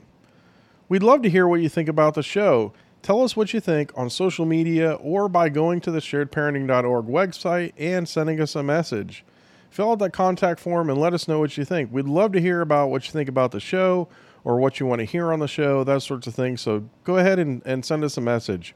We'd 0.89 1.03
love 1.03 1.23
to 1.23 1.31
hear 1.31 1.49
what 1.49 1.63
you 1.63 1.71
think 1.71 1.89
about 1.89 2.15
the 2.15 2.23
show. 2.23 2.75
Tell 3.01 3.23
us 3.23 3.35
what 3.35 3.55
you 3.55 3.61
think 3.61 3.91
on 3.97 4.11
social 4.11 4.45
media 4.45 4.93
or 4.93 5.29
by 5.29 5.49
going 5.49 5.81
to 5.81 5.91
the 5.91 6.01
sharedparenting.org 6.01 7.07
website 7.07 7.73
and 7.79 8.07
sending 8.07 8.39
us 8.39 8.55
a 8.55 8.63
message. 8.63 9.25
Fill 9.71 9.93
out 9.93 9.99
that 10.01 10.13
contact 10.13 10.61
form 10.61 10.91
and 10.91 11.01
let 11.01 11.15
us 11.15 11.27
know 11.27 11.39
what 11.39 11.57
you 11.57 11.65
think. 11.65 11.91
We'd 11.91 12.05
love 12.05 12.33
to 12.33 12.41
hear 12.41 12.61
about 12.61 12.91
what 12.91 13.07
you 13.07 13.13
think 13.13 13.31
about 13.31 13.53
the 13.53 13.61
show 13.61 14.09
or 14.45 14.59
what 14.59 14.79
you 14.79 14.85
want 14.85 14.99
to 14.99 15.07
hear 15.07 15.33
on 15.33 15.39
the 15.39 15.49
show, 15.49 15.85
that 15.85 16.03
sorts 16.03 16.27
of 16.27 16.35
things. 16.35 16.61
So 16.61 16.85
go 17.05 17.17
ahead 17.17 17.39
and, 17.39 17.63
and 17.65 17.83
send 17.85 18.05
us 18.05 18.19
a 18.19 18.21
message. 18.21 18.75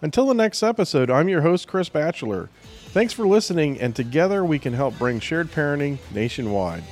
Until 0.00 0.26
the 0.26 0.34
next 0.34 0.62
episode, 0.62 1.10
I'm 1.10 1.28
your 1.28 1.40
host, 1.40 1.66
Chris 1.66 1.88
Batchelor. 1.88 2.48
Thanks 2.90 3.12
for 3.12 3.26
listening, 3.26 3.80
and 3.80 3.96
together 3.96 4.44
we 4.44 4.60
can 4.60 4.72
help 4.72 4.96
bring 4.96 5.18
shared 5.18 5.50
parenting 5.50 5.98
nationwide. 6.14 6.84